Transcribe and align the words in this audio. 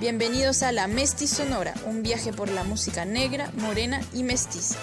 Bienvenidos 0.00 0.62
a 0.62 0.72
La 0.72 0.88
Sonora, 1.26 1.74
un 1.84 2.02
viaje 2.02 2.32
por 2.32 2.50
la 2.50 2.64
música 2.64 3.04
negra, 3.04 3.52
morena 3.58 4.00
y 4.14 4.22
mestiza. 4.22 4.78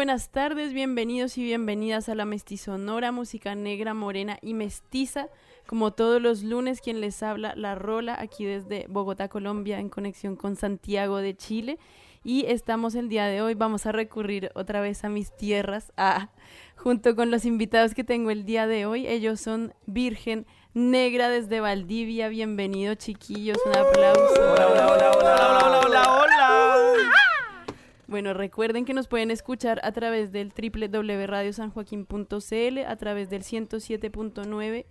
Buenas 0.00 0.30
tardes, 0.30 0.72
bienvenidos 0.72 1.36
y 1.36 1.44
bienvenidas 1.44 2.08
a 2.08 2.14
la 2.14 2.24
Mestizonora, 2.24 3.12
música 3.12 3.54
negra, 3.54 3.92
morena 3.92 4.38
y 4.40 4.54
mestiza. 4.54 5.28
Como 5.66 5.90
todos 5.90 6.22
los 6.22 6.42
lunes, 6.42 6.80
quien 6.80 7.02
les 7.02 7.22
habla, 7.22 7.52
La 7.54 7.74
Rola, 7.74 8.16
aquí 8.18 8.46
desde 8.46 8.86
Bogotá, 8.88 9.28
Colombia, 9.28 9.78
en 9.78 9.90
conexión 9.90 10.36
con 10.36 10.56
Santiago 10.56 11.18
de 11.18 11.36
Chile. 11.36 11.78
Y 12.24 12.46
estamos 12.46 12.94
el 12.94 13.10
día 13.10 13.26
de 13.26 13.42
hoy, 13.42 13.52
vamos 13.52 13.84
a 13.84 13.92
recurrir 13.92 14.50
otra 14.54 14.80
vez 14.80 15.04
a 15.04 15.10
mis 15.10 15.36
tierras, 15.36 15.92
a, 15.98 16.30
junto 16.76 17.14
con 17.14 17.30
los 17.30 17.44
invitados 17.44 17.92
que 17.92 18.02
tengo 18.02 18.30
el 18.30 18.46
día 18.46 18.66
de 18.66 18.86
hoy. 18.86 19.06
Ellos 19.06 19.38
son 19.38 19.74
Virgen 19.84 20.46
Negra 20.72 21.28
desde 21.28 21.60
Valdivia. 21.60 22.30
Bienvenido, 22.30 22.94
chiquillos, 22.94 23.58
un 23.66 23.76
aplauso. 23.76 24.52
Hola, 24.54 24.66
hola, 24.66 24.88
hola, 24.88 25.10
hola, 25.12 25.58
hola, 25.58 25.80
hola, 25.84 26.20
hola. 26.22 26.79
Bueno, 28.10 28.34
recuerden 28.34 28.84
que 28.84 28.92
nos 28.92 29.06
pueden 29.06 29.30
escuchar 29.30 29.80
a 29.84 29.92
través 29.92 30.32
del 30.32 30.52
www.radiosanjoaquín.cl, 30.52 32.78
a 32.84 32.96
través 32.96 33.30
del 33.30 33.44
107.9 33.44 34.86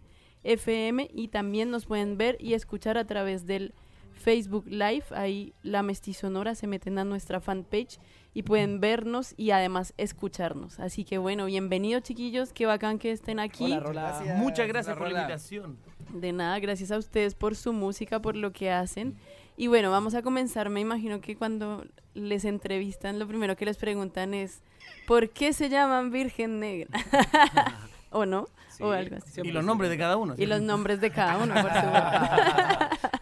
FM 0.45 1.11
y 1.13 1.27
también 1.27 1.69
nos 1.69 1.85
pueden 1.85 2.17
ver 2.17 2.37
y 2.39 2.53
escuchar 2.53 2.97
a 2.97 3.03
través 3.03 3.45
del 3.45 3.73
Facebook 4.13 4.67
Live. 4.67 5.03
Ahí 5.11 5.53
la 5.63 5.83
mestizonora 5.83 6.55
se 6.55 6.67
meten 6.67 6.97
a 6.97 7.03
nuestra 7.03 7.41
fanpage 7.41 7.99
y 8.33 8.43
pueden 8.43 8.79
vernos 8.79 9.33
y 9.35 9.51
además 9.51 9.93
escucharnos. 9.97 10.79
Así 10.79 11.03
que 11.03 11.17
bueno, 11.17 11.45
bienvenidos 11.45 12.03
chiquillos, 12.03 12.53
qué 12.53 12.67
bacán 12.67 12.99
que 12.99 13.11
estén 13.11 13.41
aquí. 13.41 13.73
Hola, 13.73 14.23
Muchas 14.37 14.69
gracias 14.69 14.97
por 14.97 15.11
la 15.11 15.19
invitación. 15.19 15.77
De 16.13 16.31
nada, 16.31 16.57
gracias 16.59 16.89
a 16.91 16.97
ustedes 16.97 17.35
por 17.35 17.57
su 17.57 17.73
música, 17.73 18.21
por 18.21 18.37
lo 18.37 18.53
que 18.53 18.71
hacen. 18.71 19.17
Y 19.59 19.67
bueno, 19.67 19.91
vamos 19.91 20.15
a 20.15 20.21
comenzar. 20.21 20.69
Me 20.69 20.79
imagino 20.79 21.19
que 21.19 21.35
cuando 21.35 21.83
les 22.13 22.45
entrevistan, 22.45 23.19
lo 23.19 23.27
primero 23.27 23.57
que 23.57 23.65
les 23.65 23.75
preguntan 23.75 24.33
es, 24.33 24.61
¿por 25.05 25.31
qué 25.31 25.51
se 25.51 25.67
llaman 25.67 26.11
Virgen 26.11 26.61
Negra? 26.61 26.87
¿O 28.09 28.25
no? 28.25 28.47
Sí, 28.69 28.83
o 28.83 28.91
algo 28.93 29.17
así. 29.17 29.41
Y 29.43 29.51
los 29.51 29.65
nombres 29.65 29.89
de 29.89 29.97
cada 29.97 30.15
uno. 30.15 30.33
Y 30.37 30.45
los 30.45 30.61
nombres 30.61 31.01
de 31.01 31.11
cada 31.11 31.37
uno, 31.39 31.53
por 31.55 31.73
supuesto. 31.73 33.09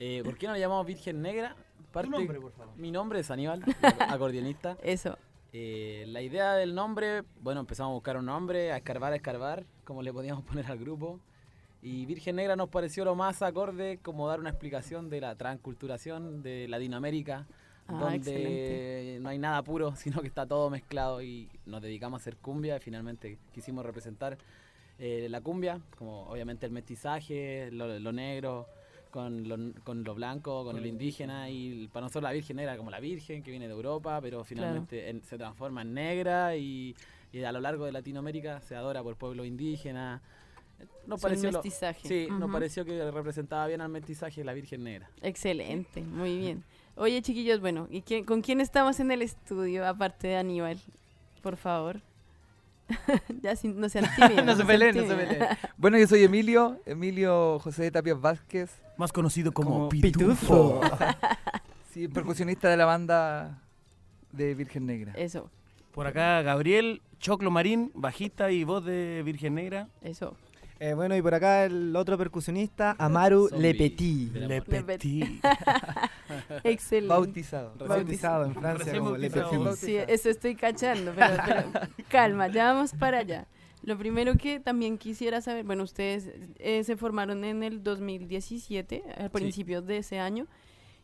Eh, 0.00 0.22
¿Por 0.24 0.38
qué 0.38 0.46
no 0.46 0.52
le 0.52 0.60
llamamos 0.60 0.86
Virgen 0.86 1.20
Negra? 1.20 1.56
Parte- 1.92 2.08
nombre, 2.08 2.40
por 2.40 2.52
favor. 2.52 2.72
Mi 2.76 2.92
nombre 2.92 3.18
es 3.18 3.30
Aníbal, 3.32 3.62
acordeonista. 4.08 4.78
Eso. 4.82 5.18
Eh, 5.52 6.04
la 6.06 6.22
idea 6.22 6.52
del 6.54 6.72
nombre, 6.74 7.24
bueno, 7.40 7.60
empezamos 7.60 7.90
a 7.90 7.94
buscar 7.94 8.16
un 8.16 8.26
nombre, 8.26 8.70
a 8.72 8.76
escarbar, 8.76 9.12
a 9.12 9.16
escarbar, 9.16 9.64
como 9.84 10.02
le 10.02 10.12
podíamos 10.12 10.44
poner 10.44 10.66
al 10.70 10.78
grupo. 10.78 11.18
Y 11.82 12.06
Virgen 12.06 12.36
Negra 12.36 12.56
nos 12.56 12.68
pareció 12.68 13.04
lo 13.04 13.14
más 13.14 13.40
acorde 13.42 13.98
como 14.02 14.26
dar 14.28 14.40
una 14.40 14.50
explicación 14.50 15.08
de 15.10 15.20
la 15.20 15.34
transculturación 15.36 16.42
de 16.42 16.66
Latinoamérica, 16.68 17.46
Ah, 17.90 18.00
donde 18.00 18.16
excelente. 18.16 19.18
no 19.22 19.28
hay 19.30 19.38
nada 19.38 19.62
puro, 19.62 19.94
sino 19.96 20.20
que 20.20 20.26
está 20.28 20.44
todo 20.44 20.68
mezclado 20.68 21.22
y 21.22 21.48
nos 21.64 21.80
dedicamos 21.80 22.20
a 22.20 22.22
hacer 22.22 22.36
cumbia 22.36 22.76
y 22.76 22.80
finalmente 22.80 23.38
quisimos 23.54 23.82
representar 23.86 24.36
eh, 24.98 25.26
la 25.30 25.40
cumbia, 25.40 25.80
como 25.96 26.24
obviamente 26.28 26.66
el 26.66 26.72
mestizaje, 26.72 27.70
lo, 27.72 27.98
lo 27.98 28.12
negro, 28.12 28.66
con 29.10 29.48
lo, 29.48 29.56
con 29.84 30.04
lo 30.04 30.14
blanco, 30.14 30.64
con, 30.64 30.74
lo 30.76 30.82
el 30.82 30.86
indígena 30.86 31.48
y 31.48 31.88
para 31.90 32.04
nosotros 32.04 32.24
la 32.24 32.32
Virgen 32.32 32.58
era 32.58 32.76
como 32.76 32.90
la 32.90 33.00
Virgen 33.00 33.42
que 33.42 33.50
viene 33.52 33.66
de 33.68 33.72
Europa, 33.72 34.20
pero 34.20 34.44
finalmente 34.44 35.08
en- 35.08 35.22
se 35.24 35.38
transforma 35.38 35.80
en 35.80 35.94
negra 35.94 36.56
y, 36.56 36.94
y 37.32 37.42
a 37.42 37.52
lo 37.52 37.60
largo 37.60 37.86
de 37.86 37.92
Latinoamérica 37.92 38.60
se 38.60 38.76
adora 38.76 39.02
por 39.02 39.16
pueblos 39.16 39.46
indígenas. 39.46 40.20
Es 40.80 40.88
un 41.14 41.18
pareció 41.20 41.50
lo- 41.50 41.62
mestizaje. 41.62 42.06
sí, 42.08 42.26
nos 42.30 42.42
Ujú. 42.44 42.52
pareció 42.52 42.84
que 42.84 43.10
representaba 43.10 43.66
bien 43.66 43.80
al 43.80 43.88
mestizaje 43.88 44.44
la 44.44 44.52
Virgen 44.52 44.84
Negra. 44.84 45.10
Excelente, 45.22 46.02
muy 46.02 46.36
bien. 46.38 46.64
Oye, 46.96 47.22
chiquillos, 47.22 47.60
bueno, 47.60 47.86
¿y 47.90 48.02
quién- 48.02 48.24
con 48.24 48.42
quién 48.42 48.60
estamos 48.60 49.00
en 49.00 49.10
el 49.10 49.22
estudio, 49.22 49.86
aparte 49.86 50.28
de 50.28 50.36
Aníbal? 50.36 50.78
Por 51.42 51.56
favor. 51.56 52.00
ya 53.42 53.54
sin- 53.56 53.78
no 53.78 53.88
sean 53.88 54.06
tímidos. 54.16 54.44
no 54.44 54.56
se 54.56 54.64
peleen, 54.64 54.96
no 54.96 55.02
se 55.06 55.14
peleen. 55.14 55.44
Bueno, 55.76 55.98
yo 55.98 56.06
soy 56.06 56.24
Emilio, 56.24 56.80
Emilio 56.86 57.58
José 57.60 57.84
de 57.84 57.90
Tapias 57.90 58.20
Vázquez. 58.20 58.70
Más 58.96 59.12
conocido 59.12 59.52
como, 59.52 59.70
Como 59.70 59.88
Pitufo. 59.90 60.80
Sí, 61.92 62.08
percusionista 62.08 62.68
de 62.68 62.76
la 62.76 62.84
banda 62.84 63.62
de 64.32 64.54
Virgen 64.54 64.86
Negra. 64.86 65.12
Eso, 65.16 65.50
Por 65.92 66.06
acá 66.06 66.42
Gabriel 66.42 67.00
Choclo 67.18 67.50
Marín, 67.50 67.90
bajista 67.94 68.50
y 68.50 68.64
voz 68.64 68.84
de 68.84 69.22
Virgen 69.24 69.54
Negra. 69.54 69.88
eso. 70.02 70.36
Eh, 70.80 70.94
bueno, 70.94 71.16
y 71.16 71.22
por 71.22 71.34
acá 71.34 71.64
el 71.64 71.94
otro 71.96 72.16
percusionista, 72.16 72.94
Amaru 72.98 73.48
Zombie. 73.48 73.72
Lepetit, 73.72 74.32
De 74.32 74.40
la 74.40 74.46
Le 74.46 74.54
muerte. 74.60 74.82
Petit. 74.84 75.44
Excelente. 76.64 77.08
Bautizado. 77.08 77.72
bautizado 77.78 78.44
en 78.44 78.54
Francia 78.54 78.98
como. 78.98 79.16
Lepetit. 79.16 79.72
Sí, 79.76 79.96
eso 79.96 80.28
estoy 80.30 80.54
cachando, 80.54 81.12
pero, 81.16 81.34
pero 81.44 81.64
calma, 82.08 82.48
ya 82.48 82.72
vamos 82.72 82.92
para 82.92 83.18
allá. 83.18 83.46
Lo 83.82 83.96
primero 83.96 84.34
que 84.36 84.60
también 84.60 84.98
quisiera 84.98 85.40
saber, 85.40 85.64
bueno, 85.64 85.82
ustedes 85.82 86.30
eh, 86.58 86.84
se 86.84 86.96
formaron 86.96 87.44
en 87.44 87.62
el 87.62 87.82
2017, 87.82 89.02
a 89.24 89.28
principios 89.30 89.86
de 89.86 89.98
ese 89.98 90.18
año, 90.18 90.46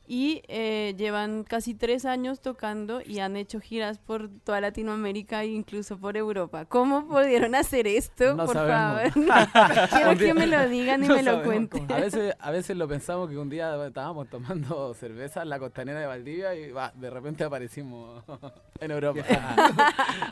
y 0.06 0.42
eh, 0.48 0.94
llevan 0.98 1.44
casi 1.44 1.74
tres 1.74 2.04
años 2.04 2.40
tocando 2.42 3.00
y 3.00 3.20
han 3.20 3.36
hecho 3.36 3.60
giras 3.60 3.98
por 3.98 4.28
toda 4.44 4.60
Latinoamérica 4.60 5.42
e 5.42 5.46
incluso 5.46 5.96
por 5.98 6.16
Europa. 6.16 6.66
¿Cómo 6.66 7.06
pudieron 7.08 7.54
hacer 7.54 7.86
esto? 7.86 8.34
No 8.34 8.44
por 8.44 8.54
sabemos. 8.54 9.12
favor. 9.26 9.88
Quiero 9.90 10.16
que 10.18 10.34
me 10.34 10.46
lo 10.46 10.68
digan 10.68 11.02
y 11.04 11.08
No 11.08 11.16
me 11.16 11.22
lo 11.22 11.42
cuenten. 11.42 11.90
A 11.90 11.96
veces, 11.96 12.34
a 12.38 12.50
veces 12.50 12.76
lo 12.76 12.86
pensamos 12.86 13.30
que 13.30 13.38
un 13.38 13.48
día 13.48 13.74
estábamos 13.86 14.28
tomando 14.28 14.92
cerveza 15.00 15.42
en 15.42 15.48
la 15.48 15.58
costanera 15.58 16.00
de 16.00 16.06
Valdivia 16.06 16.54
y 16.54 16.70
va, 16.70 16.92
de 16.94 17.08
repente 17.10 17.44
aparecimos 17.44 18.22
en 18.80 18.90
Europa. 18.90 19.22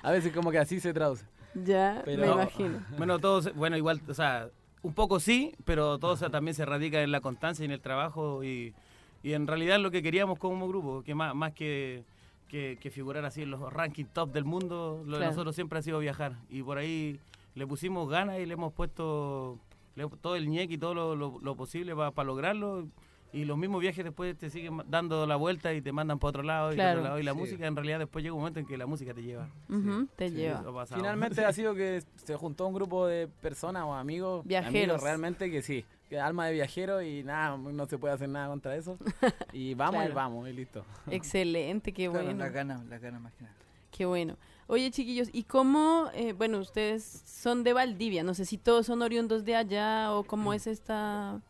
a 0.02 0.10
veces 0.10 0.32
como 0.32 0.50
que 0.50 0.58
así 0.58 0.80
se 0.80 0.92
traduce. 0.92 1.24
Ya, 1.54 2.02
me 2.06 2.16
Pero- 2.16 2.32
imagino. 2.34 2.84
Bueno, 2.96 3.18
todos, 3.18 3.54
bueno, 3.54 3.76
igual, 3.76 4.00
o 4.08 4.14
sea, 4.14 4.48
un 4.82 4.94
poco 4.94 5.20
sí, 5.20 5.54
pero 5.64 5.98
todo 5.98 6.16
se- 6.16 6.28
también 6.30 6.54
se 6.54 6.64
radica 6.64 7.02
en 7.02 7.10
la 7.12 7.20
constancia 7.20 7.62
y 7.62 7.66
en 7.66 7.72
el 7.72 7.80
trabajo 7.80 8.42
y, 8.42 8.74
y 9.22 9.32
en 9.34 9.46
realidad 9.46 9.78
lo 9.80 9.90
que 9.90 10.02
queríamos 10.02 10.38
como 10.38 10.66
grupo, 10.68 11.02
que 11.02 11.14
más, 11.14 11.34
más 11.34 11.52
que, 11.52 12.04
que, 12.48 12.78
que 12.80 12.90
figurar 12.90 13.24
así 13.24 13.42
en 13.42 13.50
los 13.50 13.72
rankings 13.72 14.12
top 14.12 14.32
del 14.32 14.44
mundo, 14.44 15.02
lo 15.04 15.12
de 15.12 15.18
Claro. 15.18 15.32
nosotros 15.32 15.54
siempre 15.54 15.78
ha 15.78 15.82
sido 15.82 15.98
viajar 15.98 16.36
y 16.50 16.62
por 16.62 16.78
ahí 16.78 17.18
le 17.54 17.66
pusimos 17.66 18.08
ganas 18.08 18.38
y 18.40 18.46
le 18.46 18.54
hemos 18.54 18.72
puesto 18.72 19.58
le- 19.94 20.08
todo 20.20 20.36
el 20.36 20.48
ñeque 20.48 20.74
y 20.74 20.78
todo 20.78 20.94
lo, 20.94 21.14
lo- 21.16 21.38
lo 21.42 21.54
posible 21.54 21.94
para 21.94 22.24
lograrlo 22.24 22.86
y 23.34 23.44
los 23.46 23.56
mismos 23.56 23.80
viajes 23.80 24.04
después 24.04 24.36
te 24.36 24.50
siguen 24.50 24.82
dando 24.88 25.26
la 25.26 25.36
vuelta 25.36 25.72
y 25.72 25.80
te 25.80 25.90
mandan 25.92 26.18
para 26.18 26.28
otro 26.30 26.42
lado 26.42 26.72
y, 26.72 26.74
Claro. 26.74 26.98
otro 27.00 27.04
lado, 27.04 27.18
y 27.20 27.22
la 27.22 27.32
Sí. 27.32 27.38
música 27.38 27.66
en 27.66 27.74
realidad 27.76 27.98
después 27.98 28.22
llega 28.22 28.34
un 28.34 28.40
momento 28.40 28.60
en 28.60 28.66
que 28.66 28.76
la 28.76 28.84
música 28.86 29.14
te 29.14 29.22
lleva. 29.22 29.48
Ujú, 29.70 30.06
te 30.16 30.28
Sí, 30.28 30.34
lleva. 30.36 30.60
eso 30.60 30.68
ha 30.68 30.74
pasado. 30.74 31.00
Finalmente 31.00 31.42
ha 31.44 31.52
sido 31.54 31.74
que 31.74 32.02
se 32.16 32.36
juntó 32.36 32.66
un 32.66 32.74
grupo 32.74 33.06
de 33.06 33.28
personas 33.40 33.84
o 33.84 33.94
amigos, 33.94 34.44
Viajeros. 34.46 34.74
amigos 34.96 35.02
realmente 35.02 35.50
que 35.50 35.62
sí, 35.62 35.82
alma 36.20 36.46
de 36.46 36.52
viajero 36.54 37.02
y 37.02 37.22
nada, 37.22 37.56
no 37.56 37.86
se 37.86 37.98
puede 37.98 38.14
hacer 38.14 38.28
nada 38.28 38.48
contra 38.48 38.76
eso. 38.76 38.98
Y 39.52 39.74
vamos 39.74 39.96
Claro. 39.96 40.10
y 40.12 40.14
vamos 40.14 40.48
y 40.48 40.52
listo. 40.52 40.84
Excelente, 41.10 41.92
qué 41.92 42.08
Claro, 42.08 42.24
bueno. 42.24 42.38
Las 42.44 42.52
ganas, 42.52 42.84
las 42.86 43.00
ganas 43.00 43.20
más 43.20 43.32
que 43.34 43.42
nada. 43.44 43.54
Qué 43.90 44.06
bueno. 44.06 44.36
Oye, 44.68 44.90
chiquillos, 44.90 45.28
¿y 45.32 45.42
cómo, 45.42 46.08
eh, 46.14 46.32
bueno, 46.32 46.58
ustedes 46.58 47.22
son 47.26 47.62
de 47.62 47.72
Valdivia? 47.74 48.22
No 48.24 48.32
sé 48.32 48.46
si 48.46 48.56
todos 48.56 48.86
son 48.86 49.02
oriundos 49.02 49.44
de 49.44 49.54
allá 49.56 50.12
o 50.14 50.24
cómo 50.24 50.54
es 50.54 50.66
esta, 50.66 51.40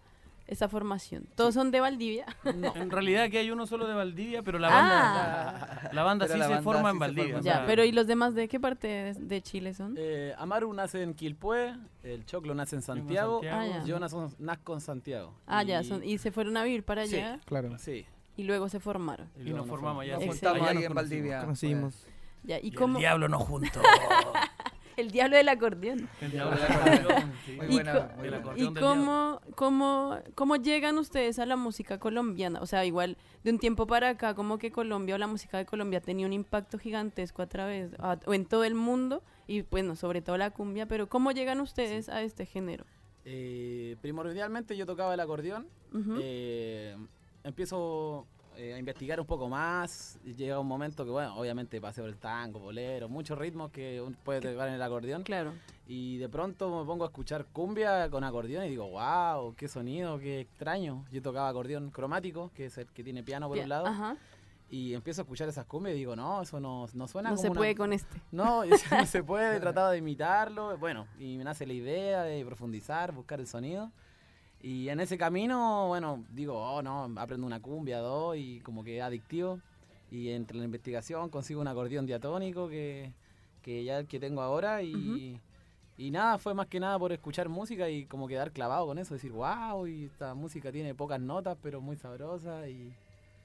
esta 0.47 0.69
formación. 0.69 1.27
¿Todos 1.35 1.55
son 1.55 1.71
de 1.71 1.81
Valdivia? 1.81 2.27
En 2.45 2.91
realidad 2.91 3.25
aquí 3.25 3.37
hay 3.39 3.51
uno 3.51 3.67
solo 3.67 3.87
de 3.87 3.95
Valdivia, 3.95 4.43
pero 4.43 4.59
la 4.59 4.69
Ah. 4.69 4.73
banda, 4.73 5.91
la 5.93 6.03
banda 6.03 6.25
Pero 6.27 6.35
sí 6.35 6.39
la 6.41 6.45
se 6.47 6.51
banda 6.55 6.63
forma 6.65 6.89
sí 6.91 6.93
en 6.95 6.99
Valdivia. 6.99 7.35
forma 7.35 7.41
ya, 7.43 7.65
pero 7.67 7.85
¿y 7.85 7.93
los 7.93 8.07
demás 8.07 8.35
de 8.35 8.49
qué 8.49 8.61
parte 8.61 9.15
de, 9.19 9.43
Chile 9.43 9.73
son? 9.75 9.95
Eh, 9.99 10.35
Amaru 10.39 10.73
nace 10.75 11.03
en 11.03 11.15
Quilpué, 11.15 11.75
el 12.03 12.25
Choclo 12.27 12.55
nace 12.55 12.77
en 12.77 12.83
Santiago, 12.83 13.41
Santiago. 13.43 13.61
Ah, 13.63 13.67
ya. 13.81 13.85
yo 13.85 13.99
nazo- 13.99 14.35
nazco 14.39 14.75
en 14.75 14.81
Santiago. 14.81 15.35
Ah, 15.47 15.63
ya, 15.63 15.81
Y- 15.83 15.85
son, 15.85 16.05
y 16.05 16.19
se 16.19 16.31
fueron 16.33 16.57
a 16.57 16.65
vivir 16.65 16.85
para 16.85 17.07
Sí. 17.07 17.17
allá 17.17 17.41
Claro, 17.47 17.79
Sí. 17.79 18.05
y 18.37 18.43
luego 18.45 18.69
se 18.69 18.81
formaron. 18.81 19.29
y 19.37 19.45
luego 19.45 19.59
nos 19.59 19.67
nos 19.67 19.71
formamos 19.71 20.03
allá. 20.03 20.15
Nos 20.17 20.25
juntamos 20.27 20.61
Allá 20.61 20.69
ahí 20.71 20.75
nos 20.75 20.85
en 20.85 20.89
conocimos. 20.89 20.95
Valdivia. 21.11 21.41
conocimos. 21.41 22.07
Ya, 22.45 22.59
¿y, 22.59 22.67
Y 22.69 22.73
cómo? 22.73 22.97
el 22.99 23.03
diablo 23.03 23.29
no 23.29 23.39
junto. 23.39 23.81
El 24.97 25.11
diablo 25.11 25.37
del 25.37 25.49
acordeón. 25.49 26.09
El 26.21 26.31
diablo 26.33 26.57
del 26.57 26.65
acordeón, 26.65 27.33
sí. 27.47 27.53
Muy 27.57 27.67
¿Y, 27.67 27.73
buena, 27.73 28.11
muy 28.17 28.29
buena. 28.29 28.53
¿Y 28.57 28.75
cómo, 28.75 29.41
cómo, 29.55 30.19
cómo 30.35 30.57
llegan 30.57 30.99
ustedes 30.99 31.39
a 31.39 31.47
la 31.47 31.57
música 31.57 31.99
colombiana? 31.99 32.61
O 32.61 32.67
sea, 32.67 32.85
igual 32.85 33.17
de 33.45 33.51
un 33.51 33.59
tiempo 33.59 33.87
para 33.87 34.11
acá, 34.11 34.35
como 34.35 34.59
que 34.59 34.71
Colombia 34.71 35.15
o 35.15 35.19
la 35.19 35.27
música 35.27 35.59
de 35.59 35.67
Colombia 35.67 36.01
tenía 36.01 36.27
un 36.27 36.33
impacto 36.33 36.79
gigantesco 36.79 37.43
a 37.43 37.47
través, 37.47 37.95
a- 37.99 38.19
o 38.27 38.35
en 38.35 38.45
todo 38.47 38.65
el 38.65 38.75
mundo, 38.75 39.23
y 39.47 39.63
bueno, 39.63 39.97
sobre 39.97 40.21
todo 40.23 40.37
la 40.37 40.51
cumbia, 40.51 40.87
pero 40.87 41.09
¿cómo 41.09 41.33
llegan 41.33 41.61
ustedes 41.61 42.09
a 42.09 42.23
este 42.23 42.47
género? 42.47 42.85
Eh, 43.25 43.97
primordialmente 44.01 44.77
yo 44.77 44.85
tocaba 44.87 45.15
el 45.15 45.21
acordeón. 45.21 45.67
Eh, 46.21 46.97
empiezo 47.45 48.27
eh, 48.57 48.75
a 48.75 48.79
investigar 48.79 49.19
un 49.21 49.27
poco 49.27 49.49
más. 49.49 50.19
y 50.25 50.35
llega 50.35 50.59
un 50.59 50.67
momento 50.67 51.05
que, 51.05 51.11
bueno, 51.11 51.37
obviamente 51.37 51.81
pasé 51.81 52.01
por 52.01 52.11
el 52.11 52.17
tango, 52.17 52.59
bolero, 52.61 53.09
muchos 53.09 53.39
ritmos 53.39 53.71
que 53.71 54.01
uno 54.01 54.17
puede 54.25 54.41
tocar 54.41 54.69
en 54.69 54.75
el 54.75 54.83
acordeón. 54.83 55.23
Claro. 55.23 55.53
Y 55.87 56.19
de 56.19 56.29
pronto 56.29 56.81
me 56.81 56.87
pongo 56.87 57.05
a 57.05 57.09
escuchar 57.09 57.45
cumbia 57.53 58.09
con 58.11 58.25
acordeón 58.25 58.65
y 58.65 58.69
digo, 58.71 58.89
wow, 58.89 59.55
qué 59.57 59.69
sonido, 59.69 60.19
qué 60.19 60.41
extraño. 60.41 61.05
Yo 61.11 61.21
tocaba 61.23 61.49
acordeón 61.49 61.91
cromático, 61.91 62.51
que 62.55 62.67
es 62.67 62.79
el 62.79 62.87
que 62.87 63.03
tiene 63.05 63.23
piano 63.23 63.49
por 63.49 63.55
Bien, 63.57 63.65
un 63.67 63.71
lado. 63.71 63.87
Ajá. 63.87 64.17
Y 64.71 64.95
empiezo 64.95 65.21
a 65.21 65.25
escuchar 65.25 65.51
esas 65.51 65.67
cumbias 65.67 65.95
y 65.95 65.99
digo, 65.99 66.17
no, 66.17 66.41
eso 66.41 66.59
no, 66.59 66.87
no 66.95 67.07
suena 67.07 67.29
No 67.29 67.37
como 67.37 67.43
se 67.43 67.51
una- 67.51 67.59
puede 67.59 67.75
con 67.75 67.93
este. 67.93 68.17
No, 68.31 68.63
no 68.91 69.07
se 69.07 69.23
puede, 69.23 69.61
trataba 69.61 69.91
de 69.91 69.99
imitarlo, 69.99 70.79
bueno, 70.79 71.07
y 71.19 71.37
me 71.37 71.45
nace 71.45 71.67
la 71.67 71.75
idea 71.75 72.23
de 72.23 72.43
profundizar, 72.45 73.13
buscar 73.13 73.39
el 73.39 73.47
sonido. 73.47 73.91
Y 74.63 74.89
en 74.89 75.01
ese 75.01 75.19
camino, 75.19 75.89
bueno, 75.89 76.25
digo, 76.31 76.57
oh 76.57 76.83
no, 76.83 77.11
aprendo 77.17 77.47
una 77.47 77.61
cumbia, 77.61 77.99
dos, 77.99 78.37
y 78.37 78.61
como 78.61 78.85
que 78.85 78.99
es 78.99 79.03
adictivo. 79.03 79.61
Y 80.11 80.29
entre 80.31 80.59
la 80.59 80.65
investigación 80.65 81.31
consigo 81.31 81.61
un 81.61 81.69
acordeón 81.69 82.07
diatónico 82.07 82.69
que, 82.69 83.13
que 83.63 83.83
ya 83.83 83.99
el 83.99 84.07
que 84.07 84.21
tengo 84.21 84.41
ahora 84.43 84.83
y, 84.83 85.41
y 85.97 86.11
nada, 86.11 86.39
fue 86.39 86.55
más 86.55 86.67
que 86.67 86.79
nada 86.79 86.99
por 86.99 87.13
escuchar 87.13 87.49
música 87.49 87.89
y 87.89 88.05
como 88.05 88.29
quedar 88.29 88.53
clavado 88.53 88.87
con 88.87 88.99
eso, 88.99 89.15
decir, 89.15 89.33
wow, 89.33 89.87
y 89.87 90.05
esta 90.05 90.35
música 90.35 90.71
tiene 90.71 90.95
pocas 90.95 91.21
notas, 91.21 91.57
pero 91.63 91.81
muy 91.81 91.97
sabrosa 91.97 92.69
y... 92.69 92.93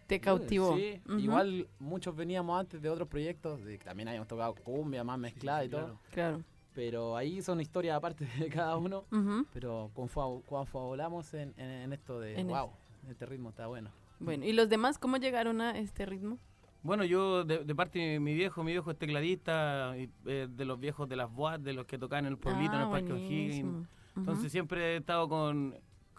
Te 0.07 0.21
cautivó. 0.21 0.77
Sí, 0.77 1.01
igual 1.17 1.67
muchos 1.79 2.15
veníamos 2.15 2.57
antes 2.57 2.81
de 2.81 2.89
otros 2.89 3.09
proyectos, 3.09 3.63
de 3.65 3.77
también 3.77 4.07
habíamos 4.07 4.27
tocado 4.29 4.55
cumbia 4.55 5.03
más 5.03 5.19
mezclada 5.19 5.65
y 5.65 5.69
todo, 5.69 5.99
claro. 6.11 6.43
Pero 6.77 7.17
ahí 7.17 7.41
son 7.41 7.59
historias 7.59 7.97
aparte 7.97 8.25
de 8.39 8.49
cada 8.49 8.77
uno, 8.77 9.03
Ujú. 9.11 9.47
pero 9.51 9.89
confab- 9.95 10.43
confabulamos 10.45 11.33
en, 11.33 11.51
en, 11.57 11.71
en 11.71 11.93
esto 11.93 12.19
de, 12.19 12.39
En 12.39 12.47
wow, 12.49 12.69
este 13.09 13.25
ritmo 13.25 13.49
está 13.49 13.65
bueno. 13.65 13.89
Bueno, 14.19 14.45
¿y 14.45 14.53
los 14.53 14.69
demás 14.69 14.99
cómo 14.99 15.17
llegaron 15.17 15.59
a 15.59 15.75
este 15.79 16.05
ritmo? 16.05 16.37
Bueno, 16.83 17.03
yo 17.03 17.43
de, 17.43 17.63
de 17.65 17.73
parte 17.73 17.97
de 17.97 18.19
mi 18.19 18.35
viejo, 18.35 18.63
mi 18.63 18.73
viejo 18.73 18.91
es 18.91 18.97
tecladista, 18.99 19.95
y, 19.97 20.07
eh, 20.27 20.47
de 20.47 20.65
los 20.65 20.79
viejos 20.79 21.09
de 21.09 21.15
las 21.15 21.31
boas, 21.33 21.63
de 21.63 21.73
los 21.73 21.87
que 21.87 21.97
tocaban 21.97 22.25
en 22.27 22.33
el 22.33 22.37
pueblito, 22.37 22.73
en 22.75 22.79
Ah, 22.81 22.83
el 22.83 22.89
Parque 22.91 23.11
O'Higgins. 23.11 23.63
buenísimo. 23.63 23.71
Ujú. 23.79 23.87
Entonces 24.19 24.51
siempre 24.51 24.93
he 24.93 24.97
estado 24.97 25.27
con 25.27 25.75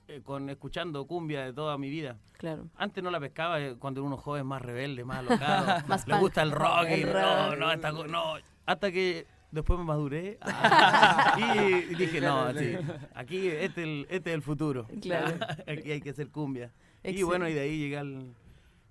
eh, 0.08 0.22
con 0.24 0.50
escuchando 0.50 1.06
cumbia 1.06 1.44
de 1.44 1.52
toda 1.52 1.78
mi 1.78 1.88
vida. 1.88 2.18
Claro. 2.32 2.66
Antes 2.74 3.04
no 3.04 3.12
la 3.12 3.20
pescaba 3.20 3.60
eh, 3.60 3.76
cuando 3.78 4.02
uno 4.02 4.16
joven 4.16 4.44
más 4.44 4.60
rebelde, 4.60 5.04
más 5.04 5.18
alocado. 5.18 5.66
Más 5.86 6.04
le 6.08 6.14
punk. 6.14 6.22
gusta 6.22 6.42
el 6.42 6.50
rock 6.50 6.86
y 6.90 7.02
El 7.02 7.12
no, 7.12 7.12
rock. 7.50 7.58
no, 7.60 7.70
esta 7.72 7.92
co- 7.92 8.08
no. 8.08 8.34
Hasta 8.66 8.90
que 8.90 9.24
después 9.50 9.78
me 9.78 9.84
maduré 9.84 10.38
ah, 10.42 11.36
y, 11.38 11.94
dije, 11.94 12.20
no, 12.20 12.52
sí, 12.52 12.76
aquí 13.14 13.48
este 13.48 13.82
es 13.82 13.86
el, 13.88 14.06
este 14.10 14.30
es 14.30 14.34
el 14.34 14.42
futuro. 14.42 14.86
Claro. 15.00 15.36
aquí 15.66 15.90
hay 15.90 16.00
que 16.00 16.10
hacer 16.10 16.28
cumbia. 16.28 16.72
Y 17.04 17.22
bueno, 17.22 17.48
y 17.48 17.54
de 17.54 17.60
ahí 17.60 17.78
llegué 17.78 17.98
al... 17.98 18.34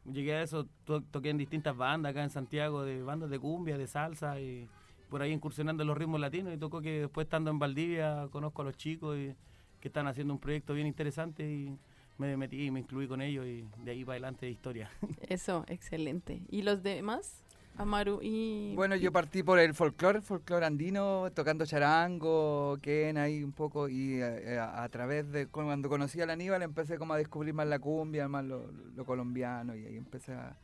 Llegué 0.10 0.36
a 0.36 0.42
eso, 0.42 0.66
to- 0.86 1.02
toqué 1.02 1.32
en 1.32 1.38
distintas 1.38 1.76
bandas 1.76 2.12
acá 2.12 2.24
en 2.24 2.30
Santiago, 2.30 2.84
de 2.84 3.04
bandas 3.04 3.30
de 3.30 3.40
cumbia, 3.40 3.78
de 3.78 3.88
salsa 3.88 4.40
y 4.40 4.66
por 5.10 5.22
ahí 5.22 5.34
incursionando 5.34 5.84
en 5.84 5.88
los 5.88 5.98
ritmos 5.98 6.22
latinos 6.22 6.54
y 6.54 6.58
tocó 6.58 6.82
que 6.82 7.02
después 7.02 7.26
estando 7.26 7.52
en 7.52 7.60
Valdivia 7.60 8.30
conozco 8.32 8.62
a 8.62 8.66
los 8.66 8.78
chicos 8.78 9.18
y, 9.18 9.36
que 9.80 9.90
están 9.90 10.08
haciendo 10.08 10.34
un 10.34 10.40
proyecto 10.40 10.74
bien 10.74 10.88
interesante 10.88 11.50
y 11.50 11.78
me 12.18 12.36
metí 12.36 12.66
y 12.66 12.72
me 12.72 12.80
incluí 12.80 13.08
con 13.08 13.22
ellos 13.22 13.46
y 13.46 13.66
de 13.84 13.92
ahí 13.92 14.04
para 14.04 14.14
adelante 14.14 14.50
historia. 14.50 14.90
Eso, 15.22 15.66
excelente. 15.68 16.42
¿Y 16.50 16.64
los 16.64 16.82
demás? 16.82 17.44
Amaru 17.78 18.20
y... 18.24 18.74
Bueno, 18.76 18.96
yo 18.96 19.12
partí 19.12 19.44
por 19.44 19.60
el 19.60 19.74
folclore, 19.74 20.22
folclore 20.22 20.66
andino, 20.66 21.30
tocando 21.34 21.66
charango, 21.66 22.78
Ken 22.82 23.18
ahí 23.18 23.44
un 23.44 23.52
poco, 23.52 23.88
y 23.88 24.22
eh, 24.22 24.58
a, 24.60 24.84
a 24.84 24.90
través 24.90 25.32
de 25.32 25.48
cuando 25.48 25.88
conocí 25.90 26.20
al 26.22 26.30
Aníbal 26.30 26.64
empecé 26.64 26.98
como 26.98 27.14
a 27.14 27.18
descubrir 27.18 27.54
más 27.54 27.68
la 27.68 27.80
cumbia, 27.80 28.28
más 28.28 28.44
lo, 28.46 28.72
lo 28.96 29.06
colombiano, 29.06 29.76
y 29.76 29.86
ahí 29.86 29.98
empecé 29.98 30.34
a, 30.34 30.58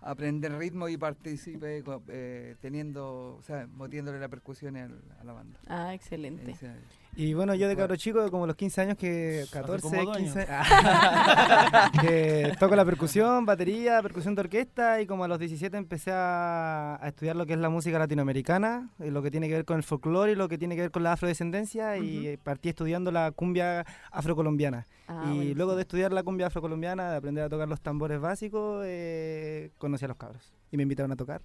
a 0.00 0.10
aprender 0.10 0.52
ritmo 0.56 0.88
y 0.88 0.96
participé 0.96 1.82
eh, 2.08 2.56
teniendo, 2.60 3.36
o 3.38 3.42
sea, 3.42 3.66
metiéndole 3.66 4.20
la 4.20 4.28
percusión 4.28 4.76
al- 4.76 5.02
a 5.20 5.24
la 5.24 5.32
banda. 5.32 5.58
Ah, 5.66 5.92
excelente. 5.94 6.52
Ese- 6.52 6.72
Y 7.16 7.34
bueno, 7.34 7.54
yo 7.54 7.68
de 7.68 7.76
cabro 7.76 7.96
chico, 7.96 8.30
como 8.30 8.46
los 8.46 8.56
15 8.56 8.80
años, 8.80 8.96
que 8.96 9.44
14, 9.50 9.82
como 9.82 10.04
dos 10.04 10.16
15, 10.16 10.46
que 12.00 12.52
toco 12.60 12.76
la 12.76 12.84
percusión, 12.84 13.44
batería, 13.44 14.00
percusión 14.02 14.34
de 14.34 14.42
orquesta 14.42 15.00
y 15.00 15.06
como 15.06 15.24
a 15.24 15.28
los 15.28 15.38
17 15.38 15.76
empecé 15.76 16.12
a, 16.12 16.98
a 17.02 17.08
estudiar 17.08 17.36
lo 17.36 17.46
que 17.46 17.54
es 17.54 17.58
la 17.58 17.68
música 17.68 17.98
latinoamericana, 17.98 18.90
y 19.00 19.10
lo 19.10 19.22
que 19.22 19.30
tiene 19.30 19.48
que 19.48 19.54
ver 19.54 19.64
con 19.64 19.76
el 19.76 19.82
folclore 19.82 20.32
y 20.32 20.34
lo 20.34 20.48
que 20.48 20.56
tiene 20.56 20.76
que 20.76 20.82
ver 20.82 20.90
con 20.90 21.02
la 21.02 21.12
afrodescendencia 21.12 21.98
y 21.98 22.36
partí 22.38 22.68
estudiando 22.68 23.10
la 23.10 23.32
cumbia 23.32 23.84
afrocolombiana. 24.10 24.86
Ah, 25.08 25.22
y 25.24 25.28
buenísimo. 25.28 25.54
luego 25.56 25.74
de 25.76 25.82
estudiar 25.82 26.12
la 26.12 26.22
cumbia 26.22 26.46
afrocolombiana, 26.46 27.10
de 27.10 27.16
aprender 27.16 27.44
a 27.44 27.48
tocar 27.48 27.68
los 27.68 27.80
tambores 27.80 28.20
básicos, 28.20 28.84
eh, 28.86 29.70
conocí 29.78 30.04
a 30.04 30.08
los 30.08 30.16
cabros 30.16 30.52
y 30.70 30.76
me 30.76 30.84
invitaron 30.84 31.10
a 31.12 31.16
tocar. 31.16 31.42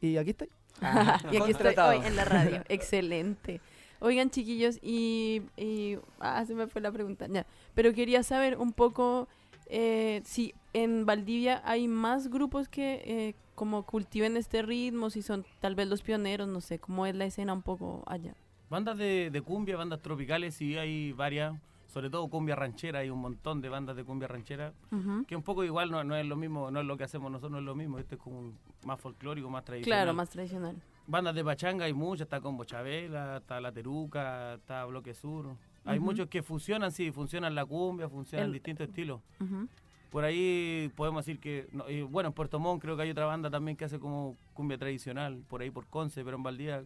Y 0.00 0.16
aquí 0.16 0.30
estoy. 0.30 0.50
y 1.32 1.36
aquí 1.36 1.52
estoy 1.52 1.74
hoy 1.76 2.04
en 2.04 2.16
la 2.16 2.24
radio. 2.24 2.62
Excelente. 2.68 3.60
Oigan, 4.04 4.28
chiquillos, 4.30 4.78
y, 4.82 5.40
y- 5.56 5.96
Ah, 6.20 6.44
se 6.46 6.54
me 6.54 6.66
fue 6.66 6.80
la 6.82 6.92
pregunta. 6.92 7.26
Ya. 7.28 7.46
Pero 7.74 7.92
quería 7.94 8.22
saber 8.22 8.58
un 8.58 8.72
poco 8.72 9.28
eh, 9.66 10.20
si 10.24 10.54
en 10.74 11.06
Valdivia 11.06 11.62
hay 11.64 11.88
más 11.88 12.28
grupos 12.28 12.68
que 12.68 13.02
eh, 13.06 13.34
como 13.54 13.84
cultiven 13.84 14.36
este 14.36 14.60
ritmo, 14.62 15.08
si 15.08 15.22
son 15.22 15.46
tal 15.60 15.74
vez 15.74 15.88
los 15.88 16.02
pioneros, 16.02 16.46
no 16.48 16.60
sé, 16.60 16.78
cómo 16.78 17.06
es 17.06 17.14
la 17.14 17.24
escena 17.24 17.52
un 17.54 17.62
poco 17.62 18.02
allá. 18.06 18.34
Bandas 18.68 18.98
de, 18.98 19.30
de 19.30 19.40
cumbia, 19.42 19.76
bandas 19.76 20.02
tropicales, 20.02 20.54
sí 20.54 20.76
hay 20.76 21.12
varias, 21.12 21.54
sobre 21.86 22.10
todo 22.10 22.26
cumbia 22.28 22.56
ranchera, 22.56 22.98
hay 22.98 23.10
un 23.10 23.20
montón 23.20 23.60
de 23.62 23.68
bandas 23.68 23.94
de 23.96 24.04
cumbia 24.04 24.26
ranchera, 24.28 24.72
Ujú. 24.90 25.24
que 25.26 25.36
un 25.36 25.42
poco 25.42 25.62
igual 25.64 25.90
no, 25.90 26.02
no 26.04 26.16
es 26.16 26.26
lo 26.26 26.36
mismo, 26.36 26.70
no 26.70 26.80
es 26.80 26.86
lo 26.86 26.96
que 26.98 27.04
hacemos 27.04 27.30
nosotros, 27.30 27.52
no 27.52 27.58
es 27.58 27.64
lo 27.64 27.74
mismo, 27.76 27.98
este 27.98 28.16
es 28.16 28.20
como 28.20 28.38
un- 28.40 28.58
más 28.84 29.00
folclórico, 29.00 29.48
más 29.48 29.64
tradicional. 29.64 29.98
Claro, 30.00 30.14
más 30.14 30.28
tradicional. 30.30 30.76
Bandas 31.06 31.34
de 31.34 31.44
pachanga 31.44 31.84
hay 31.84 31.92
muchas, 31.92 32.22
está 32.26 32.40
Combo 32.40 32.64
Chabela, 32.64 33.36
está 33.38 33.60
La 33.60 33.72
Teruca, 33.72 34.54
está 34.54 34.84
Bloque 34.86 35.12
Sur. 35.14 35.54
Hay 35.84 35.98
Ujú. 35.98 36.06
muchos 36.06 36.28
que 36.28 36.42
funcionan, 36.42 36.90
sí, 36.92 37.10
funcionan 37.12 37.54
la 37.54 37.66
cumbia, 37.66 38.08
funcionan 38.08 38.46
El- 38.46 38.52
distintos 38.54 38.88
estilos. 38.88 39.20
Ujú. 39.40 39.68
Por 40.10 40.24
ahí 40.24 40.90
podemos 40.96 41.26
decir 41.26 41.40
que, 41.40 41.66
no, 41.72 41.90
y 41.90 42.02
bueno, 42.02 42.28
en 42.28 42.32
Puerto 42.32 42.58
Montt 42.58 42.80
creo 42.80 42.96
que 42.96 43.02
hay 43.02 43.10
otra 43.10 43.26
banda 43.26 43.50
también 43.50 43.76
que 43.76 43.84
hace 43.84 43.98
como 43.98 44.36
cumbia 44.54 44.78
tradicional, 44.78 45.42
por 45.48 45.60
ahí 45.60 45.70
por 45.70 45.86
Conce, 45.86 46.24
pero 46.24 46.36
en 46.36 46.42
Valdía 46.42 46.84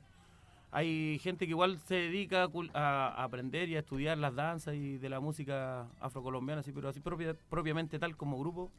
hay 0.73 1.19
gente 1.21 1.45
que 1.47 1.51
igual 1.51 1.79
se 1.79 1.95
dedica 1.95 2.49
a, 2.75 3.23
aprender 3.23 3.69
y 3.69 3.77
a 3.77 3.81
estudiar 3.81 4.19
las 4.19 4.35
danzas 4.35 4.75
y 4.75 4.99
de 4.99 5.09
la 5.09 5.21
música 5.21 5.87
afrocolombiana, 6.01 6.63
sí, 6.63 6.73
pero 6.73 6.89
así 6.89 7.01
propia- 7.01 7.37
propiamente 7.49 7.99
tal 7.99 8.17
como 8.17 8.39
grupo, 8.39 8.71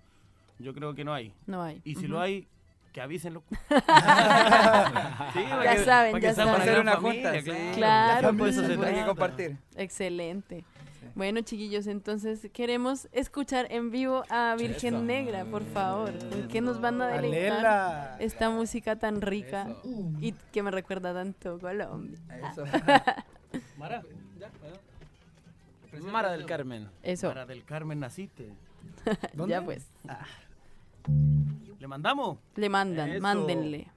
yo 0.60 0.74
creo 0.74 0.94
que 0.94 1.04
no 1.06 1.14
hay. 1.14 1.32
No 1.48 1.62
hay. 1.64 1.80
Y 1.86 1.96
si 1.96 2.08
lo 2.08 2.20
hay, 2.20 2.48
que 3.00 3.04
avísenlo. 3.04 3.44
Sí, 5.34 5.40
para 5.50 5.64
Ya 5.64 5.76
que- 5.76 5.84
saben, 5.86 6.20
ya 6.20 6.34
saben. 6.34 6.62
Hacer 6.62 6.80
una 6.80 6.98
familia, 6.98 7.32
junta. 7.42 7.72
Claro, 7.76 8.30
por 8.30 8.38
por 8.40 8.50
eso 8.50 8.66
se. 8.66 8.74
Hay 8.86 8.96
que 8.96 9.06
compartir. 9.06 9.58
Excelente. 9.76 10.66
Bueno, 11.16 11.42
chiquillos, 11.42 11.88
entonces 11.88 12.48
queremos 12.54 13.08
escuchar 13.12 13.68
en 13.72 13.92
vivo 13.92 14.24
a 14.30 14.56
Virgen 14.58 15.06
Negra, 15.06 15.46
por 15.46 15.64
favor. 15.66 16.12
¿Con 16.30 16.48
qué 16.48 16.62
nos 16.62 16.80
van 16.82 17.02
a 17.02 17.08
deleitar 17.08 18.18
esta 18.20 18.50
música 18.50 18.96
tan 18.98 19.22
rica 19.22 19.68
y 20.20 20.34
que 20.52 20.64
me 20.64 20.72
recuerda 20.72 21.14
tanto 21.14 21.60
Colombia? 21.60 22.18
Eso. 22.52 22.64
Mara, 23.78 24.04
Mara 26.04 26.32
del 26.32 26.46
Carmen. 26.46 26.90
Eso, 27.04 27.28
Mara 27.30 27.46
del 27.46 27.64
Carmen 27.64 28.00
naciste. 28.00 28.50
¿Dónde? 29.34 29.52
ya 29.54 29.62
pues. 29.62 29.88
¿Le 31.80 31.88
mandamos? 31.88 32.38
Le 32.56 32.70
mandan, 32.70 33.10
Eso. 33.10 33.22
mándenle. 33.22 33.88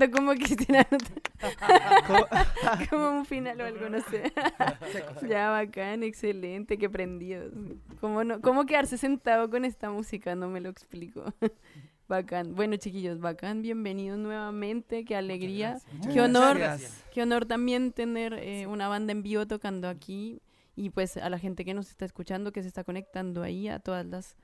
Esperando 0.00 0.10
como 0.10 0.34
Cristina 0.34 0.86
como 2.90 3.10
un 3.10 3.24
final 3.24 3.60
o 3.60 3.64
algo, 3.64 3.88
no 3.88 4.00
sé. 4.00 4.32
ya, 5.28 5.50
bacán, 5.50 6.02
excelente, 6.02 6.78
que 6.78 6.88
prendidos. 6.88 7.52
¿Cómo, 8.00 8.24
no, 8.24 8.40
¿Cómo 8.40 8.66
quedarse 8.66 8.98
sentado 8.98 9.50
con 9.50 9.64
esta 9.64 9.90
música? 9.90 10.34
No 10.34 10.48
me 10.48 10.60
lo 10.60 10.68
explico. 10.68 11.24
Bacán. 12.08 12.56
Bueno, 12.56 12.76
chiquillos, 12.76 13.20
bacán, 13.20 13.62
bienvenidos 13.62 14.18
nuevamente. 14.18 15.04
Qué 15.04 15.14
alegría. 15.14 15.78
Qué 16.12 16.20
honor, 16.20 16.58
gracias. 16.58 17.04
qué 17.12 17.22
honor 17.22 17.46
también 17.46 17.92
tener 17.92 18.32
eh, 18.32 18.66
una 18.66 18.88
banda 18.88 19.12
en 19.12 19.22
vivo 19.22 19.46
tocando 19.46 19.88
aquí. 19.88 20.42
Y 20.74 20.90
pues 20.90 21.16
a 21.16 21.30
la 21.30 21.38
gente 21.38 21.64
que 21.64 21.72
nos 21.72 21.88
está 21.88 22.04
escuchando, 22.04 22.50
que 22.50 22.62
se 22.62 22.68
está 22.68 22.82
conectando 22.82 23.44
ahí, 23.44 23.68
a 23.68 23.78
todas 23.78 24.04
las 24.06 24.34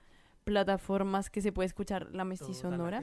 plataformas 0.44 1.28
que 1.28 1.40
se 1.40 1.50
puede 1.50 1.66
escuchar 1.66 2.08
la 2.12 2.24
Mestizonora. 2.24 3.02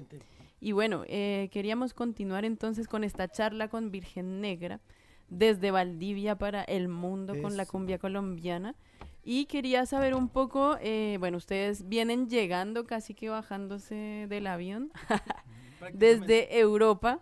Y 0.64 0.72
bueno, 0.72 1.04
eh, 1.08 1.50
queríamos 1.52 1.94
continuar 1.94 2.46
entonces 2.46 2.88
con 2.88 3.04
esta 3.04 3.28
charla 3.28 3.68
con 3.68 3.92
Virgen 3.92 4.40
Negra 4.40 4.80
desde 5.28 5.72
Valdivia 5.72 6.38
para 6.38 6.64
el 6.64 6.88
mundo 6.88 7.34
con 7.42 7.58
la 7.58 7.66
cumbia 7.66 7.98
colombiana. 7.98 8.74
Y 9.26 9.46
quería 9.48 9.86
saber 9.86 10.16
un 10.16 10.30
poco, 10.30 10.78
eh, 10.80 11.18
bueno, 11.20 11.36
ustedes 11.36 11.90
vienen 11.90 12.30
llegando 12.30 12.86
casi 12.86 13.14
que 13.14 13.28
bajándose 13.28 14.26
del 14.30 14.48
avión 14.48 14.94
desde 15.94 16.58
Europa, 16.58 17.20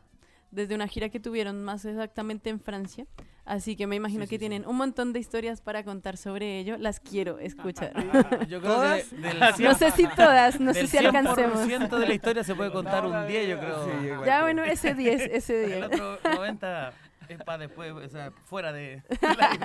desde 0.51 0.75
una 0.75 0.87
gira 0.87 1.09
que 1.09 1.19
tuvieron 1.19 1.63
más 1.63 1.83
exactamente 1.85 2.51
en 2.51 2.59
Francia. 2.59 3.07
Así 3.43 3.75
que 3.75 3.87
me 3.87 3.95
imagino 3.95 4.27
que 4.27 4.37
tienen 4.37 4.65
un 4.67 4.77
montón 4.77 5.13
de 5.13 5.19
historias 5.19 5.61
para 5.61 5.83
contar 5.83 6.15
sobre 6.17 6.59
ello. 6.59 6.77
Las 6.77 6.99
quiero 6.99 7.39
escuchar. 7.39 7.91
Yo 8.47 8.61
creo 8.61 8.73
¿Todas? 8.75 9.03
que 9.05 9.15
del 9.15 9.39
no 9.59 9.73
sé 9.75 9.91
si 9.91 10.07
todas, 10.07 10.59
no 10.59 10.73
sé 10.73 10.87
si 10.87 10.97
alcancemos. 10.97 11.59
100% 11.67 11.97
de 11.97 12.07
la 12.07 12.13
historia 12.13 12.43
se 12.43 12.53
puede 12.55 12.71
contar 12.71 13.05
un 13.05 13.27
10, 13.27 13.49
yo 13.49 13.59
creo. 13.59 13.85
Sí, 13.85 13.91
Ya, 14.25 14.37
que- 14.37 14.41
bueno, 14.43 14.63
ese 14.63 14.93
10, 14.93 15.21
ese 15.31 15.63
El 15.63 15.89
10. 15.89 16.01
otro 16.01 16.19
90 16.35 16.93
es 17.29 17.43
para 17.43 17.57
después, 17.59 17.91
o 17.91 18.09
sea, 18.09 18.31
fuera 18.45 18.71
de... 18.73 19.01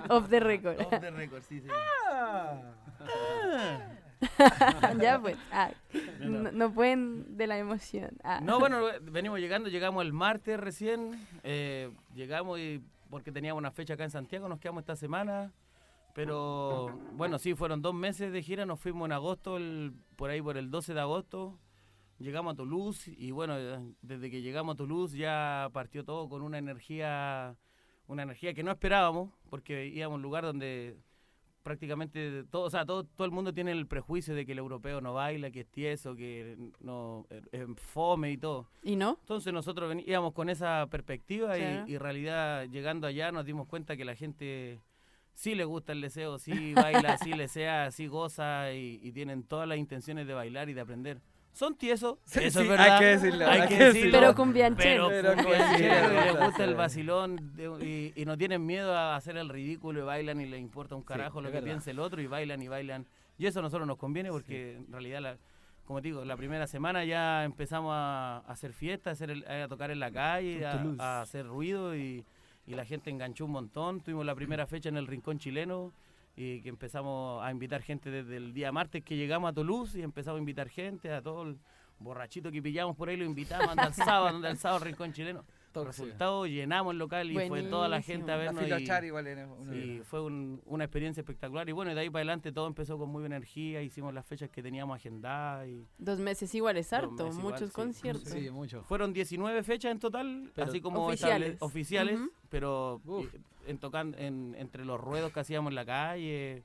Off 0.08 0.28
the 0.30 0.40
record. 0.40 0.80
Off 0.80 1.00
the 1.00 1.10
record, 1.10 1.42
sí, 1.42 1.60
sí. 1.60 1.68
ya 5.00 5.18
pues. 5.20 5.36
Ah, 5.52 5.70
no, 6.20 6.50
no 6.52 6.72
pueden 6.72 7.36
de 7.36 7.46
la 7.46 7.58
emoción. 7.58 8.10
Ah. 8.24 8.40
No, 8.42 8.58
bueno, 8.58 8.80
venimos 9.02 9.38
llegando, 9.40 9.68
llegamos 9.68 10.04
el 10.04 10.12
martes 10.12 10.58
recién, 10.58 11.10
eh, 11.42 11.90
llegamos 12.14 12.58
y 12.58 12.82
porque 13.10 13.32
teníamos 13.32 13.58
una 13.60 13.70
fecha 13.70 13.94
acá 13.94 14.04
en 14.04 14.10
Santiago, 14.10 14.48
nos 14.48 14.58
quedamos 14.58 14.82
esta 14.82 14.96
semana, 14.96 15.52
pero 16.14 16.98
bueno, 17.12 17.38
sí, 17.38 17.54
fueron 17.54 17.82
dos 17.82 17.94
meses 17.94 18.32
de 18.32 18.42
gira, 18.42 18.64
nos 18.66 18.80
fuimos 18.80 19.06
en 19.06 19.12
agosto, 19.12 19.56
el- 19.58 19.92
por 20.16 20.30
ahí 20.30 20.40
por 20.40 20.56
el 20.56 20.70
12 20.70 20.94
de 20.94 21.00
agosto, 21.00 21.58
llegamos 22.18 22.54
a 22.54 22.56
Toulouse 22.56 23.08
y 23.16 23.30
bueno, 23.32 23.56
desde 24.02 24.30
que 24.30 24.40
llegamos 24.42 24.74
a 24.74 24.76
Toulouse 24.76 25.16
ya 25.16 25.68
partió 25.72 26.04
todo 26.04 26.28
con 26.28 26.42
una 26.42 26.58
energía, 26.58 27.56
una 28.06 28.22
energía 28.22 28.54
que 28.54 28.62
no 28.62 28.70
esperábamos, 28.70 29.30
porque 29.50 29.86
íbamos 29.86 30.14
a 30.14 30.16
un 30.16 30.22
lugar 30.22 30.44
donde 30.44 30.96
prácticamente 31.66 32.44
todo, 32.44 32.62
o 32.62 32.70
sea, 32.70 32.86
todo, 32.86 33.02
todo 33.02 33.24
el 33.24 33.32
mundo 33.32 33.52
tiene 33.52 33.72
el 33.72 33.88
prejuicio 33.88 34.36
de 34.36 34.46
que 34.46 34.52
el 34.52 34.58
europeo 34.58 35.00
no 35.00 35.14
baila, 35.14 35.50
que 35.50 35.62
es 35.62 35.66
tieso, 35.66 36.14
que 36.14 36.56
no 36.78 37.26
es 37.28 37.42
es 37.50 37.66
fome 37.76 38.30
y 38.30 38.36
todo. 38.38 38.68
¿Y 38.84 38.94
no? 38.94 39.18
Entonces 39.22 39.52
nosotros 39.52 39.92
vení- 39.92 40.04
íbamos 40.06 40.32
con 40.32 40.48
esa 40.48 40.86
perspectiva 40.88 41.58
y- 41.58 41.60
Claro. 41.60 41.84
y, 41.88 41.94
en 41.94 42.00
realidad 42.00 42.66
llegando 42.68 43.08
allá 43.08 43.32
nos 43.32 43.44
dimos 43.44 43.66
cuenta 43.66 43.96
que 43.96 44.04
la 44.04 44.14
gente 44.14 44.80
sí 45.34 45.56
le 45.56 45.64
gusta 45.64 45.92
el 45.92 46.00
deseo, 46.00 46.38
sí 46.38 46.72
baila, 46.72 47.18
sí 47.18 47.32
le 47.32 47.48
sea, 47.48 47.90
sí 47.90 48.06
goza 48.06 48.72
y, 48.72 49.00
y 49.02 49.10
tienen 49.10 49.42
todas 49.42 49.66
las 49.68 49.78
intenciones 49.78 50.28
de 50.28 50.34
bailar 50.34 50.68
y 50.68 50.74
de 50.74 50.80
aprender. 50.82 51.20
Son 51.56 51.74
tiesos, 51.74 52.18
Sí, 52.26 52.40
eso 52.44 52.58
sí, 52.60 52.64
es 52.66 52.70
verdad. 52.70 52.92
hay 52.94 53.00
que 53.00 53.06
decirlo, 53.06 53.46
hay 53.46 53.60
hay 53.60 53.68
que 53.68 53.78
que 53.78 53.84
decirlo. 53.84 54.18
Pero 54.20 54.34
con 54.34 54.52
bianchero. 54.52 55.08
Pero 55.08 55.34
con 55.36 55.46
y 55.46 55.48
les 55.48 55.78
bianchero, 55.80 56.44
gusta 56.46 56.64
el 56.64 56.74
vacilón 56.74 57.56
de- 57.56 58.12
y, 58.14 58.20
y 58.20 58.24
no 58.26 58.36
tienen 58.36 58.64
miedo 58.66 58.94
a 58.94 59.16
hacer 59.16 59.36
el 59.38 59.48
ridículo 59.48 60.00
y 60.00 60.02
bailan 60.02 60.40
y 60.40 60.46
les 60.46 60.60
importa 60.60 60.94
un 60.94 61.02
carajo 61.02 61.40
lo 61.40 61.48
que 61.48 61.54
verdad. 61.54 61.64
piense 61.66 61.92
el 61.92 61.98
otro 61.98 62.20
y 62.20 62.26
bailan 62.26 62.60
y 62.62 62.68
bailan. 62.68 63.06
Y 63.38 63.46
eso 63.46 63.60
a 63.60 63.62
nosotros 63.62 63.86
nos 63.86 63.96
conviene 63.96 64.30
porque 64.30 64.76
en 64.76 64.92
realidad, 64.92 65.20
la- 65.20 65.38
como 65.86 66.02
te 66.02 66.08
digo, 66.08 66.24
la 66.24 66.36
primera 66.36 66.66
semana 66.66 67.04
ya 67.04 67.44
empezamos 67.44 67.92
a, 67.94 68.38
a 68.38 68.52
hacer 68.52 68.72
fiestas, 68.74 69.12
a, 69.12 69.12
hacer 69.12 69.30
el- 69.30 69.46
a 69.48 69.66
tocar 69.68 69.90
en 69.90 70.00
la 70.00 70.10
calle, 70.10 70.66
a, 70.66 71.22
hacer 71.22 71.46
ruido 71.46 71.96
y, 71.96 72.24
y 72.66 72.74
la 72.74 72.84
gente 72.84 73.08
enganchó 73.08 73.46
un 73.46 73.52
montón. 73.52 74.00
Tuvimos 74.02 74.26
la 74.26 74.34
primera 74.34 74.66
fecha 74.66 74.88
en 74.90 74.96
el 74.98 75.06
Rincón 75.06 75.38
Chileno 75.38 75.92
y 76.36 76.60
que 76.60 76.68
empezamos 76.68 77.42
a 77.42 77.50
invitar 77.50 77.82
gente 77.82 78.10
desde 78.10 78.36
el 78.36 78.52
día 78.52 78.70
martes 78.70 79.02
que 79.02 79.16
llegamos 79.16 79.50
a 79.50 79.54
Toulouse 79.54 79.98
y 79.98 80.02
empezamos 80.02 80.36
a 80.36 80.40
invitar 80.40 80.68
gente, 80.68 81.10
a 81.12 81.22
todo 81.22 81.42
el 81.44 81.58
borrachito 81.98 82.52
que 82.52 82.60
pillamos 82.60 82.94
por 82.94 83.08
ahí 83.08 83.16
lo 83.16 83.24
invitamos, 83.24 83.68
anda 83.68 83.86
el 83.86 83.94
sábado, 83.94 84.26
anda 84.28 84.50
el 84.50 84.58
sábado 84.58 84.82
al 84.82 84.86
Rincón 84.90 85.12
Chileno. 85.14 85.44
Tóxico. 85.72 86.04
Resultado, 86.06 86.46
llenamos 86.46 86.92
el 86.92 86.98
local 86.98 87.30
y 87.30 87.48
fue 87.48 87.62
toda 87.64 87.86
la 87.88 88.00
gente 88.00 88.32
a 88.32 88.36
vernos. 88.36 88.62
La 88.62 88.68
y- 88.68 88.72
filochar 88.80 89.04
igual 89.04 89.26
era 89.26 89.46
y 89.74 90.00
fue 90.04 90.22
un- 90.22 90.62
una 90.64 90.84
experiencia 90.84 91.20
espectacular. 91.20 91.68
Y 91.68 91.72
bueno, 91.72 91.94
de 91.94 92.00
ahí 92.00 92.08
para 92.08 92.20
adelante 92.20 92.50
todo 92.50 92.66
empezó 92.66 92.96
con 92.96 93.10
muy 93.10 93.20
buena 93.20 93.36
energía. 93.36 93.82
Hicimos 93.82 94.14
las 94.14 94.24
fechas 94.24 94.48
que 94.48 94.62
teníamos 94.62 94.96
agendadas. 94.96 95.68
Y 95.68 95.84
Dos 95.98 96.18
meses 96.18 96.54
igual 96.54 96.78
es 96.78 96.90
harto, 96.94 97.28
igual, 97.28 97.34
muchos 97.34 97.68
sí. 97.68 97.74
conciertos. 97.74 98.24
Sí, 98.28 98.48
mucho. 98.50 98.84
fueron 98.84 99.12
19 99.12 99.62
fechas 99.62 99.92
en 99.92 99.98
total, 99.98 100.50
Pero 100.54 100.66
así 100.66 100.80
como 100.80 101.04
oficiales. 101.06 101.56
oficiales 101.60 102.20
pero 102.48 103.02
Uf. 103.04 103.26
En 103.66 103.78
tocan, 103.78 104.14
en, 104.18 104.54
entre 104.58 104.84
los 104.84 105.00
ruedos 105.00 105.32
que 105.32 105.40
hacíamos 105.40 105.70
en 105.70 105.74
la 105.76 105.84
calle, 105.84 106.62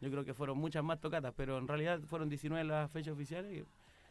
yo 0.00 0.10
creo 0.10 0.24
que 0.24 0.34
fueron 0.34 0.58
muchas 0.58 0.82
más 0.84 1.00
tocatas, 1.00 1.32
pero 1.36 1.58
en 1.58 1.68
realidad 1.68 2.00
fueron 2.06 2.28
19 2.28 2.64
las 2.64 2.90
fechas 2.90 3.14
oficiales, 3.14 3.64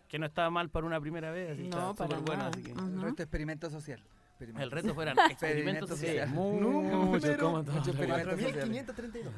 que 0.07 0.19
no 0.19 0.25
estaba 0.25 0.49
mal 0.49 0.69
para 0.69 0.85
una 0.85 0.99
primera 0.99 1.31
vez, 1.31 1.51
así 1.51 1.67
No, 1.67 1.91
está 1.91 2.05
para 2.07 2.19
súper 2.19 2.35
bueno, 2.35 2.49
así 2.49 2.63
que 2.63 2.71
Ujú. 2.73 2.85
El 2.85 3.01
resto 3.01 3.23
experimento 3.23 3.69
social. 3.69 4.03
Experimento. 4.39 4.63
el 4.63 4.71
reto 4.71 4.95
fueran 4.95 5.17
Experimento 5.29 5.85
experimentos 5.85 5.89
sociales. 5.89 6.29
social. 6.29 6.35
Mucho, 6.35 7.37
como 7.39 7.63
todo. 7.63 7.73
Mucho 7.75 7.91
experimento 7.91 8.31
social. 8.31 8.51
4532. 8.53 9.33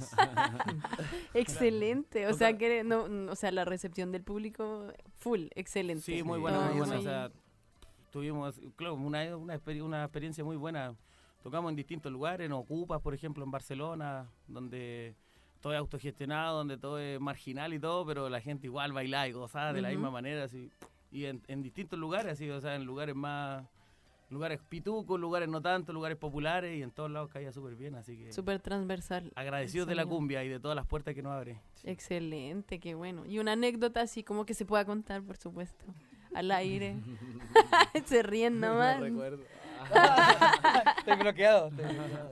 Excelente, 1.34 2.28
o 2.28 2.34
sea 2.34 2.58
que 2.58 2.84
no, 2.84 3.06
o 3.32 3.36
sea, 3.36 3.52
la 3.52 3.66
recepción 3.66 4.12
del 4.12 4.24
público 4.24 4.94
full, 5.18 5.48
excelente. 5.56 6.04
Sí, 6.04 6.24
muy 6.24 6.40
buena, 6.40 6.60
muy 6.70 6.78
buena. 6.80 7.00
O 7.00 7.02
sea, 7.02 7.32
tuvimos, 8.12 8.60
claro, 8.76 8.96
una, 8.96 9.36
una, 9.38 9.56
exper- 9.58 9.82
una 9.84 10.04
experiencia 10.04 10.44
muy 10.44 10.56
buena. 10.58 10.94
Tocamos 11.44 11.70
en 11.72 11.76
distintos 11.76 12.12
lugares, 12.12 12.46
en 12.46 12.52
Ocupas, 12.52 13.02
por 13.02 13.14
ejemplo, 13.14 13.44
en 13.44 13.52
Barcelona, 13.52 14.28
donde 14.48 15.16
todo 15.60 15.74
es 15.74 15.80
autogestionado, 15.80 16.58
donde 16.58 16.78
todo 16.78 17.00
es 17.00 17.20
marginal 17.20 17.74
y 17.74 17.80
todo, 17.80 18.06
pero 18.06 18.30
la 18.30 18.42
gente 18.42 18.68
igual 18.68 18.94
bailaba 18.94 19.28
y 19.28 19.32
gozaba 19.32 19.74
de 19.74 19.82
la 19.82 19.90
misma 19.90 20.12
manera. 20.12 20.44
Así. 20.44 20.70
Y 21.12 21.26
en, 21.26 21.42
en 21.48 21.62
distintos 21.62 21.98
lugares, 22.00 22.34
así, 22.34 22.50
o 22.50 22.62
sea, 22.62 22.76
en 22.76 22.86
lugares 22.86 23.16
más, 23.16 23.66
lugares 24.30 24.60
pitucos, 24.70 25.20
lugares 25.20 25.50
no 25.50 25.62
tanto, 25.62 25.92
lugares 25.94 26.18
populares, 26.18 26.78
y 26.78 26.84
en 26.84 26.92
todos 26.92 27.12
lados 27.12 27.30
caía 27.30 27.52
súper 27.52 27.76
bien. 27.76 27.96
Así 27.96 28.18
que 28.18 28.32
Súper 28.32 28.60
transversal. 28.60 29.32
agradecidos 29.36 29.88
de 29.88 29.96
la 29.96 30.06
cumbia 30.06 30.44
y 30.44 30.48
de 30.50 30.60
todas 30.60 30.76
las 30.76 30.86
puertas 30.88 31.14
que 31.16 31.22
nos 31.24 31.34
abre. 31.34 31.60
Excelente, 31.84 32.80
qué 32.80 32.94
bueno. 32.96 33.26
Y 33.26 33.40
una 33.40 33.54
anécdota 33.54 34.02
así 34.02 34.24
como 34.24 34.46
que 34.46 34.54
se 34.54 34.66
pueda 34.66 34.86
contar, 34.86 35.22
por 35.24 35.38
supuesto. 35.38 35.86
Al 36.34 36.50
aire. 36.52 36.96
se 38.06 38.24
ríen 38.24 38.60
No 38.60 38.70
nomás. 38.70 39.00
recuerdo. 39.00 39.44
Estoy 40.98 41.16
bloqueado. 41.18 41.68
estoy 41.70 41.86
bloqueado. 41.96 42.32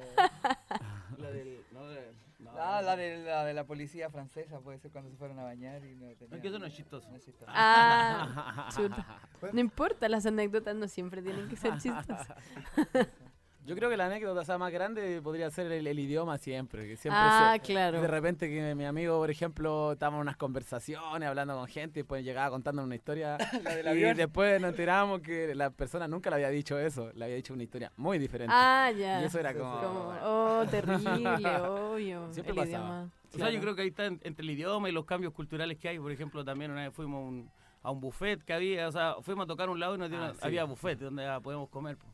La 1.18 1.32
del- 1.32 1.64
no, 1.72 1.88
de- 1.88 2.14
no, 2.40 2.52
Ah, 2.58 2.82
la 2.82 2.96
de, 2.96 3.24
la 3.24 3.46
de 3.46 3.54
la 3.54 3.64
policía 3.66 4.10
francesa, 4.10 4.60
puede 4.60 4.80
ser 4.80 4.92
cuando 4.92 5.10
se 5.12 5.18
fueron 5.18 5.40
a 5.40 5.44
bañar 5.44 5.84
y 5.86 5.96
no 5.96 6.08
tenían... 6.16 6.34
Es 6.36 6.42
que 6.42 6.48
eso 6.48 6.60
no 6.60 6.66
es 6.66 6.74
chistoso. 6.74 7.10
no 7.10 7.16
es 7.18 7.24
chistoso. 7.26 7.52
Ah, 7.54 8.70
chuta. 8.76 9.06
No 9.54 9.60
importa, 9.60 10.10
las 10.10 10.26
anécdotas 10.26 10.76
no 10.76 10.88
siempre 10.88 11.22
tienen 11.22 11.48
que 11.48 11.56
ser 11.56 11.78
chistosas. 11.80 12.28
Yo 13.66 13.76
creo 13.76 13.90
que 13.90 13.98
la 13.98 14.08
anécdota 14.08 14.40
o 14.42 14.44
sea, 14.46 14.58
más 14.58 14.72
grande 14.72 15.22
podría 15.22 15.52
ser 15.52 15.72
el, 15.72 15.86
el 15.86 16.00
idioma 16.00 16.38
siempre. 16.40 16.88
Que 16.88 16.96
siempre 16.98 17.20
Ah, 17.22 17.54
se- 17.56 17.60
claro. 17.62 18.02
De 18.02 18.08
repente 18.08 18.50
que 18.50 18.74
mi 18.74 18.86
amigo, 18.86 19.18
por 19.20 19.30
ejemplo, 19.30 19.92
estábamos 19.92 20.20
en 20.20 20.22
unas 20.24 20.38
conversaciones 20.38 21.28
hablando 21.30 21.56
con 21.56 21.68
gente 21.68 22.00
y 22.00 22.02
después 22.04 22.24
llegaba 22.24 22.50
contando 22.50 22.84
una 22.84 22.96
historia 22.96 23.38
La 23.64 23.76
del 23.94 23.98
y 24.00 24.14
después 24.16 24.60
nos 24.62 24.72
enterábamos 24.72 25.22
que 25.22 25.54
la 25.54 25.70
persona 25.70 26.08
nunca 26.08 26.30
le 26.32 26.38
había 26.38 26.50
dicho 26.50 26.80
eso, 26.80 27.12
le 27.14 27.26
había 27.26 27.36
dicho 27.36 27.54
una 27.54 27.64
historia 27.64 27.92
muy 27.98 28.18
diferente. 28.18 28.52
Ah, 28.56 28.92
ya. 28.98 29.22
y 29.22 29.26
eso 29.26 29.40
era 29.40 29.54
como... 29.54 29.80
Como, 29.82 30.14
oh, 30.24 30.66
terrible, 30.72 31.58
obvio. 31.68 32.34
Siempre 32.34 32.52
el 32.52 32.56
pasaba. 32.58 32.66
idioma. 32.86 33.10
O 33.34 33.38
sea, 33.38 33.50
yo 33.52 33.60
creo 33.62 33.76
que 33.76 33.82
ahí 33.84 33.90
está 33.90 34.06
en- 34.08 34.20
entre 34.24 34.44
el 34.44 34.50
idioma 34.50 34.90
y 34.90 34.92
los 34.92 35.06
cambios 35.06 35.34
culturales 35.34 35.78
que 35.78 35.90
hay. 35.90 36.00
Por 36.00 36.12
ejemplo, 36.12 36.44
también 36.44 36.72
una 36.72 36.86
vez 36.86 36.94
fuimos 36.94 37.18
a 37.20 37.28
un, 37.28 37.52
a 37.84 37.92
un 37.92 38.00
buffet 38.02 38.42
que 38.44 38.54
había, 38.54 38.88
o 38.88 38.92
sea, 38.92 39.16
fuimos 39.22 39.44
a 39.44 39.48
tocar 39.48 39.70
un 39.70 39.80
lado 39.80 39.94
y 39.96 39.98
nos 40.00 40.10
dieron- 40.10 40.30
Ah, 40.30 40.34
sí. 40.34 40.40
había 40.42 40.64
buffet 40.64 40.98
donde 40.98 41.28
ah, 41.28 41.40
podemos 41.40 41.70
comer. 41.70 41.96
po. 41.98 42.08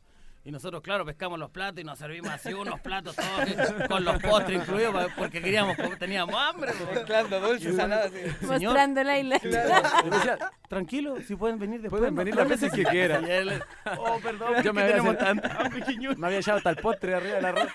Y 0.46 0.52
nosotros, 0.52 0.84
claro, 0.84 1.04
pescamos 1.06 1.40
los 1.40 1.50
platos 1.50 1.82
y 1.82 1.84
nos 1.84 1.98
servimos 1.98 2.32
así 2.32 2.54
unos 2.54 2.80
platos 2.80 3.16
todos 3.16 3.88
con 3.88 4.06
los 4.06 4.22
postres 4.22 4.60
incluidos 4.62 5.08
porque 5.18 5.42
queríamos 5.42 5.76
teníamos 5.98 6.36
hambre. 6.36 6.72
Mezclando 6.94 7.40
dulce, 7.40 7.74
salado, 7.74 8.04
así. 8.06 8.16
Señor. 8.42 8.62
Mostrando 8.62 9.04
la 9.04 9.18
isla. 9.18 9.40
Tranquilo, 10.70 11.16
si 11.28 11.36
pueden 11.36 11.58
venir 11.58 11.82
después. 11.82 12.00
Pueden 12.00 12.14
venir 12.14 12.36
las 12.36 12.48
veces 12.48 12.72
que 12.72 12.84
quieran. 12.84 13.26
Oh, 13.98 14.20
perdón, 14.22 14.62
Yo 14.64 14.72
me 14.72 14.84
había 14.84 14.98
Quiñón". 15.88 16.20
Me 16.20 16.28
había 16.28 16.40
echado 16.40 16.58
hasta 16.60 16.70
el 16.70 16.76
postre 16.78 17.16
arriba 17.16 17.36
del 17.38 17.46
arroz. 17.46 17.68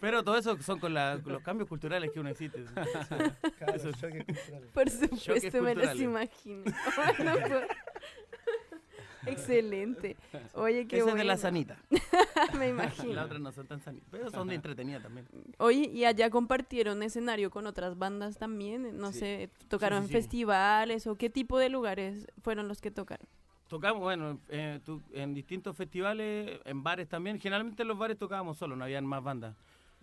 Pero 0.00 0.22
todo 0.22 0.38
eso 0.38 0.56
son 0.62 0.78
con, 0.78 0.94
la- 0.94 1.18
con 1.22 1.32
los 1.32 1.42
cambios 1.42 1.68
culturales 1.68 2.10
que 2.12 2.20
uno 2.20 2.28
existe. 2.28 2.64
Eso- 3.74 3.90
Por 4.72 4.88
supuesto, 4.88 5.62
me 5.62 5.74
los 5.74 5.96
imagino. 5.96 6.62
Excelente. 9.26 10.16
Oye, 10.54 10.86
qué 10.86 10.98
Esa 10.98 11.10
es 11.10 11.14
de 11.14 11.24
la 11.24 11.36
sanita. 11.36 11.78
Me 12.58 12.68
imagino. 12.68 13.14
Las 13.14 13.26
otras 13.26 13.40
no 13.40 13.52
son 13.52 13.66
tan 13.66 13.80
sanitas, 13.80 14.08
pero 14.10 14.30
son 14.30 14.48
de 14.48 14.54
entretenidas 14.54 15.02
también. 15.02 15.26
Oye, 15.58 15.88
y 15.92 16.04
allá 16.04 16.30
compartieron 16.30 17.02
escenario 17.02 17.50
con 17.50 17.66
otras 17.66 17.98
bandas 17.98 18.38
también. 18.38 18.96
No 18.98 19.12
Sí. 19.12 19.18
sé, 19.20 19.50
tocaron 19.68 20.02
Sí, 20.02 20.08
sí, 20.08 20.14
en 20.16 20.22
sí. 20.22 20.22
festivales 20.28 21.06
o 21.06 21.16
qué 21.16 21.30
tipo 21.30 21.58
de 21.58 21.68
lugares 21.68 22.26
fueron 22.42 22.68
los 22.68 22.80
que 22.80 22.90
tocaron. 22.90 23.26
Tocamos, 23.68 24.00
bueno, 24.02 24.40
eh, 24.48 24.80
tu- 24.84 25.02
en 25.12 25.32
distintos 25.32 25.76
festivales, 25.76 26.60
en 26.64 26.82
bares 26.82 27.08
también. 27.08 27.38
Generalmente 27.38 27.82
en 27.82 27.88
los 27.88 27.98
bares 27.98 28.18
tocábamos 28.18 28.56
solo, 28.58 28.74
no 28.74 28.84
habían 28.84 29.06
más 29.06 29.22
bandas. 29.22 29.54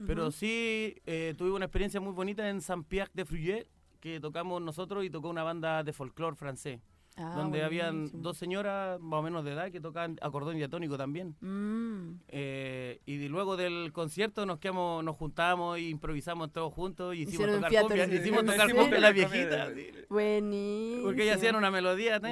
Pero 0.05 0.29
sí 0.29 0.95
eh, 1.07 1.33
tuve 1.37 1.49
una 1.51 1.65
experiencia 1.65 1.99
muy 1.99 2.13
bonita 2.13 2.47
en 2.49 2.61
Saint-Pierre 2.61 3.09
de 3.15 3.25
Fruillet, 3.25 3.67
que 3.99 4.19
tocamos 4.19 4.61
nosotros 4.61 5.03
y 5.03 5.09
tocó 5.09 5.27
una 5.27 5.41
banda 5.41 5.83
de 5.83 5.91
folclore 5.91 6.35
francés, 6.35 6.79
Ah, 7.19 7.33
donde 7.35 7.63
habían 7.63 8.09
dos 8.21 8.37
señoras 8.37 8.99
más 8.99 9.19
o 9.19 9.23
menos 9.23 9.43
de 9.43 9.53
edad 9.53 9.71
que 9.71 9.81
tocaban 9.81 10.17
acordeón 10.21 10.57
diatónico 10.57 10.97
también. 10.97 11.35
Mm. 11.41 12.19
Eh, 12.27 13.01
y 13.07 13.27
luego 13.27 13.57
del 13.57 13.91
concierto 13.91 14.45
nos 14.45 14.59
quedamos, 14.59 15.03
nos 15.03 15.15
juntamos 15.15 15.77
e 15.77 15.81
improvisamos 15.81 16.51
todos 16.51 16.71
juntos 16.71 17.15
y 17.15 17.23
hicimos 17.23 17.47
tocar 17.47 17.71
cumbia, 17.81 18.05
hicimos 18.05 18.45
tocar 18.45 18.71
cumbia 18.71 18.99
las 18.99 19.13
viejitas. 19.13 19.69
Buenísimo. 20.09 21.05
Porque 21.05 21.23
ellas 21.23 21.37
hacían 21.37 21.55
una 21.55 21.71
melodía. 21.71 22.17
¡oh! 22.21 22.27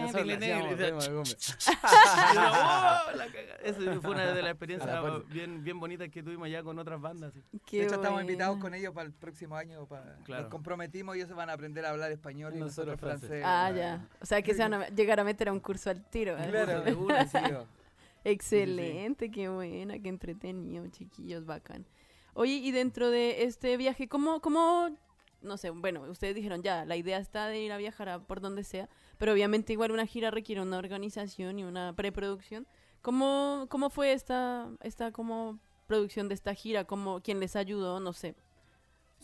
Esa 3.63 4.02
fue 4.02 4.12
una 4.12 4.34
de 4.34 4.41
las 4.41 4.52
experiencias 4.52 5.28
bien, 5.30 5.63
bien 5.63 5.80
bonitas 5.80 6.10
que 6.10 6.21
tuvimos 6.21 6.48
ya 6.50 6.62
con 6.62 6.78
otras 6.78 7.02
bandas. 7.02 7.34
de 7.34 7.41
hecho, 7.84 7.95
estamos 7.95 8.21
invitados 8.21 8.58
con 8.60 8.76
ellos 8.76 8.93
para 8.93 9.08
el 9.08 9.13
próximo 9.13 9.56
año. 9.56 9.88
Para, 9.88 10.17
Claro. 10.24 10.43
Nos 10.43 10.52
comprometimos 10.52 11.15
y 11.15 11.21
ellos 11.21 11.36
van 11.36 11.50
a 11.50 11.54
aprender 11.54 11.86
a 11.86 11.89
hablar 11.89 12.12
español 12.12 12.54
y 12.56 12.60
Nosotros 12.60 12.95
nosotros 12.95 13.19
francés. 13.19 13.43
Ah, 13.45 13.71
ya. 13.76 14.08
O 14.21 14.26
sea, 14.26 14.41
que 14.41 14.54
se 14.54 14.62
van 14.62 14.75
a 14.82 14.88
llegar 14.90 15.20
a 15.20 15.24
meter 15.24 15.50
a 15.50 15.54
un 15.54 15.60
curso 15.60 15.90
al 15.90 16.04
tiro. 16.10 16.38
¿eh? 16.38 16.48
Claro. 16.50 16.82
De 16.82 16.94
una, 16.94 17.28
sí. 17.28 17.38
Excelente, 18.24 19.30
qué 19.30 19.50
buena, 19.50 20.00
qué 20.00 20.10
entretenido, 20.10 20.88
chiquillos, 20.90 21.46
bacán. 21.46 21.86
Oye, 22.34 22.54
y 22.54 22.72
dentro 22.72 23.12
de 23.12 23.44
este 23.44 23.78
viaje, 23.78 24.08
¿cómo, 24.08 24.42
cómo, 24.42 24.90
no 25.42 25.58
sé, 25.58 25.70
bueno, 25.70 26.02
ustedes 26.10 26.36
dijeron 26.36 26.64
ya, 26.64 26.86
la 26.86 26.98
idea 26.98 27.20
está 27.20 27.48
de 27.48 27.62
ir 27.62 27.72
a 27.72 27.78
viajar 27.78 28.10
a 28.10 28.20
por 28.20 28.42
donde 28.42 28.64
sea, 28.64 28.90
pero 29.20 29.32
obviamente 29.32 29.74
igual 29.74 29.92
una 29.92 30.08
gira 30.08 30.32
requiere 30.32 30.62
una 30.62 30.80
organización 30.80 31.60
y 31.60 31.64
una 31.64 31.94
preproducción. 31.96 32.68
¿Cómo, 33.02 33.68
cómo 33.70 33.92
fue 33.92 34.14
esta, 34.14 34.70
esta 34.82 35.12
como 35.12 35.60
producción 35.86 36.28
de 36.28 36.34
esta 36.34 36.56
gira? 36.56 36.86
¿Cómo, 36.86 37.22
¿Quién 37.22 37.40
les 37.40 37.56
ayudó? 37.56 38.00
No 38.00 38.12
sé. 38.12 38.36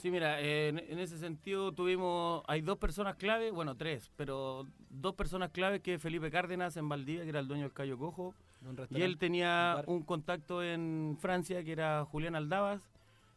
Sí, 0.01 0.09
mira, 0.09 0.39
en, 0.41 0.79
en 0.79 0.97
ese 0.97 1.17
sentido 1.19 1.71
tuvimos, 1.73 2.43
hay 2.47 2.61
dos 2.61 2.77
personas 2.79 3.15
clave, 3.17 3.51
bueno, 3.51 3.75
tres, 3.77 4.09
pero 4.15 4.65
dos 4.89 5.13
personas 5.13 5.51
clave 5.51 5.79
que 5.81 5.99
Felipe 5.99 6.31
Cárdenas 6.31 6.75
en 6.77 6.89
Valdivia, 6.89 7.21
que 7.23 7.29
era 7.29 7.39
el 7.39 7.47
dueño 7.47 7.63
del 7.63 7.73
Cayo 7.73 7.97
Cojo, 7.99 8.33
y 8.89 9.01
él 9.03 9.11
un 9.13 9.17
tenía 9.19 9.75
un 9.87 10.01
contacto 10.03 10.63
en 10.63 11.17
Francia, 11.19 11.63
que 11.63 11.71
era 11.71 12.03
Julián 12.05 12.35
Aldabas, 12.35 12.81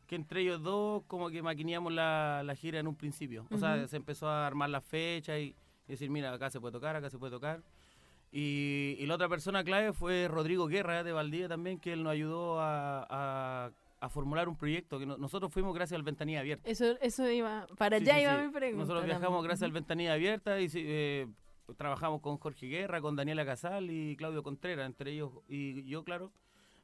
que 0.07 0.17
entre 0.17 0.41
ellos 0.41 0.63
dos 0.63 1.03
como 1.07 1.29
que 1.29 1.43
maquineamos 1.43 1.93
la, 1.93 2.43
la 2.45 2.55
gira 2.55 2.79
en 2.81 2.87
un 2.87 2.95
principio. 2.97 3.47
O 3.51 3.59
sea, 3.59 3.87
se 3.89 3.97
empezó 3.97 4.29
a 4.29 4.47
armar 4.47 4.71
la 4.71 4.81
fecha 4.81 5.39
y, 5.39 5.55
y 5.87 5.91
decir, 5.93 6.09
mira, 6.09 6.33
acá 6.33 6.49
se 6.49 6.61
puede 6.61 6.73
tocar, 6.73 6.97
acá 6.97 7.11
se 7.11 7.19
puede 7.19 7.31
tocar. 7.33 7.61
Y, 8.33 8.97
y 8.99 9.07
la 9.07 9.15
otra 9.15 9.29
persona 9.29 9.63
clave 9.65 9.93
fue 9.93 10.29
Rodrigo 10.29 10.67
Guerra 10.67 11.05
de 11.05 11.13
Valdivia 11.13 11.49
también, 11.49 11.79
que 11.79 11.93
él 11.93 12.03
nos 12.03 12.13
ayudó 12.13 12.59
a, 12.61 13.07
a- 13.09 13.71
a 14.05 14.09
formular 14.09 14.49
un 14.49 14.57
proyecto, 14.57 14.99
que 14.99 15.07
no- 15.07 15.17
nosotros 15.17 15.53
fuimos 15.53 15.75
gracias 15.75 15.97
al 15.97 16.03
Ventanilla 16.03 16.41
Abierta. 16.41 16.69
Eso, 16.69 16.97
eso 17.01 17.29
iba, 17.31 17.67
para 17.79 17.97
allá 17.97 18.15
sí, 18.17 18.23
iba 18.23 18.39
sí. 18.41 18.47
mi 18.47 18.53
pregunta. 18.53 18.79
Nosotros 18.83 19.05
viajamos 19.05 19.29
también. 19.31 19.45
gracias 19.45 19.63
al 19.67 19.73
Ventanilla 19.73 20.13
Abierta 20.15 20.61
y 20.61 20.69
eh, 20.75 21.27
trabajamos 21.77 22.21
con 22.21 22.37
Jorge 22.39 22.67
Guerra, 22.67 23.01
con 23.01 23.17
Daniela 23.17 23.45
Casal 23.45 23.91
y 23.91 24.17
Claudio 24.17 24.43
Contreras, 24.43 24.87
entre 24.87 25.13
ellos 25.13 25.31
y 25.49 25.85
yo, 25.85 26.05
claro. 26.05 26.31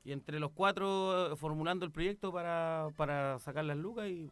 Y 0.04 0.12
entre 0.12 0.40
los 0.40 0.50
cuatro 0.52 1.32
eh, 1.32 1.36
formulando 1.36 1.84
el 1.84 1.92
proyecto 1.92 2.32
para, 2.32 2.88
para 2.96 3.38
sacar 3.38 3.64
las 3.66 3.76
lucas 3.76 4.08
y 4.08 4.30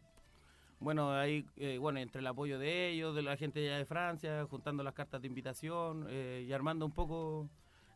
bueno, 0.80 1.12
ahí, 1.12 1.44
eh, 1.56 1.76
bueno, 1.78 1.98
entre 1.98 2.20
el 2.20 2.26
apoyo 2.28 2.58
de 2.58 2.88
ellos, 2.90 3.14
de 3.14 3.22
la 3.22 3.36
gente 3.36 3.60
allá 3.66 3.78
de 3.78 3.84
Francia, 3.84 4.46
juntando 4.48 4.82
las 4.84 4.94
cartas 4.94 5.20
de 5.20 5.26
invitación 5.26 6.06
eh, 6.08 6.44
y 6.48 6.52
armando 6.52 6.86
un 6.86 6.92
poco, 6.92 7.48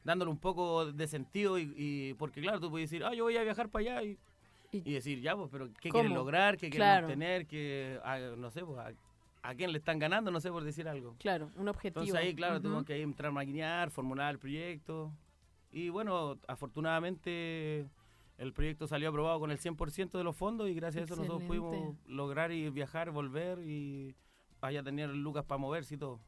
dándole 0.03 0.31
un 0.33 0.39
poco 0.39 0.87
de 0.93 1.07
sentido 1.07 1.59
y, 1.61 1.73
y- 1.77 2.15
porque 2.15 2.41
claro, 2.41 2.59
tú 2.61 2.71
puedes 2.71 2.91
decir, 2.91 3.05
ah, 3.05 3.15
yo 3.15 3.23
voy 3.25 3.37
a 3.37 3.45
viajar 3.45 3.69
para 3.69 3.83
allá 3.99 4.03
y, 4.03 4.19
Y- 4.73 4.83
y 4.91 4.93
decir, 4.95 5.21
ya, 5.21 5.37
pues, 5.37 5.49
pero 5.53 5.69
¿qué 5.81 5.91
¿Cómo? 5.91 6.01
quieren 6.01 6.15
lograr? 6.15 6.57
¿Qué 6.57 6.71
quieren 6.71 7.05
obtener? 7.05 7.47
¿Qué, 7.47 8.01
ah, 8.05 8.19
no 8.37 8.51
sé, 8.51 8.65
pues, 8.65 8.79
a, 8.79 8.93
a 9.43 9.55
quién 9.55 9.71
le 9.71 9.79
están 9.79 9.99
ganando? 9.99 10.31
No 10.31 10.41
sé, 10.41 10.51
por 10.51 10.65
decir 10.65 10.89
algo. 10.89 11.15
Claro, 11.19 11.51
un 11.57 11.69
objetivo. 11.69 12.01
Entonces 12.03 12.15
ahí, 12.27 12.35
claro, 12.35 12.55
Ujú. 12.55 12.63
tuvimos 12.63 12.85
que 12.85 12.95
ahí 12.95 13.03
entrar 13.03 13.29
a 13.29 13.33
maquinear, 13.33 13.91
formular 13.91 14.33
el 14.33 14.39
proyecto. 14.39 15.13
Y 15.71 15.91
bueno, 15.91 16.39
afortunadamente 16.49 17.87
el 18.39 18.53
proyecto 18.53 18.87
salió 18.87 19.09
aprobado 19.11 19.39
con 19.41 19.51
el 19.51 19.59
100% 19.59 20.19
de 20.19 20.25
los 20.25 20.35
fondos 20.37 20.69
y 20.69 20.75
gracias 20.75 21.03
a 21.03 21.05
eso 21.05 21.17
nosotros 21.17 21.43
pudimos 21.45 21.97
lograr 22.07 22.51
y 22.53 22.69
viajar, 22.71 23.11
volver 23.11 23.59
y 23.61 24.15
allá 24.71 24.83
tener 24.83 25.11
lucas 25.11 25.45
para 25.45 25.59
moverse 25.59 25.95
y 25.95 25.99
todo. 25.99 26.21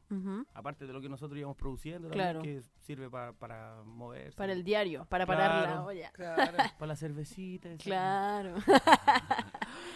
Aparte 0.53 0.85
de 0.87 0.93
lo 0.93 1.01
que 1.01 1.09
nosotros 1.09 1.37
íbamos 1.37 1.57
produciendo, 1.57 2.09
Claro. 2.09 2.39
también, 2.39 2.61
que 2.61 2.67
sirve 2.81 3.09
pa- 3.09 3.33
para 3.33 3.81
moverse. 3.85 4.35
Para 4.37 4.53
el 4.53 4.63
diario, 4.63 5.05
para 5.05 5.25
parar 5.25 5.69
la 5.69 5.83
olla. 5.83 6.11
Claro. 6.11 6.57
Para 6.79 6.87
la 6.87 6.95
cervecita. 6.95 7.69
Claro. 7.77 8.55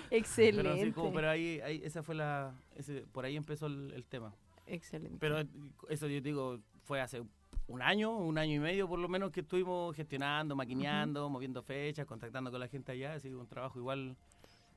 Pero, 0.10 0.17
Excelente. 0.17 0.69
así 0.69 0.91
como, 0.91 1.13
pero 1.13 1.30
ahí, 1.30 1.60
ahí, 1.62 1.82
esa 1.84 2.02
fue 2.04 2.15
la, 2.15 2.54
ese, 2.75 3.02
por 3.12 3.25
ahí 3.25 3.36
empezó 3.36 3.67
el, 3.67 3.91
el 3.93 4.06
tema. 4.06 4.34
Excelente. 4.65 5.17
Pero 5.19 5.39
eh, 5.39 5.47
eso 5.89 6.08
yo 6.08 6.19
digo, 6.21 6.60
fue 6.84 6.99
hace 7.02 7.23
un 7.67 7.82
año, 7.82 8.17
un 8.17 8.38
año 8.39 8.56
y 8.56 8.60
medio 8.60 8.88
por 8.88 8.97
lo 8.99 9.08
menos 9.08 9.32
que 9.32 9.41
estuvimos 9.41 9.95
gestionando, 9.95 10.56
maquineando, 10.56 11.30
moviendo 11.30 11.62
fechas, 11.62 12.06
contactando 12.08 12.49
con 12.49 12.60
la 12.60 12.67
gente 12.67 12.91
allá. 12.91 13.19
Sido 13.19 13.39
un 13.39 13.47
trabajo 13.47 13.78
igual 13.78 14.17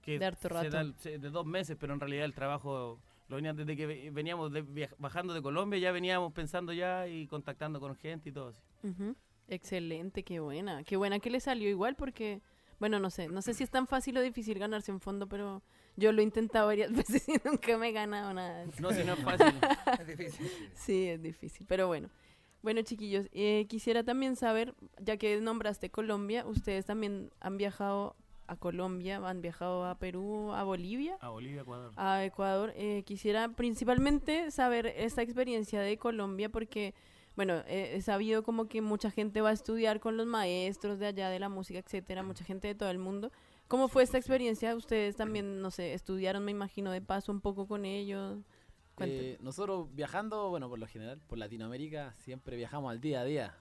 que 0.02 0.18
De 0.18 0.26
harto 0.26 0.42
se 0.42 0.48
rato. 0.50 0.68
da- 0.70 0.92
se- 0.98 1.18
de 1.18 1.30
dos 1.30 1.46
meses, 1.46 1.76
pero 1.80 1.94
en 1.94 2.00
realidad 2.00 2.24
el 2.26 2.34
trabajo 2.34 2.98
desde 3.40 3.76
que 3.76 3.86
ve- 3.86 4.10
veníamos 4.12 4.52
de 4.52 4.88
bajando 4.98 5.32
de 5.34 5.40
Colombia, 5.42 5.78
ya 5.78 5.92
veníamos 5.92 6.32
pensando 6.32 6.72
ya 6.72 7.06
y 7.08 7.26
contactando 7.26 7.80
con 7.80 7.94
gente 7.96 8.28
y 8.28 8.32
todo 8.32 8.48
así. 8.48 8.60
Excelente, 9.48 10.22
qué 10.22 10.40
buena. 10.40 10.82
Qué 10.84 10.96
buena 10.96 11.18
que 11.18 11.30
le 11.30 11.40
salió 11.40 11.68
igual 11.68 11.94
porque, 11.96 12.40
bueno, 12.78 12.98
no 13.00 13.10
sé, 13.10 13.28
no 13.28 13.42
sé 13.42 13.54
si 13.54 13.64
es 13.64 13.70
tan 13.70 13.86
fácil 13.86 14.16
o 14.16 14.20
difícil 14.22 14.58
ganarse 14.58 14.92
un 14.92 15.00
fondo, 15.00 15.28
pero 15.28 15.62
yo 15.96 16.12
lo 16.12 16.20
he 16.20 16.24
intentado 16.24 16.66
varias 16.68 16.90
veces 16.92 17.28
y 17.28 17.34
nunca 17.44 17.76
me 17.78 17.88
he 17.88 17.92
ganado 17.92 18.32
nada. 18.32 18.64
No, 18.80 18.92
si 18.92 19.04
no 19.04 19.14
es 19.14 19.20
fácil. 19.20 19.54
Es 20.00 20.06
difícil. 20.06 20.46
Sí, 20.74 21.08
es 21.08 21.22
difícil, 21.22 21.66
pero 21.68 21.86
bueno. 21.86 22.08
Bueno, 22.62 22.80
chiquillos, 22.82 23.26
eh, 23.32 23.66
quisiera 23.68 24.04
también 24.04 24.36
saber, 24.36 24.74
ya 25.00 25.16
que 25.16 25.40
nombraste 25.40 25.90
Colombia, 25.90 26.46
ustedes 26.46 26.86
también 26.86 27.30
han 27.40 27.56
viajado 27.56 28.14
a 28.52 28.56
Colombia, 28.56 29.16
han 29.16 29.42
viajado 29.42 29.84
a 29.84 29.96
Perú, 29.96 30.52
a 30.52 30.62
Bolivia, 30.64 31.16
A 31.20 31.28
Bolivia, 31.30 31.62
Ecuador. 31.62 31.92
a 31.96 32.24
Ecuador. 32.24 32.72
Eh, 32.76 33.02
quisiera 33.04 33.48
principalmente 33.48 34.50
saber 34.50 34.86
esta 34.86 35.22
experiencia 35.22 35.80
de 35.80 35.96
Colombia 35.98 36.48
porque, 36.48 36.94
bueno, 37.36 37.62
eh, 37.66 37.94
he 37.96 38.02
sabido 38.02 38.42
como 38.42 38.66
que 38.66 38.80
mucha 38.80 39.10
gente 39.10 39.40
va 39.40 39.50
a 39.50 39.52
estudiar 39.52 40.00
con 40.00 40.16
los 40.16 40.26
maestros 40.26 40.98
de 40.98 41.06
allá 41.06 41.28
de 41.30 41.38
la 41.40 41.48
música, 41.48 41.78
etcétera, 41.80 42.22
mucha 42.22 42.44
gente 42.44 42.68
de 42.68 42.74
todo 42.74 42.90
el 42.90 42.98
mundo. 42.98 43.30
¿Cómo 43.68 43.88
fue 43.88 44.02
esta 44.02 44.18
experiencia? 44.18 44.74
Ustedes 44.76 45.16
también, 45.16 45.60
no 45.62 45.70
sé, 45.70 45.94
estudiaron, 45.94 46.44
me 46.44 46.50
imagino, 46.50 46.90
de 46.90 47.00
paso 47.00 47.32
un 47.32 47.40
poco 47.40 47.66
con 47.66 47.84
ellos. 47.84 48.38
Eh, 48.98 49.38
nosotros 49.40 49.88
viajando, 49.94 50.50
bueno, 50.50 50.68
por 50.68 50.78
lo 50.78 50.86
general, 50.86 51.20
por 51.26 51.38
Latinoamérica, 51.38 52.12
siempre 52.18 52.56
viajamos 52.56 52.90
al 52.90 53.00
día 53.00 53.22
a 53.22 53.24
día. 53.24 53.56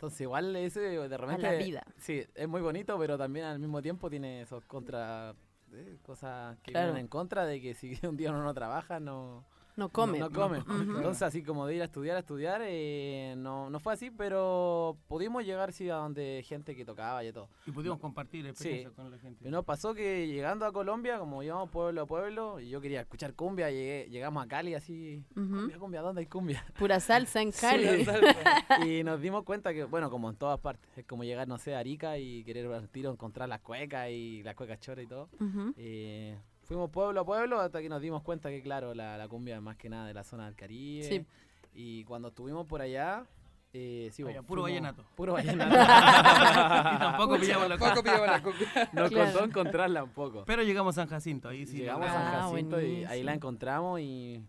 Entonces, 0.00 0.22
igual 0.22 0.56
ese 0.56 0.80
de 0.80 1.16
repente. 1.18 1.42
la 1.42 1.52
vida. 1.52 1.84
Sí, 1.98 2.24
es 2.34 2.48
muy 2.48 2.62
bonito, 2.62 2.98
pero 2.98 3.18
también 3.18 3.44
al 3.44 3.58
mismo 3.58 3.82
tiempo 3.82 4.08
tiene 4.08 4.40
esos 4.40 4.64
contra. 4.64 5.34
eh, 5.74 5.98
cosas 6.02 6.56
que 6.62 6.72
Claro. 6.72 6.86
vienen 6.86 7.02
en 7.02 7.08
contra 7.08 7.44
de 7.44 7.60
que 7.60 7.74
si 7.74 7.92
un 8.08 8.16
día 8.16 8.30
uno 8.30 8.42
no 8.42 8.54
trabaja, 8.54 8.98
no. 8.98 9.44
No 9.76 9.88
come. 9.88 10.18
No, 10.18 10.28
no 10.28 10.34
come. 10.34 10.58
Entonces, 10.68 11.22
así 11.22 11.42
como 11.42 11.66
de 11.66 11.76
ir 11.76 11.82
a 11.82 11.86
estudiar, 11.86 12.16
a 12.16 12.20
estudiar, 12.20 12.60
eh, 12.64 13.34
no, 13.38 13.70
no 13.70 13.80
fue 13.80 13.92
así, 13.94 14.10
pero 14.10 14.96
pudimos 15.08 15.44
llegar 15.44 15.72
sí 15.72 15.88
a 15.90 15.96
donde 15.96 16.42
gente 16.46 16.74
que 16.76 16.84
tocaba 16.84 17.24
y 17.24 17.32
todo. 17.32 17.48
Y 17.66 17.70
pudimos 17.70 17.98
compartir 17.98 18.46
experiencias 18.46 18.92
Sí. 18.92 18.96
con 18.96 19.10
la 19.10 19.18
gente. 19.18 19.46
Y 19.46 19.50
nos 19.50 19.64
pasó 19.64 19.94
que 19.94 20.26
llegando 20.26 20.66
a 20.66 20.72
Colombia, 20.72 21.18
como 21.18 21.42
íbamos 21.42 21.70
pueblo 21.70 22.02
a 22.02 22.06
pueblo, 22.06 22.60
y 22.60 22.68
yo 22.70 22.80
quería 22.80 23.00
escuchar 23.00 23.34
cumbia, 23.34 23.70
llegué, 23.70 24.08
llegamos 24.10 24.44
a 24.44 24.48
Cali 24.48 24.74
así, 24.74 25.24
Ujú. 25.36 25.48
cumbia, 25.56 25.78
cumbia, 25.78 26.02
¿dónde 26.02 26.20
hay 26.22 26.26
cumbia? 26.26 26.64
Pura 26.78 27.00
salsa 27.00 27.40
en 27.42 27.50
Cali. 27.60 28.06
y 28.86 29.04
nos 29.04 29.20
dimos 29.20 29.44
cuenta 29.44 29.72
que, 29.72 29.84
bueno, 29.84 30.10
como 30.10 30.28
en 30.30 30.36
todas 30.36 30.58
partes, 30.60 30.90
es 30.96 31.06
como 31.06 31.24
llegar, 31.24 31.48
no 31.48 31.58
sé, 31.58 31.74
a 31.74 31.78
Arica 31.78 32.18
y 32.18 32.44
querer 32.44 32.66
al 32.72 32.88
tiro 32.88 33.10
encontrar 33.10 33.48
las 33.48 33.60
cuecas 33.60 34.08
y 34.10 34.42
las 34.42 34.54
cuecas 34.54 34.78
choras 34.80 35.04
y 35.04 35.08
todo. 35.08 35.28
Eh, 35.76 36.36
fuimos 36.70 36.88
pueblo 36.90 37.22
a 37.22 37.24
pueblo 37.26 37.60
hasta 37.60 37.82
que 37.82 37.88
nos 37.88 38.00
dimos 38.00 38.22
cuenta 38.22 38.48
que, 38.48 38.62
claro, 38.62 38.94
la, 38.94 39.18
la 39.18 39.26
cumbia 39.26 39.56
es 39.56 39.60
más 39.62 39.76
que 39.76 39.88
nada 39.88 40.06
de 40.06 40.14
la 40.14 40.22
zona 40.22 40.44
del 40.46 40.54
Caribe. 40.54 41.02
Sí. 41.02 41.26
Y 41.74 42.04
cuando 42.04 42.28
estuvimos 42.28 42.64
por 42.64 42.80
allá, 42.80 43.26
Eh, 43.72 44.08
sí, 44.12 44.22
Oye, 44.22 44.36
vos, 44.38 44.46
puro 44.46 44.62
vallenato. 44.62 45.04
Puro 45.16 45.32
vallenato. 45.38 45.74
y 45.74 46.98
tampoco 46.98 47.38
pillamos 47.40 47.68
la 47.68 47.76
cumbia. 47.78 48.88
Nos 48.92 49.10
Claro. 49.10 49.32
costó 49.32 49.44
encontrarla 49.44 50.04
un 50.04 50.10
poco. 50.10 50.44
Pero 50.46 50.62
llegamos 50.62 50.96
a 50.96 51.02
San 51.02 51.08
Jacinto, 51.08 51.48
ahí 51.48 51.66
sí. 51.66 51.78
Llegamos 51.78 52.08
a 52.08 52.12
Ah, 52.12 52.32
San 52.42 52.50
Jacinto 52.52 52.80
y 52.80 53.04
ahí 53.04 53.22
la 53.24 53.32
encontramos 53.34 53.98
y 54.00 54.40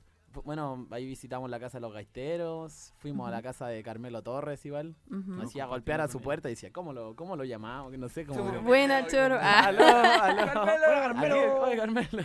bueno, 0.43 0.87
ahí 0.91 1.05
visitamos 1.05 1.49
la 1.49 1.59
casa 1.59 1.77
de 1.77 1.81
los 1.81 1.93
gaiteros, 1.93 2.93
fuimos 2.97 3.27
a 3.27 3.31
la 3.31 3.41
casa 3.41 3.67
de 3.67 3.81
Carmelo 3.83 4.21
Torres 4.21 4.65
igual, 4.65 4.95
nos 5.09 5.45
hacía 5.49 5.65
golpear 5.65 6.01
a 6.01 6.07
su 6.07 6.19
puerta 6.21 6.49
y 6.49 6.53
decía, 6.53 6.71
¿cómo 6.71 6.93
lo, 6.93 7.15
cómo 7.15 7.35
lo 7.35 7.43
llamamos? 7.43 7.91
Que 7.91 7.97
no 7.97 8.09
sé 8.09 8.25
cómo. 8.25 8.39
Choro. 8.39 8.61
Buena, 8.61 9.05
choro. 9.07 9.37
Ah, 9.41 9.65
Aló, 9.67 9.83
aló. 9.85 10.37
Carmelo. 10.53 10.81
Hola, 10.83 11.01
Carmelo. 11.01 11.61
Oye, 11.61 11.77
Carmelo. 11.77 12.23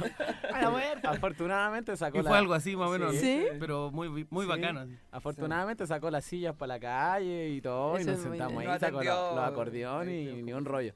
Afortunadamente 1.04 1.96
sacó 1.96 2.18
Y 2.18 2.22
la- 2.22 2.30
fue 2.30 2.38
algo 2.38 2.54
así 2.54 2.76
más 2.76 2.88
o 2.88 2.92
menos. 2.92 3.14
¿Sí? 3.16 3.44
Pero 3.58 3.90
muy, 3.90 4.08
muy 4.30 4.44
Sí. 4.44 4.48
bacano. 4.50 4.86
sacó 5.86 6.10
las 6.10 6.24
sillas 6.24 6.54
para 6.54 6.74
la 6.74 6.80
calle 6.80 7.50
y 7.50 7.60
todo, 7.60 7.98
y 8.00 8.04
nos 8.04 8.18
sentamos 8.20 8.58
bien. 8.58 8.70
ahí, 8.70 8.78
sacó 8.78 9.02
los, 9.02 9.34
los 9.36 9.44
acordeones 9.44 10.38
y 10.38 10.42
ni 10.42 10.52
un 10.52 10.64
rollo. 10.64 10.92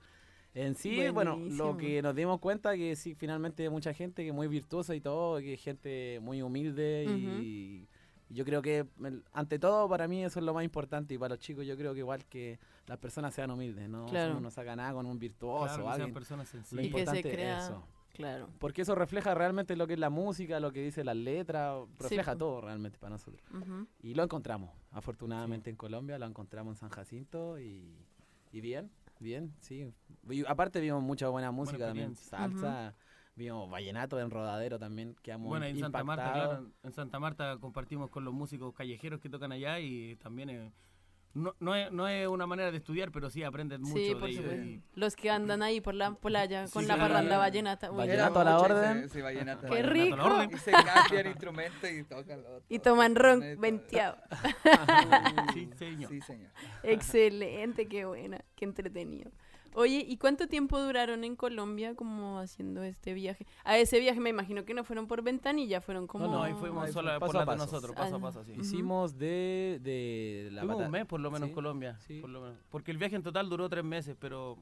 En 0.54 0.74
sí, 0.74 1.08
bueno, 1.10 1.36
lo 1.36 1.76
que 1.76 2.02
nos 2.02 2.14
dimos 2.14 2.40
cuenta 2.40 2.74
que 2.76 2.96
sí, 2.96 3.14
finalmente 3.14 3.62
hay 3.62 3.68
mucha 3.68 3.94
gente 3.94 4.22
que 4.22 4.28
es 4.30 4.34
muy 4.34 4.48
virtuosa 4.48 4.94
y 4.96 5.00
todo, 5.00 5.38
que 5.38 5.54
es 5.54 5.60
gente 5.62 6.18
muy 6.20 6.42
humilde 6.42 7.04
y, 7.08 7.86
y 8.28 8.34
yo 8.34 8.44
creo 8.44 8.60
que 8.60 8.84
ante 9.32 9.58
todo 9.60 9.88
para 9.88 10.08
mí 10.08 10.24
eso 10.24 10.40
es 10.40 10.44
lo 10.44 10.52
más 10.52 10.64
importante 10.64 11.14
y 11.14 11.18
para 11.18 11.34
los 11.36 11.38
chicos 11.38 11.64
yo 11.66 11.76
creo 11.76 11.92
que 11.94 12.00
igual 12.00 12.24
que 12.26 12.58
las 12.86 12.98
personas 12.98 13.32
sean 13.32 13.50
humildes, 13.52 13.88
¿no? 13.88 14.06
Claro. 14.06 14.32
Uno 14.32 14.40
no 14.40 14.50
saca 14.50 14.74
nada 14.74 14.92
con 14.92 15.06
un 15.06 15.18
virtuoso 15.20 15.66
Claro, 15.76 15.88
alguien. 15.90 16.12
personas 16.14 16.52
Lo 16.52 16.60
sencillas. 16.60 16.84
Y 16.84 16.88
que 16.88 16.94
se 16.94 16.98
importante 16.98 17.28
es 17.28 17.34
crea- 17.34 17.58
eso. 17.58 17.84
claro. 18.12 18.48
Porque 18.58 18.82
eso 18.82 18.96
refleja 18.96 19.32
realmente 19.34 19.76
lo 19.76 19.86
que 19.86 19.92
es 19.94 20.00
la 20.00 20.10
música, 20.10 20.58
lo 20.58 20.72
que 20.72 20.82
dice 20.82 21.04
las 21.04 21.16
letras, 21.16 21.78
refleja 22.00 22.36
todo 22.36 22.60
realmente 22.60 22.98
para 22.98 23.10
nosotros. 23.10 23.40
Y 24.02 24.14
lo 24.14 24.24
encontramos, 24.24 24.70
afortunadamente 24.90 25.70
en 25.70 25.76
Colombia, 25.76 26.18
lo 26.18 26.26
encontramos 26.26 26.72
en 26.74 26.80
San 26.80 26.90
Jacinto 26.90 27.58
y, 27.60 27.94
y 28.52 28.60
bien, 28.60 28.90
bien, 29.20 29.54
sí. 29.60 29.92
Y 30.28 30.44
aparte 30.46 30.80
vimos 30.80 31.02
mucha 31.02 31.28
buena 31.28 31.50
música 31.50 31.86
también, 31.86 32.14
salsa, 32.16 32.94
vimos 33.36 33.70
vallenato 33.70 34.18
en 34.20 34.30
Rodadero 34.30 34.78
también, 34.78 35.14
quedamos 35.22 35.48
Bueno, 35.48 35.66
en 35.66 35.78
Santa 35.78 36.02
Marta, 36.04 36.26
impactados. 36.26 36.58
claro, 36.58 36.72
en 36.82 36.92
Santa 36.92 37.18
Marta 37.20 37.58
compartimos 37.60 38.10
con 38.10 38.24
los 38.24 38.34
músicos 38.34 38.74
callejeros 38.74 39.20
que 39.20 39.28
tocan 39.30 39.52
allá 39.52 39.78
y 39.80 40.16
también 40.16 40.50
eh, 40.50 40.72
no, 41.32 41.54
no, 41.60 41.74
es, 41.76 41.92
no 41.92 42.08
es 42.08 42.26
una 42.26 42.46
manera 42.46 42.70
de 42.72 42.78
estudiar, 42.78 43.12
pero 43.12 43.30
sí 43.30 43.42
aprenden 43.44 43.82
mucho 43.82 43.96
Sí, 43.96 44.08
de 44.08 44.16
por 44.16 44.28
ellos. 44.28 44.42
supuesto. 44.42 44.64
y- 44.66 44.82
Los 44.94 45.14
que 45.16 45.30
andan 45.30 45.62
ahí 45.62 45.80
por 45.80 45.94
la 45.94 46.12
playa 46.14 46.66
con 46.72 46.82
Sí, 46.82 46.88
la 46.88 46.94
claro. 46.96 47.12
parranda 47.14 47.38
vallenata. 47.38 47.90
uy, 47.90 47.98
Vallenato 47.98 48.40
a 48.40 48.44
la 48.44 48.58
orden. 48.58 49.02
Sí, 49.08 49.14
sí, 49.14 49.20
vallenato. 49.22 49.66
¡Qué 49.68 49.82
rico! 49.82 50.16
Y 50.52 50.58
se 50.58 50.72
cambian 50.72 51.26
instrumentos 51.28 51.90
y 51.90 52.02
tocan 52.04 52.42
los 52.42 52.62
Y 52.68 52.78
toman 52.80 53.14
ron 53.14 53.40
venteado. 53.60 54.16
Sí, 55.54 55.68
señor. 55.76 56.10
Sí, 56.10 56.20
señor. 56.20 56.50
Excelente, 56.82 57.86
qué 57.86 58.04
buena, 58.04 58.38
qué 58.56 58.64
entretenido. 58.64 59.30
Oye, 59.74 60.04
¿y 60.08 60.16
cuánto 60.16 60.48
tiempo 60.48 60.80
duraron 60.80 61.22
en 61.24 61.36
Colombia 61.36 61.94
como 61.94 62.38
haciendo 62.40 62.82
este 62.82 63.14
viaje? 63.14 63.46
A 63.64 63.78
ese 63.78 64.00
viaje 64.00 64.18
me 64.20 64.30
imagino 64.30 64.64
que 64.64 64.74
no 64.74 64.82
fueron 64.84 65.06
por 65.06 65.22
ventanilla, 65.22 65.80
fueron 65.80 66.06
como... 66.06 66.26
No, 66.26 66.32
no, 66.32 66.42
ahí 66.42 66.54
fuimos 66.54 66.86
Ahí 66.86 66.92
solo 66.92 67.10
por 67.18 67.28
paso 67.28 67.30
a 67.30 67.34
la 67.34 67.40
de 67.40 67.46
paso. 67.58 67.64
nosotros, 67.72 67.96
paso 67.96 68.16
a 68.16 68.20
paso, 68.20 68.44
sí. 68.44 68.52
Hicimos 68.58 69.16
de, 69.16 69.78
de 69.82 70.48
la 70.52 70.62
Tuvimos 70.62 70.76
bata- 70.78 70.86
un 70.86 70.92
mes 70.92 71.06
por 71.06 71.20
lo 71.20 71.30
menos 71.30 71.46
Sí, 71.46 71.50
en 71.50 71.54
Colombia, 71.54 71.98
sí. 72.00 72.20
por 72.20 72.30
lo 72.30 72.40
menos. 72.40 72.56
porque 72.70 72.90
el 72.90 72.98
viaje 72.98 73.14
en 73.16 73.22
total 73.22 73.48
duró 73.48 73.68
tres 73.68 73.84
meses, 73.84 74.16
pero 74.18 74.56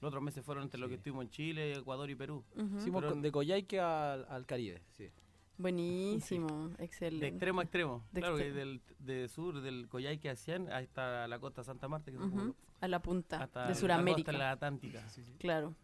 los 0.00 0.08
otros 0.08 0.22
meses 0.22 0.44
fueron 0.44 0.64
entre 0.64 0.80
lo 0.80 0.88
que 0.88 0.94
estuvimos 0.94 1.24
en 1.24 1.30
Chile, 1.30 1.72
Ecuador 1.74 2.08
y 2.10 2.14
Perú. 2.14 2.42
Ujú. 2.56 2.78
Hicimos 2.78 3.02
Pero- 3.02 3.14
co- 3.14 3.20
de 3.20 3.32
Coyhaique 3.32 3.80
al, 3.80 4.26
al 4.28 4.46
Caribe, 4.46 4.80
sí. 4.92 5.08
Buenísimo, 5.56 6.68
De 6.78 6.84
excelente. 6.84 7.26
extremo 7.28 7.60
a 7.60 7.62
extremo. 7.64 8.04
De 8.12 8.20
claro, 8.20 8.36
que 8.36 8.42
extremo. 8.48 8.70
del 8.70 8.80
de 8.98 9.28
sur, 9.28 9.60
del 9.60 9.88
Coyhaique 9.88 10.28
a 10.30 10.36
Cian, 10.36 10.70
ahí 10.72 10.84
está 10.84 11.28
la 11.28 11.38
costa 11.38 11.62
Santa 11.62 11.86
Marta, 11.88 12.10
que 12.10 12.18
Ujú, 12.18 12.30
como 12.30 12.54
A 12.84 12.88
la 12.88 13.00
punta 13.00 13.42
hasta 13.42 13.66
de 13.66 13.74
Sudamérica. 13.74 14.16
costa 14.16 14.32
de 14.32 14.38
la 14.38 14.50
Atlántica. 14.50 15.08
sí, 15.08 15.24
sí. 15.24 15.32
Claro, 15.38 15.74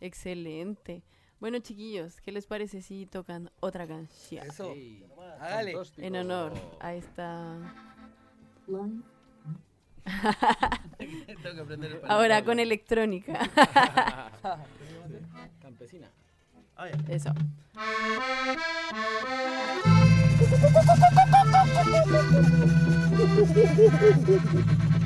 excelente. 0.00 1.02
Bueno, 1.40 1.58
chiquillos, 1.58 2.20
¿qué 2.20 2.30
les 2.30 2.46
parece 2.46 2.80
si 2.80 3.06
tocan 3.06 3.50
otra 3.58 3.88
canción? 3.88 4.46
Eso. 4.46 4.72
Sí. 4.72 5.04
Hágale. 5.40 5.74
En 5.96 6.14
honor 6.14 6.52
a 6.78 6.94
esta... 6.94 7.56
Tengo 8.68 9.02
que 11.56 11.60
aprender 11.60 11.90
el 11.90 12.00
Ahora 12.08 12.44
con 12.44 12.60
electrónica. 12.60 13.50
Campesina. 15.60 16.08
Eso. 17.08 17.32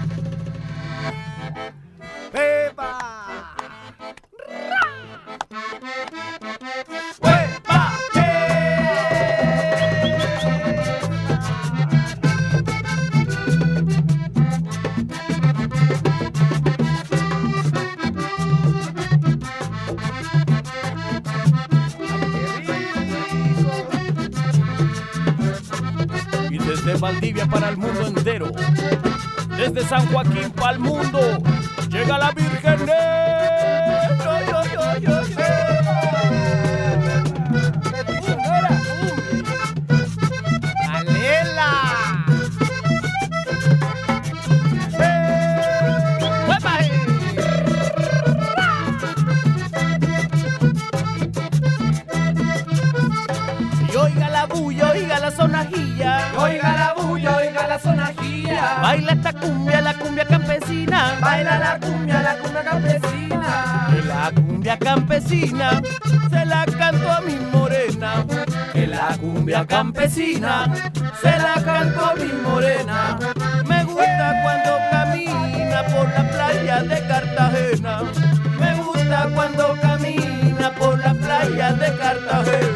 para 27.46 27.68
el 27.68 27.76
mundo 27.76 28.06
entero, 28.06 28.50
desde 29.56 29.84
San 29.86 30.06
Joaquín 30.08 30.50
para 30.50 30.72
el 30.72 30.78
mundo, 30.80 31.17
campesina 69.98 70.72
se 71.20 71.30
la 71.38 71.54
canto 71.64 72.14
mi 72.16 72.32
morena. 72.42 73.18
Me 73.66 73.84
gusta 73.84 74.40
cuando 74.42 74.78
camina 74.90 75.82
por 75.92 76.08
la 76.10 76.30
playa 76.30 76.82
de 76.84 77.06
Cartagena, 77.08 78.02
me 78.60 78.74
gusta 78.82 79.28
cuando 79.34 79.76
camina 79.82 80.72
por 80.78 80.98
la 80.98 81.14
playa 81.14 81.72
de 81.72 81.96
Cartagena. 81.96 82.67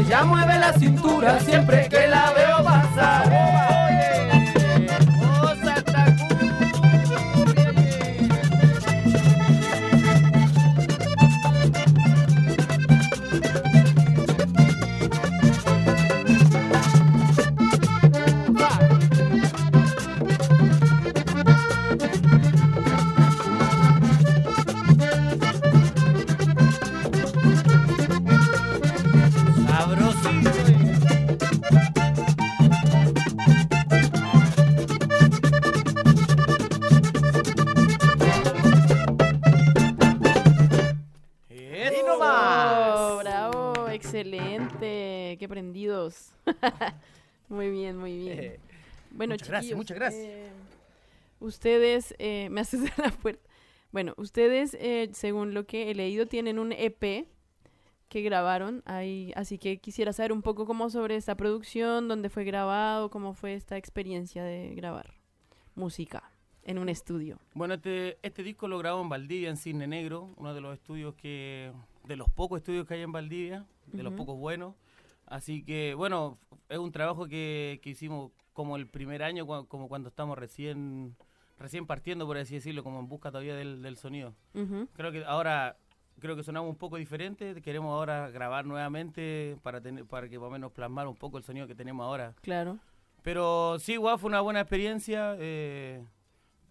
Ella 0.00 0.24
mueve 0.24 0.58
la 0.58 0.72
cintura 0.72 1.38
siempre 1.40 1.86
que 1.90 2.06
la 2.06 2.32
veo 2.32 2.64
pasar. 2.64 3.69
Gracias, 49.50 49.76
muchas 49.76 49.96
gracias. 49.96 50.24
eh, 50.24 50.50
ustedes, 51.40 52.14
eh, 52.18 52.48
me 52.50 52.60
haces 52.60 52.82
de 52.82 52.92
la 52.96 53.10
puerta. 53.10 53.48
Bueno, 53.92 54.14
ustedes, 54.16 54.76
eh, 54.80 55.10
según 55.12 55.52
lo 55.52 55.66
que 55.66 55.90
he 55.90 55.94
leído, 55.94 56.26
tienen 56.26 56.58
un 56.58 56.72
EP 56.72 57.26
que 58.08 58.22
grabaron 58.22 58.82
ahí, 58.86 59.32
así 59.36 59.58
que 59.58 59.78
quisiera 59.78 60.12
saber 60.12 60.32
un 60.32 60.42
poco 60.42 60.66
cómo 60.66 60.90
sobre 60.90 61.16
esta 61.16 61.36
producción, 61.36 62.08
dónde 62.08 62.28
fue 62.28 62.44
grabado, 62.44 63.08
cómo 63.10 63.34
fue 63.34 63.54
esta 63.54 63.76
experiencia 63.76 64.42
de 64.42 64.74
grabar 64.74 65.14
música 65.76 66.30
en 66.64 66.78
un 66.78 66.88
estudio. 66.88 67.38
Bueno, 67.54 67.74
este, 67.74 68.18
este 68.22 68.42
disco 68.42 68.68
lo 68.68 68.78
grabó 68.78 69.00
en 69.00 69.08
Valdivia, 69.08 69.48
en 69.48 69.56
Cisne 69.56 69.86
Negro, 69.86 70.30
uno 70.36 70.54
de 70.54 70.60
los 70.60 70.74
estudios 70.74 71.14
que, 71.14 71.72
de 72.04 72.16
los 72.16 72.28
pocos 72.30 72.58
estudios 72.58 72.86
que 72.86 72.94
hay 72.94 73.02
en 73.02 73.12
Valdivia, 73.12 73.64
de 73.86 74.02
los 74.02 74.14
pocos 74.14 74.36
buenos. 74.36 74.74
Así 75.26 75.62
que, 75.62 75.94
bueno, 75.94 76.38
es 76.70 76.78
un 76.78 76.92
trabajo 76.92 77.26
que, 77.28 77.80
que 77.82 77.90
hicimos 77.90 78.32
como 78.54 78.76
el 78.76 78.86
primer 78.86 79.22
año, 79.22 79.46
como 79.46 79.88
cuando 79.88 80.08
estamos 80.08 80.38
recién, 80.38 81.14
recién 81.58 81.86
partiendo, 81.86 82.26
por 82.26 82.38
así 82.38 82.54
decirlo, 82.54 82.82
como 82.82 83.00
en 83.00 83.08
busca 83.08 83.30
todavía 83.30 83.54
del, 83.54 83.82
del 83.82 83.96
sonido. 83.96 84.34
Ujú, 84.54 84.88
Creo 84.94 85.12
que 85.12 85.24
ahora, 85.24 85.76
creo 86.18 86.36
que 86.36 86.42
sonamos 86.42 86.70
un 86.70 86.76
poco 86.76 86.96
diferente, 86.96 87.60
queremos 87.62 87.90
ahora 87.92 88.30
grabar 88.30 88.64
nuevamente 88.64 89.56
para, 89.62 89.80
tener, 89.80 90.04
para 90.06 90.28
que 90.28 90.38
más 90.38 90.48
o 90.48 90.50
menos 90.50 90.72
plasmar 90.72 91.06
un 91.06 91.16
poco 91.16 91.38
el 91.38 91.44
sonido 91.44 91.66
que 91.66 91.74
tenemos 91.74 92.04
ahora. 92.04 92.34
claro. 92.40 92.78
Pero 93.22 93.78
sí, 93.78 93.92
igual 93.94 94.18
fue 94.18 94.28
una 94.28 94.40
buena 94.40 94.60
experiencia. 94.60 95.36
eh, 95.38 96.02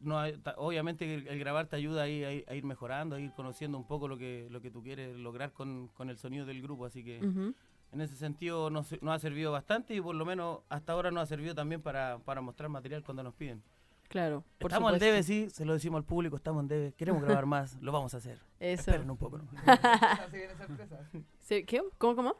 no 0.01 0.17
obviamente 0.57 1.13
el, 1.13 1.27
el 1.27 1.37
grabar 1.39 1.67
te 1.67 1.75
ayuda 1.75 2.03
a, 2.03 2.07
ir- 2.07 2.45
a 2.47 2.55
ir 2.55 2.63
mejorando, 2.63 3.15
a 3.17 3.19
ir 3.19 3.31
conociendo 3.33 3.77
un 3.77 3.85
poco 3.85 4.07
lo 4.07 4.17
que, 4.17 4.47
lo 4.49 4.61
que 4.61 4.71
tú 4.71 4.81
quieres 4.81 5.15
lograr 5.17 5.51
con, 5.51 5.89
con 5.89 6.09
el 6.09 6.17
sonido 6.17 6.45
del 6.45 6.61
grupo. 6.61 6.85
Así 6.85 7.03
que 7.03 7.19
Ujú, 7.23 7.53
en 7.91 8.01
ese 8.01 8.15
sentido 8.15 8.69
nos, 8.69 8.91
nos 9.01 9.15
ha 9.15 9.19
servido 9.19 9.51
bastante 9.51 9.93
y 9.95 10.01
por 10.01 10.15
lo 10.15 10.25
menos 10.25 10.59
hasta 10.69 10.93
ahora 10.93 11.11
nos 11.11 11.23
ha 11.23 11.25
servido 11.25 11.55
también 11.55 11.81
para, 11.81 12.19
para 12.19 12.41
mostrar 12.41 12.69
material 12.69 13.03
cuando 13.03 13.23
nos 13.23 13.33
piden. 13.33 13.61
Claro. 14.07 14.43
por 14.57 14.71
estamos 14.71 14.89
en 14.89 14.95
supuesto. 14.95 15.05
debe, 15.05 15.23
sí, 15.23 15.49
se 15.51 15.65
lo 15.65 15.73
decimos 15.73 15.99
al 15.99 16.03
público, 16.03 16.35
estamos 16.35 16.61
en 16.63 16.67
debe. 16.67 16.93
Queremos 16.93 17.21
grabar 17.21 17.45
más, 17.47 17.77
lo 17.81 17.91
vamos 17.91 18.13
a 18.15 18.17
hacer. 18.17 18.39
Eso. 18.59 18.81
Esperen 18.91 19.09
un 19.09 19.17
poco. 19.17 19.37
¿no? 19.37 19.47
Se 20.31 20.37
vienen 20.37 20.57
sorpresas. 20.57 20.99
Se- 21.39 21.65
¿Qué? 21.65 21.83
¿Cómo, 21.99 22.15
cómo? 22.15 22.35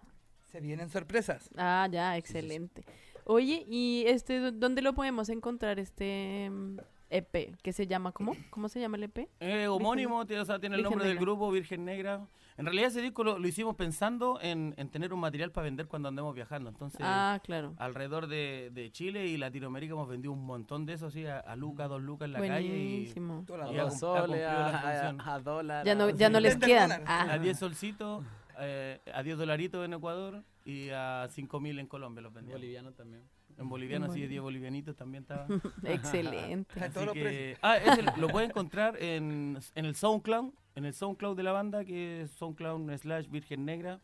Se 0.51 0.59
vienen 0.61 0.89
sorpresas. 0.89 1.47
Ah, 1.57 1.87
ya, 1.91 2.17
excelente. 2.17 2.83
Oye, 3.23 3.63
¿y 3.67 4.03
este 4.07 4.39
dó- 4.39 4.51
dónde 4.51 4.81
lo 4.81 4.93
podemos 4.93 5.29
encontrar 5.29 5.77
este 5.77 6.49
mm, 6.49 6.77
EP? 7.09 7.55
¿Qué 7.61 7.73
se 7.73 7.87
llama? 7.87 8.11
¿Cómo? 8.11 8.35
¿Cómo 8.49 8.69
se 8.69 8.79
llama 8.79 8.97
el 8.97 9.03
EP? 9.03 9.27
Eh, 9.39 9.67
homónimo, 9.67 10.25
tiene, 10.25 10.41
o 10.41 10.45
sea, 10.45 10.59
tiene 10.59 10.75
el 10.75 10.81
Virgen 10.81 10.91
nombre 10.97 11.07
del 11.09 11.17
grupo, 11.19 11.51
Virgen 11.51 11.85
Negra. 11.85 12.27
En 12.57 12.65
realidad 12.65 12.87
ese 12.89 13.01
disco 13.01 13.23
lo, 13.23 13.39
lo 13.39 13.47
hicimos 13.47 13.75
pensando 13.77 14.37
en, 14.41 14.73
en 14.77 14.89
tener 14.89 15.13
un 15.13 15.21
material 15.21 15.49
para 15.51 15.63
vender 15.63 15.87
cuando 15.87 16.09
andemos 16.09 16.35
viajando. 16.35 16.69
Entonces, 16.69 16.99
Ah, 17.01 17.39
claro. 17.41 17.73
alrededor 17.77 18.27
de, 18.27 18.69
de 18.73 18.91
Chile 18.91 19.27
y 19.27 19.37
Latinoamérica 19.37 19.93
hemos 19.93 20.09
vendido 20.09 20.33
un 20.33 20.45
montón 20.45 20.85
de 20.85 20.93
eso, 20.93 21.05
así, 21.07 21.25
a, 21.25 21.39
a 21.39 21.55
lucas, 21.55 21.87
dos 21.87 22.01
lucas 22.01 22.25
en 22.25 22.33
la 22.33 22.39
calle 22.39 22.77
y 22.77 23.13
Y 23.15 23.77
A 23.79 23.83
dos 23.83 23.99
soles, 23.99 24.45
a, 24.45 25.09
a, 25.09 25.33
a 25.35 25.39
dólar. 25.39 25.85
Ya 25.85 25.95
no, 25.95 26.09
ya 26.09 26.29
no 26.29 26.41
les 26.41 26.57
quedan. 26.57 27.01
Ah, 27.05 27.27
a 27.31 27.39
10 27.39 27.57
solcitos, 27.57 28.25
eh, 28.59 28.99
a 29.13 29.23
10 29.23 29.37
dolaritos 29.37 29.85
en 29.85 29.93
Ecuador 29.93 30.43
y 30.65 30.89
a 30.89 31.27
5 31.29 31.59
mil 31.61 31.79
en 31.79 31.87
Colombia 31.87 32.21
los 32.23 32.33
vendíamos. 32.33 32.59
Boliviano 32.61 32.91
también. 32.91 33.23
En 33.59 33.67
boliviano, 33.67 34.05
En 34.05 34.11
sí, 34.11 34.19
Bolivia. 34.19 34.29
10 34.29 34.41
bolivianitos 34.41 34.95
también 34.95 35.23
estaba. 35.23 35.45
excelente. 35.83 36.79
Así 36.79 37.05
que, 37.13 37.57
ah, 37.61 37.77
lo 38.17 38.29
puede 38.29 38.45
encontrar 38.45 39.01
en, 39.03 39.59
en 39.75 39.85
el 39.85 39.95
SoundCloud, 39.95 40.53
en 40.75 40.85
el 40.85 40.93
SoundCloud 40.93 41.35
de 41.35 41.43
la 41.43 41.51
banda, 41.51 41.83
que 41.83 42.21
es 42.21 42.31
SoundCloud 42.31 42.97
slash 42.97 43.27
Virgen 43.29 43.65
Negra. 43.65 43.99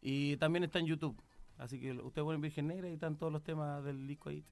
Y 0.00 0.36
también 0.38 0.64
está 0.64 0.80
en 0.80 0.86
YouTube. 0.86 1.16
Así 1.58 1.80
que 1.80 1.92
ustedes 1.92 2.24
ponen 2.24 2.40
Virgen 2.40 2.66
Negra 2.66 2.88
y 2.88 2.94
están 2.94 3.16
todos 3.16 3.32
los 3.32 3.44
temas 3.44 3.84
del 3.84 4.08
disco 4.08 4.30
ahí. 4.30 4.44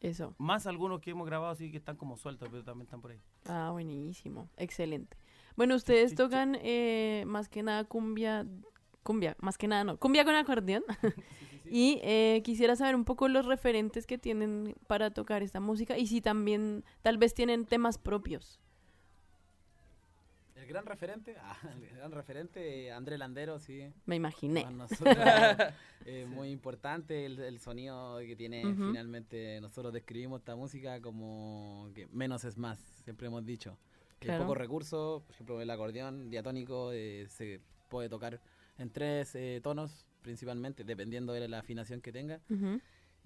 Eso. 0.00 0.34
Más 0.38 0.66
algunos 0.66 1.00
que 1.00 1.10
hemos 1.10 1.26
grabado, 1.26 1.52
así 1.52 1.70
que 1.70 1.76
están 1.76 1.96
como 1.96 2.16
sueltos, 2.16 2.48
pero 2.50 2.64
también 2.64 2.86
están 2.86 3.02
por 3.02 3.10
ahí. 3.10 3.20
Ah, 3.46 3.68
buenísimo. 3.70 4.48
Excelente. 4.56 5.16
Bueno, 5.56 5.74
ustedes 5.74 6.14
tocan 6.14 6.56
eh, 6.62 7.24
más 7.26 7.48
que 7.50 7.62
nada 7.62 7.84
cumbia. 7.84 8.46
Cumbia, 9.02 9.36
más 9.40 9.58
que 9.58 9.68
nada 9.68 9.84
no. 9.84 9.98
Cumbia 9.98 10.24
con 10.24 10.34
acordeón. 10.34 10.82
Y 11.76 11.98
eh, 12.04 12.40
quisiera 12.44 12.76
saber 12.76 12.94
un 12.94 13.04
poco 13.04 13.26
los 13.26 13.46
referentes 13.46 14.06
que 14.06 14.16
tienen 14.16 14.76
para 14.86 15.10
tocar 15.10 15.42
esta 15.42 15.58
música 15.58 15.98
y 15.98 16.06
si 16.06 16.20
también 16.20 16.84
tal 17.02 17.18
vez 17.18 17.34
tienen 17.34 17.64
temas 17.66 17.98
propios. 17.98 18.60
El 20.54 20.66
gran 20.68 20.86
referente, 20.86 21.34
ah, 21.40 21.56
el 21.74 21.96
gran 21.96 22.12
referente, 22.12 22.92
André 22.92 23.18
Landero, 23.18 23.58
sí. 23.58 23.90
Me 24.06 24.14
imaginé. 24.14 24.62
Para 24.62 24.76
nosotros, 24.76 25.16
eh, 26.06 26.26
muy 26.28 26.50
importante 26.50 27.26
el, 27.26 27.40
el 27.40 27.58
sonido 27.58 28.18
que 28.20 28.36
tiene. 28.36 28.64
Ujú. 28.64 28.90
Finalmente, 28.90 29.60
nosotros 29.60 29.92
describimos 29.92 30.42
esta 30.42 30.54
música 30.54 31.00
como 31.02 31.90
que 31.92 32.06
menos 32.12 32.44
es 32.44 32.56
más, 32.56 32.78
siempre 33.02 33.26
hemos 33.26 33.44
dicho. 33.44 33.76
Que 34.20 34.28
Claro. 34.28 34.44
pocos 34.44 34.58
recursos, 34.58 35.22
por 35.24 35.34
ejemplo, 35.34 35.60
el 35.60 35.68
acordeón 35.68 36.30
diatónico 36.30 36.92
eh, 36.92 37.26
se 37.28 37.60
puede 37.88 38.08
tocar 38.08 38.40
en 38.78 38.90
tres 38.90 39.34
eh, 39.34 39.58
tonos, 39.60 40.06
principalmente, 40.24 40.82
dependiendo 40.82 41.32
de 41.34 41.46
la 41.46 41.60
afinación 41.60 42.00
que 42.00 42.10
tenga. 42.10 42.40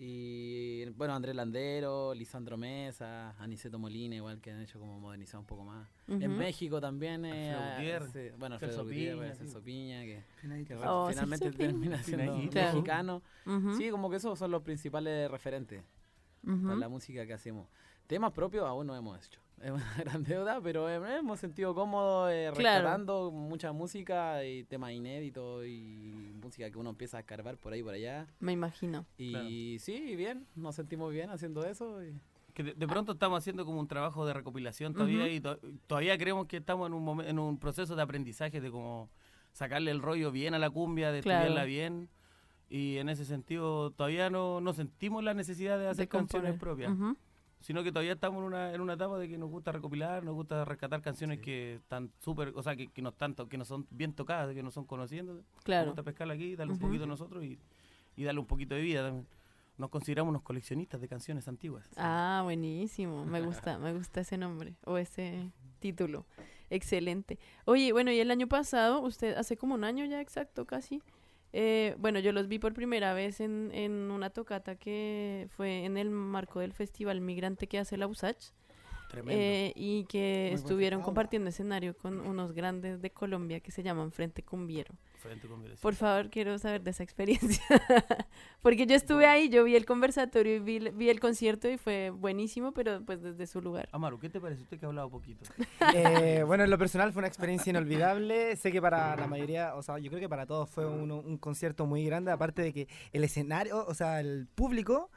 Y 0.00 0.84
bueno, 0.90 1.14
Andrés 1.14 1.34
Landero, 1.34 2.14
Lisandro 2.14 2.56
Mesa, 2.56 3.30
Aniceto 3.42 3.80
Molina, 3.80 4.14
igual 4.14 4.40
que 4.40 4.52
han 4.52 4.60
hecho 4.60 4.78
como 4.78 5.00
modernizar 5.00 5.40
un 5.40 5.46
poco 5.46 5.64
más. 5.64 5.88
En. 6.06 6.36
México 6.36 6.80
también. 6.80 7.24
eh, 7.24 7.56
Gutiérrez, 7.78 8.38
bueno, 8.38 8.54
Alfredo 8.56 8.84
Gutiérrez, 8.84 9.20
Piña, 9.20 9.34
Celso. 9.34 9.60
Piña, 9.62 10.02
que, 10.04 10.22
Oh, 10.86 11.08
finalmente 11.10 11.50
termina 11.50 12.00
siendo 12.02 12.36
mexicano. 12.38 13.22
Sí, 13.76 13.90
como 13.90 14.08
que 14.08 14.16
esos 14.16 14.38
son 14.38 14.50
los 14.52 14.62
principales 14.62 15.28
referentes 15.30 15.82
para 16.44 16.76
la 16.76 16.88
música 16.88 17.26
que 17.26 17.32
hacemos. 17.32 17.66
Temas 18.06 18.32
propios 18.32 18.64
aún 18.66 18.86
no 18.86 18.94
hemos 18.96 19.18
hecho. 19.26 19.40
Es 19.62 19.70
una 19.72 19.84
gran 20.04 20.22
deuda, 20.24 20.60
pero 20.60 20.88
eh, 20.88 21.18
hemos 21.18 21.40
sentido 21.40 21.74
cómodos 21.74 22.30
eh, 22.32 22.50
Claro. 22.54 22.84
rescatando 22.84 23.30
mucha 23.30 23.72
música 23.72 24.44
y 24.44 24.64
temas 24.64 24.92
inéditos 24.92 25.66
y 25.66 26.32
música 26.40 26.70
que 26.70 26.78
uno 26.78 26.90
empieza 26.90 27.16
a 27.16 27.20
escarbar 27.20 27.56
por 27.58 27.72
ahí 27.72 27.80
y 27.80 27.82
por 27.82 27.94
allá. 27.94 28.26
Me 28.40 28.52
imagino. 28.52 29.04
Y 29.16 29.30
Claro. 29.32 29.48
sí, 29.80 30.16
bien, 30.16 30.46
nos 30.54 30.74
sentimos 30.76 31.12
bien 31.12 31.30
haciendo 31.30 31.64
eso. 31.64 32.02
y- 32.04 32.14
Que 32.54 32.62
de, 32.62 32.74
de 32.74 32.86
pronto 32.88 33.12
estamos 33.12 33.38
haciendo 33.38 33.64
como 33.64 33.80
un 33.80 33.88
trabajo 33.88 34.26
de 34.26 34.32
recopilación 34.32 34.92
todavía 34.94 35.28
y 35.28 35.40
to- 35.40 35.58
todavía 35.86 36.16
creemos 36.18 36.46
que 36.46 36.56
estamos 36.58 36.86
en 36.88 36.94
un, 36.94 37.20
en 37.24 37.38
un 37.38 37.58
proceso 37.58 37.94
de 37.96 38.02
aprendizaje 38.02 38.60
de 38.60 38.70
como 38.70 39.10
sacarle 39.52 39.90
el 39.90 40.00
rollo 40.02 40.30
bien 40.30 40.54
a 40.54 40.58
la 40.58 40.70
cumbia, 40.70 41.10
de 41.12 41.20
Claro. 41.22 41.40
estudiarla 41.46 41.64
bien. 41.66 42.08
Y 42.70 42.98
en 42.98 43.08
ese 43.08 43.24
sentido 43.24 43.90
todavía 43.92 44.28
no, 44.28 44.60
no 44.60 44.72
sentimos 44.74 45.24
la 45.24 45.34
necesidad 45.34 45.78
de 45.78 45.88
hacer 45.88 46.04
De 46.04 46.08
canciones 46.08 46.58
propias. 46.58 46.92
Ujú. 46.92 47.16
Sino 47.60 47.82
que 47.82 47.90
todavía 47.90 48.12
estamos 48.12 48.38
en 48.40 48.44
una, 48.44 48.72
en 48.72 48.80
una 48.80 48.92
etapa 48.94 49.18
de 49.18 49.28
que 49.28 49.36
nos 49.38 49.50
gusta 49.50 49.72
recopilar, 49.72 50.22
nos 50.24 50.34
gusta 50.34 50.64
rescatar 50.64 51.02
canciones 51.02 51.40
que 51.40 51.74
están 51.74 52.10
súper, 52.20 52.52
o 52.54 52.62
sea, 52.62 52.76
que, 52.76 52.86
que 52.88 53.02
no 53.02 53.12
tanto, 53.12 53.48
que 53.48 53.58
no 53.58 53.64
son 53.64 53.86
bien 53.90 54.12
tocadas, 54.12 54.54
que 54.54 54.62
no 54.62 54.70
son 54.70 54.84
conocidas. 54.84 55.26
Nos 55.26 55.42
Claro. 55.64 55.86
gusta 55.86 56.02
pescarla 56.02 56.34
aquí, 56.34 56.54
darle 56.56 56.72
un 56.72 56.78
poquito 56.78 57.04
a 57.04 57.06
nosotros 57.08 57.44
y, 57.44 57.58
y 58.16 58.24
darle 58.24 58.40
un 58.40 58.46
poquito 58.46 58.74
de 58.74 58.82
vida 58.82 59.02
también. 59.02 59.26
Nos 59.76 59.90
consideramos 59.90 60.30
unos 60.30 60.42
coleccionistas 60.42 61.00
de 61.00 61.06
canciones 61.06 61.46
antiguas. 61.46 61.84
Ah, 61.96 62.40
buenísimo. 62.42 63.24
Me 63.24 63.40
gusta, 63.40 63.78
me 63.78 63.92
gusta 63.92 64.20
ese 64.22 64.36
nombre 64.36 64.74
o 64.84 64.96
ese 64.98 65.52
título. 65.78 66.26
Excelente. 66.68 67.38
Oye, 67.64 67.92
bueno, 67.92 68.10
y 68.10 68.18
el 68.18 68.30
año 68.32 68.48
pasado, 68.48 69.00
usted, 69.02 69.36
hace 69.36 69.56
como 69.56 69.74
un 69.74 69.84
año 69.84 70.04
ya 70.04 70.20
exacto, 70.20 70.66
casi. 70.66 71.00
Eh, 71.52 71.94
bueno, 71.98 72.18
yo 72.18 72.32
los 72.32 72.48
vi 72.48 72.58
por 72.58 72.74
primera 72.74 73.14
vez 73.14 73.40
en, 73.40 73.70
en 73.72 74.10
una 74.10 74.30
tocata 74.30 74.76
que 74.76 75.48
fue 75.56 75.84
en 75.84 75.96
el 75.96 76.10
marco 76.10 76.60
del 76.60 76.72
festival 76.72 77.20
migrante 77.20 77.66
que 77.66 77.78
hace 77.78 77.96
la 77.96 78.06
USACH. 78.06 78.52
Tremendo. 79.08 79.40
eh, 79.42 79.72
y 79.74 80.04
que 80.04 80.48
buen 80.50 80.54
estuvieron 80.54 81.02
compartiendo 81.02 81.48
escenario 81.48 81.96
con 81.96 82.20
unos 82.20 82.52
grandes 82.52 83.00
de 83.00 83.10
Colombia 83.10 83.60
que 83.60 83.70
se 83.70 83.82
llaman 83.82 84.12
Frente 84.12 84.42
Cumbiero. 84.42 84.94
Frente 85.18 85.48
con 85.48 85.60
Vélez. 85.62 85.80
Por 85.80 85.94
favor, 85.96 86.30
quiero 86.30 86.56
saber 86.58 86.82
de 86.82 86.90
esa 86.90 87.02
experiencia. 87.02 87.60
Porque 88.62 88.86
yo 88.86 88.94
estuve 88.94 89.26
ahí, 89.26 89.48
yo 89.48 89.64
vi 89.64 89.74
el 89.74 89.84
conversatorio 89.84 90.54
y 90.56 90.58
vi, 90.60 90.78
vi 90.90 91.10
el 91.10 91.18
concierto 91.18 91.68
y 91.68 91.76
fue 91.76 92.10
buenísimo, 92.10 92.72
pero 92.72 93.02
pues 93.04 93.20
desde 93.20 93.46
su 93.46 93.60
lugar. 93.60 93.88
Amaru, 93.92 94.18
¿qué 94.20 94.28
te 94.28 94.40
parece? 94.40 94.62
Usted 94.62 94.78
que 94.78 94.86
ha 94.86 94.88
hablado 94.88 95.10
poquito. 95.10 95.44
Eh, 95.94 96.44
bueno, 96.46 96.64
en 96.64 96.70
lo 96.70 96.78
personal 96.78 97.12
fue 97.12 97.20
una 97.20 97.28
experiencia 97.28 97.70
inolvidable. 97.70 98.54
Sé 98.56 98.70
que 98.70 98.80
para 98.80 99.16
la 99.16 99.26
mayoría, 99.26 99.74
o 99.74 99.82
sea, 99.82 99.98
yo 99.98 100.10
creo 100.10 100.20
que 100.20 100.28
para 100.28 100.44
todos 100.46 100.68
fue 100.68 100.86
un, 100.86 101.10
un 101.10 101.38
concierto 101.38 101.86
muy 101.86 102.04
grande. 102.04 102.30
Aparte 102.30 102.62
de 102.62 102.72
que 102.72 102.88
el 103.12 103.24
escenario, 103.24 103.84
o 103.86 103.94
sea, 103.94 104.20
el 104.20 104.46
público, 104.54 105.10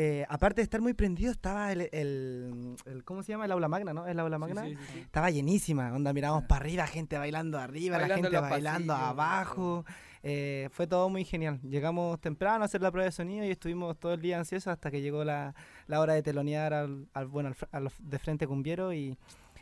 eh, 0.00 0.24
aparte 0.28 0.60
de 0.60 0.62
estar 0.62 0.80
muy 0.80 0.94
prendido, 0.94 1.32
estaba 1.32 1.72
el, 1.72 1.88
el- 1.90 2.76
el- 2.86 3.02
¿cómo 3.04 3.24
se 3.24 3.32
llama? 3.32 3.46
El 3.46 3.50
aula 3.52 3.66
magna, 3.66 3.92
¿no? 3.92 4.06
El 4.06 4.20
aula 4.20 4.38
magna. 4.38 4.62
Estaba 5.00 5.28
llenísima. 5.30 5.92
Onda, 5.92 6.12
miramos 6.12 6.44
para 6.44 6.60
arriba, 6.60 6.86
gente 6.86 7.18
bailando 7.18 7.58
arriba, 7.58 7.98
Bailando 7.98 8.30
la 8.30 8.38
gente 8.38 8.50
bailando 8.50 8.92
pasillos, 8.94 9.08
abajo. 9.10 9.84
Eh, 10.22 10.68
fue 10.70 10.86
todo 10.86 11.08
muy 11.08 11.24
genial. 11.24 11.60
Llegamos 11.62 12.20
temprano 12.20 12.62
a 12.62 12.66
hacer 12.66 12.80
la 12.80 12.92
prueba 12.92 13.06
de 13.06 13.12
sonido 13.12 13.44
y 13.44 13.50
estuvimos 13.50 13.98
todo 13.98 14.14
el 14.14 14.20
día 14.20 14.38
ansiosos 14.38 14.68
hasta 14.68 14.90
que 14.92 15.00
llegó 15.00 15.24
la, 15.24 15.52
la 15.88 15.98
hora 16.00 16.14
de 16.14 16.22
telonear 16.22 16.72
al, 16.74 17.08
al- 17.12 17.26
bueno, 17.26 17.48
al, 17.72 17.86
al 17.86 17.92
de 17.98 18.18
frente 18.20 18.46
cumbiero 18.46 18.92
y, 18.92 19.16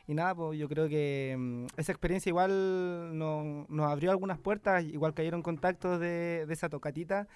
y 0.06 0.14
nada, 0.14 0.34
pues 0.34 0.58
yo 0.58 0.68
creo 0.68 0.86
que 0.88 1.34
mm, 1.38 1.66
esa 1.78 1.92
experiencia 1.92 2.28
igual 2.28 3.16
no- 3.18 3.64
nos 3.70 3.90
abrió 3.90 4.10
algunas 4.10 4.38
puertas, 4.38 4.84
igual 4.84 5.14
cayeron 5.14 5.40
contactos 5.42 5.98
de, 5.98 6.44
de 6.46 6.52
esa 6.52 6.68
tocatita 6.68 7.26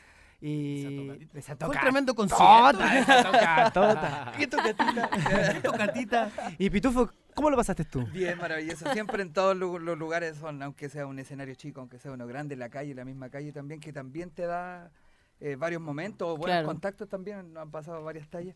y 0.41 1.07
tocatita. 1.07 1.33
de 1.35 1.39
esa 1.41 1.57
Fue 1.57 1.69
un 1.69 1.81
tremendo 1.81 2.15
concierto. 2.15 2.79
Tota, 2.79 3.23
tocatota. 3.25 4.33
¿Qué 4.39 4.47
tocatita? 4.47 5.11
¿Qué 5.53 5.61
tocatita? 5.61 6.31
y 6.59 6.71
Pitufo, 6.71 7.11
¿cómo 7.35 7.51
lo 7.51 7.57
pasaste 7.57 7.85
tú? 7.85 8.07
Bien, 8.13 8.39
maravilloso. 8.39 8.91
Siempre 8.93 9.23
en 9.23 9.33
todos 9.33 9.57
los 9.57 9.99
lugares 9.99 10.37
son, 10.39 10.63
aunque 10.63 10.89
sea 10.89 11.07
un 11.07 11.19
escenario 11.19 11.55
chico, 11.55 11.81
aunque 11.81 11.99
sea 11.99 12.13
uno 12.13 12.27
grande, 12.27 12.57
la 12.57 12.69
calle, 12.71 12.95
la 12.95 13.05
misma 13.05 13.29
calle 13.29 13.53
también, 13.53 13.81
que 13.81 13.93
también 13.93 14.31
te 14.31 14.47
da 14.47 14.91
eh, 15.41 15.57
varios 15.57 15.81
momentos, 15.83 16.27
o 16.29 16.37
buenos 16.37 16.47
Claro. 16.57 16.67
contactos 16.69 17.09
también, 17.09 17.53
nos 17.53 17.63
han 17.63 17.71
pasado 17.71 18.03
varias 18.03 18.29
tallas. 18.29 18.55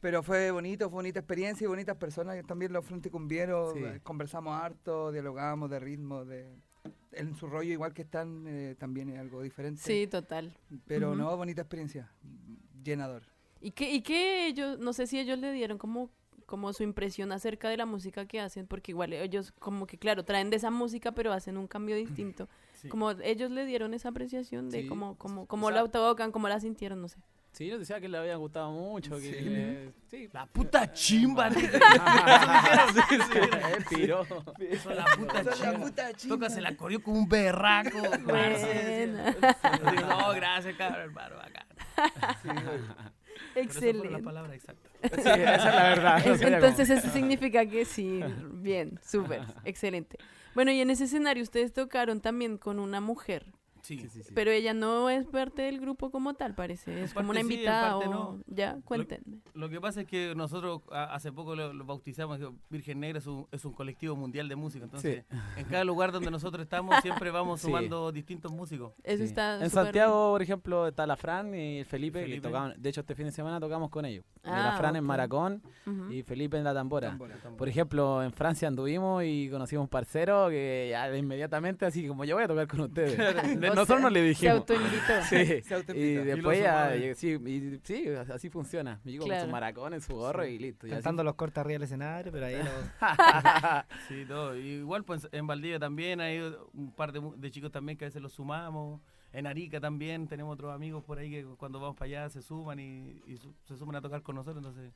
Pero 0.00 0.22
fue 0.22 0.50
bonito, 0.50 0.86
fue 0.88 0.96
bonita 0.96 1.18
experiencia 1.20 1.64
y 1.64 1.68
bonitas 1.68 1.96
personas, 1.96 2.34
que 2.36 2.42
también 2.42 2.72
los 2.72 2.84
Frente 2.86 3.10
Cumbieros, 3.10 3.74
Sí. 3.74 3.80
eh, 3.84 4.00
conversamos 4.02 4.58
harto, 4.60 5.12
dialogamos 5.12 5.68
de 5.70 5.78
ritmo, 5.78 6.24
de 6.24 6.56
en 7.12 7.34
su 7.34 7.46
rollo 7.46 7.72
igual 7.72 7.92
que 7.92 8.02
están, 8.02 8.44
eh, 8.46 8.76
también 8.78 9.08
es 9.10 9.18
algo 9.18 9.42
diferente. 9.42 9.80
Sí, 9.82 10.06
total. 10.06 10.56
Pero 10.86 11.10
Ujú. 11.10 11.18
no, 11.18 11.36
bonita 11.36 11.62
experiencia, 11.62 12.10
llenador. 12.82 13.22
¿Y 13.60 13.72
qué, 13.72 13.90
y 13.92 14.02
qué 14.02 14.46
ellos, 14.46 14.78
no 14.78 14.92
sé 14.92 15.06
si 15.06 15.18
ellos 15.18 15.38
le 15.38 15.52
dieron 15.52 15.76
como, 15.78 16.10
como 16.46 16.72
su 16.72 16.82
impresión 16.82 17.30
acerca 17.32 17.68
de 17.68 17.76
la 17.76 17.86
música 17.86 18.26
que 18.26 18.40
hacen, 18.40 18.66
porque 18.66 18.92
igual 18.92 19.12
ellos 19.12 19.52
como 19.52 19.86
que, 19.86 19.98
claro, 19.98 20.24
traen 20.24 20.50
de 20.50 20.56
esa 20.56 20.70
música, 20.70 21.12
pero 21.12 21.32
hacen 21.32 21.56
un 21.58 21.66
cambio 21.66 21.94
distinto. 21.96 22.48
Sí. 22.74 22.88
Como 22.88 23.10
ellos 23.10 23.50
le 23.50 23.66
dieron 23.66 23.92
esa 23.92 24.08
apreciación 24.08 24.70
de 24.70 24.82
Sí. 24.82 24.88
cómo, 24.88 25.16
cómo, 25.18 25.42
O 25.42 25.46
cómo 25.46 25.66
sea- 25.68 25.74
la 25.76 25.80
autobocan, 25.82 26.32
cómo 26.32 26.48
la 26.48 26.58
sintieron, 26.60 27.02
no 27.02 27.08
sé. 27.08 27.18
Sí, 27.60 27.68
nos 27.68 27.80
decía 27.80 28.00
que 28.00 28.08
le 28.08 28.16
había 28.16 28.36
gustado 28.36 28.70
mucho. 28.72 29.16
Que, 29.16 29.20
Sí. 29.20 29.40
le- 29.42 29.92
sí. 30.10 30.30
La 30.32 30.46
puta 30.46 30.90
chimba. 30.94 31.50
sí, 31.50 31.60
sí, 31.60 33.38
el 33.76 33.84
piro. 33.84 34.26
Eso, 34.58 34.94
la 34.94 35.04
puta 35.04 35.40
es 35.40 35.44
la 35.44 35.52
chimba. 35.52 35.72
puta 35.74 36.12
chimba. 36.14 36.36
Toca 36.36 36.48
se 36.48 36.62
la 36.62 36.74
corrió 36.74 37.02
como 37.02 37.18
un 37.18 37.28
berraco. 37.28 37.98
no, 40.08 40.30
gracias, 40.34 40.74
cabrón, 40.78 41.00
hermano, 41.02 41.36
bacán. 41.36 41.66
Pero 42.42 42.62
Excelente. 43.56 44.22
Sí, 44.22 45.18
esa 45.18 45.34
es 45.34 45.64
la 45.74 45.82
verdad. 45.82 46.24
no 46.24 46.48
Entonces 46.48 46.88
eso 46.88 47.10
significa 47.10 47.66
que 47.66 47.84
sí, 47.84 48.22
bien, 48.54 48.98
súper, 49.06 49.42
excelente. 49.66 50.16
Bueno, 50.54 50.72
y 50.72 50.80
en 50.80 50.88
ese 50.88 51.04
escenario 51.04 51.42
ustedes 51.42 51.74
tocaron 51.74 52.22
también 52.22 52.56
con 52.56 52.78
una 52.78 53.02
mujer, 53.02 53.44
Sí. 53.82 54.06
pero 54.34 54.50
ella 54.50 54.74
no 54.74 55.08
es 55.10 55.26
parte 55.26 55.62
del 55.62 55.80
grupo 55.80 56.10
como 56.10 56.34
tal, 56.34 56.54
parece, 56.54 57.02
es 57.02 57.10
En 57.10 57.16
como 57.16 57.30
una 57.30 57.40
sí, 57.40 57.46
invitada 57.52 57.96
o 57.96 58.04
no. 58.10 58.40
ya, 58.46 58.78
cuéntenme. 58.84 59.38
Lo 59.54 59.68
que 59.68 59.80
pasa 59.80 60.02
es 60.02 60.06
que 60.06 60.34
nosotros 60.36 60.82
a- 60.92 61.14
hace 61.14 61.32
poco 61.32 61.54
lo, 61.56 61.72
lo 61.72 61.84
bautizamos, 61.84 62.38
Virgen 62.68 63.00
Negra 63.00 63.18
es 63.18 63.26
un, 63.26 63.46
es 63.52 63.64
un 63.64 63.72
colectivo 63.72 64.16
mundial 64.16 64.48
de 64.48 64.56
música, 64.56 64.84
entonces 64.84 65.24
en 65.56 65.64
cada 65.66 65.84
lugar 65.84 66.12
donde 66.12 66.30
nosotros 66.30 66.62
estamos 66.62 66.94
siempre 67.02 67.30
vamos 67.30 67.60
Sí. 67.60 67.66
sumando 67.66 68.12
distintos 68.12 68.52
músicos. 68.52 68.92
Eso 69.02 69.18
Sí. 69.18 69.24
está 69.24 69.62
En 69.62 69.70
Santiago, 69.70 70.32
por 70.32 70.42
ejemplo, 70.42 70.86
está 70.88 71.06
la 71.06 71.16
Fran 71.16 71.54
y 71.54 71.78
el 71.80 71.84
Felipe, 71.84 72.20
Felipe. 72.20 72.40
que 72.40 72.48
tocaban, 72.48 72.74
de 72.80 72.88
hecho 72.88 73.00
este 73.00 73.14
fin 73.14 73.26
de 73.26 73.32
semana 73.32 73.60
tocamos 73.60 73.90
con 73.90 74.04
ellos. 74.04 74.24
De 74.42 74.50
Ah, 74.50 74.70
la 74.72 74.78
Fran 74.78 74.96
en. 74.96 75.04
Maracón 75.04 75.62
y 76.10 76.22
Felipe 76.22 76.56
en 76.56 76.64
la 76.64 76.72
tambora. 76.72 77.08
Tambora. 77.10 77.36
Por 77.58 77.68
ejemplo, 77.68 78.22
en 78.22 78.32
Francia 78.32 78.68
anduvimos 78.68 79.22
y 79.24 79.48
conocimos 79.50 79.82
un 79.84 79.88
parcero 79.88 80.48
que 80.48 80.88
ya 80.90 81.08
de 81.10 81.18
inmediatamente 81.18 81.84
así 81.84 82.06
como 82.06 82.24
yo 82.24 82.36
voy 82.36 82.44
a 82.44 82.48
tocar 82.48 82.66
con 82.68 82.80
ustedes. 82.80 83.16
Nosotros 83.74 84.00
no 84.00 84.10
le 84.10 84.20
Se 84.20 84.26
dijimos. 84.28 84.56
autoinvitó. 84.56 85.12
Sí, 85.28 85.62
Se 85.62 85.74
autoinvitó. 85.74 85.94
y 85.94 86.02
Y 86.02 86.24
después 86.24 86.58
ya, 86.60 86.86
ahí. 86.86 87.00
llegué- 87.00 87.14
sí, 87.14 87.28
y- 87.46 87.80
sí, 87.84 88.04
así 88.32 88.50
funciona. 88.50 89.00
Me 89.04 89.12
llego 89.12 89.22
con 89.22 89.28
Claro. 89.30 89.44
su 89.46 89.50
maracón 89.50 89.94
en 89.94 90.00
su 90.00 90.14
gorro 90.14 90.44
y 90.46 90.58
listo. 90.58 90.86
y 90.86 90.90
así 90.90 90.96
Cantando 90.96 91.24
los 91.24 91.34
cortes 91.34 91.58
arriba 91.58 91.74
del 91.74 91.82
escenario, 91.82 92.32
pero 92.32 92.46
ahí 92.46 92.56
lo... 92.56 92.70
Sí, 94.08 94.24
todo. 94.26 94.56
Y 94.56 94.66
igual 94.78 95.04
pues 95.04 95.28
en 95.32 95.46
Valdivia 95.46 95.78
también 95.78 96.20
hay 96.20 96.40
un 96.72 96.92
par 96.94 97.12
de, 97.12 97.50
chicos 97.50 97.70
también 97.70 97.96
que 97.98 98.04
a 98.04 98.08
veces 98.08 98.22
los 98.22 98.32
sumamos. 98.32 99.00
En 99.32 99.46
Arica 99.46 99.80
también 99.80 100.26
tenemos 100.26 100.52
otros 100.54 100.74
amigos 100.74 101.04
por 101.04 101.18
ahí 101.18 101.30
que 101.30 101.44
cuando 101.56 101.78
vamos 101.80 101.96
para 101.96 102.06
allá 102.06 102.28
se 102.30 102.42
suman 102.42 102.80
y, 102.80 103.22
y 103.26 103.36
su- 103.36 103.54
se 103.64 103.76
suman 103.76 103.96
a 103.96 104.00
tocar 104.00 104.22
con 104.22 104.34
nosotros. 104.34 104.58
Entonces, 104.64 104.92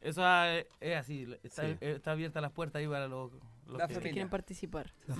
eso 0.00 0.22
es, 0.46 0.66
es 0.80 0.96
así. 0.96 1.26
Está, 1.42 1.62
Sí. 1.66 1.76
eh, 1.80 1.92
está 1.96 2.12
abierta 2.12 2.40
las 2.40 2.52
puertas 2.52 2.78
ahí 2.80 2.86
para 2.86 3.08
los, 3.08 3.32
los 3.66 3.76
La 3.78 3.86
que- 3.86 3.94
que 3.94 3.94
familia. 3.94 4.12
quieren 4.12 4.30
participar. 4.30 4.92
La. 5.08 5.16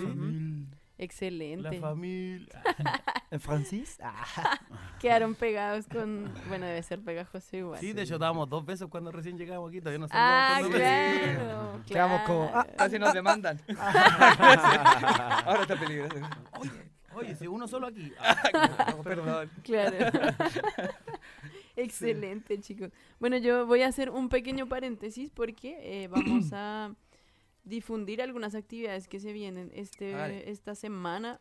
Excelente. 1.02 1.62
La 1.62 1.80
familia. 1.80 2.62
¿En 3.30 3.40
francés? 3.40 3.98
Ah. 4.02 4.58
Quedaron 5.00 5.34
pegados 5.34 5.86
con. 5.86 6.30
Bueno, 6.48 6.66
debe 6.66 6.82
ser 6.82 7.00
pegajoso 7.00 7.56
igual. 7.56 7.80
Sí, 7.80 7.94
de 7.94 8.02
hecho 8.02 8.14
estábamos 8.14 8.48
dos 8.50 8.66
veces 8.66 8.86
cuando 8.90 9.10
recién 9.10 9.38
llegamos 9.38 9.70
aquí. 9.70 9.80
Todavía 9.80 9.98
no 9.98 10.06
Ah, 10.10 10.58
recién. 10.62 11.36
claro. 11.36 11.80
Quedamos 11.86 12.20
como, 12.26 12.44
ah, 12.52 12.64
claro. 12.64 12.72
Casi 12.76 12.98
nos 12.98 13.14
demandan. 13.14 13.58
Ahora 13.78 15.62
está 15.62 15.76
peligroso. 15.80 16.16
Oye, 16.58 16.70
oye, 17.14 17.34
si 17.34 17.46
uno 17.46 17.66
solo 17.66 17.86
aquí. 17.86 18.12
Perdón. 19.02 19.50
Claro. 19.62 19.96
Excelente, 21.76 22.60
chicos. 22.60 22.90
Bueno, 23.18 23.38
yo 23.38 23.66
voy 23.66 23.82
a 23.82 23.88
hacer 23.88 24.10
un 24.10 24.28
pequeño 24.28 24.68
paréntesis 24.68 25.30
porque 25.30 25.78
eh, 26.04 26.08
vamos 26.08 26.50
a 26.52 26.90
difundir 27.64 28.22
algunas 28.22 28.54
actividades 28.54 29.08
que 29.08 29.20
se 29.20 29.32
vienen 29.32 29.70
este, 29.74 30.50
esta 30.50 30.74
semana. 30.74 31.40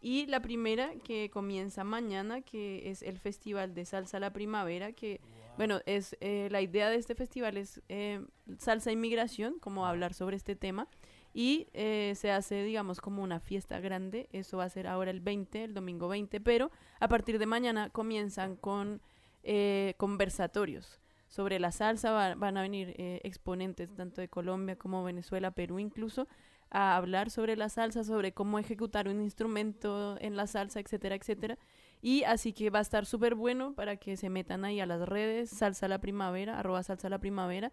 Y 0.00 0.26
la 0.26 0.40
primera 0.40 0.92
que 1.04 1.30
comienza 1.30 1.82
mañana, 1.82 2.42
que 2.42 2.90
es 2.90 3.02
el 3.02 3.18
Festival 3.18 3.74
de 3.74 3.84
Salsa 3.84 4.20
La 4.20 4.32
Primavera, 4.32 4.92
que, 4.92 5.20
bueno, 5.56 5.80
es 5.86 6.16
eh, 6.20 6.48
la 6.50 6.60
idea 6.60 6.90
de 6.90 6.96
este 6.96 7.14
festival 7.14 7.56
es 7.56 7.80
eh, 7.88 8.24
salsa 8.58 8.92
inmigración, 8.92 9.58
como 9.58 9.86
hablar 9.86 10.14
sobre 10.14 10.36
este 10.36 10.54
tema. 10.54 10.88
Y 11.32 11.68
eh, 11.74 12.14
se 12.16 12.30
hace, 12.30 12.62
digamos, 12.62 13.00
como 13.00 13.22
una 13.22 13.40
fiesta 13.40 13.78
grande. 13.80 14.28
Eso 14.32 14.58
va 14.58 14.64
a 14.64 14.70
ser 14.70 14.86
ahora 14.86 15.10
el 15.10 15.20
20, 15.20 15.64
el 15.64 15.74
domingo 15.74 16.08
20, 16.08 16.40
pero 16.40 16.70
a 17.00 17.08
partir 17.08 17.38
de 17.38 17.46
mañana 17.46 17.90
comienzan 17.90 18.56
con 18.56 19.02
eh, 19.42 19.94
conversatorios 19.96 20.98
sobre 21.28 21.58
la 21.58 21.72
salsa. 21.72 22.12
Va- 22.12 22.34
van 22.34 22.56
a 22.56 22.62
venir 22.62 22.94
eh, 22.98 23.20
exponentes 23.24 23.94
tanto 23.94 24.20
de 24.20 24.28
Colombia 24.28 24.76
como 24.76 25.04
Venezuela, 25.04 25.50
Perú 25.50 25.78
incluso, 25.78 26.26
a 26.70 26.96
hablar 26.96 27.30
sobre 27.30 27.56
la 27.56 27.68
salsa, 27.68 28.04
sobre 28.04 28.32
cómo 28.32 28.58
ejecutar 28.58 29.08
un 29.08 29.20
instrumento 29.22 30.16
en 30.20 30.36
la 30.36 30.46
salsa, 30.46 30.80
etcétera, 30.80 31.14
etcétera. 31.14 31.58
Y 32.02 32.24
así 32.24 32.52
que 32.52 32.70
va 32.70 32.80
a 32.80 32.82
estar 32.82 33.06
súper 33.06 33.34
bueno 33.34 33.74
para 33.74 33.96
que 33.96 34.16
se 34.16 34.28
metan 34.28 34.64
ahí 34.64 34.80
a 34.80 34.86
las 34.86 35.08
redes, 35.08 35.50
Salsa 35.50 35.88
la 35.88 35.98
Primavera, 36.00 36.58
arroba 36.58 36.82
Salsa 36.82 37.08
la 37.08 37.18
Primavera. 37.18 37.72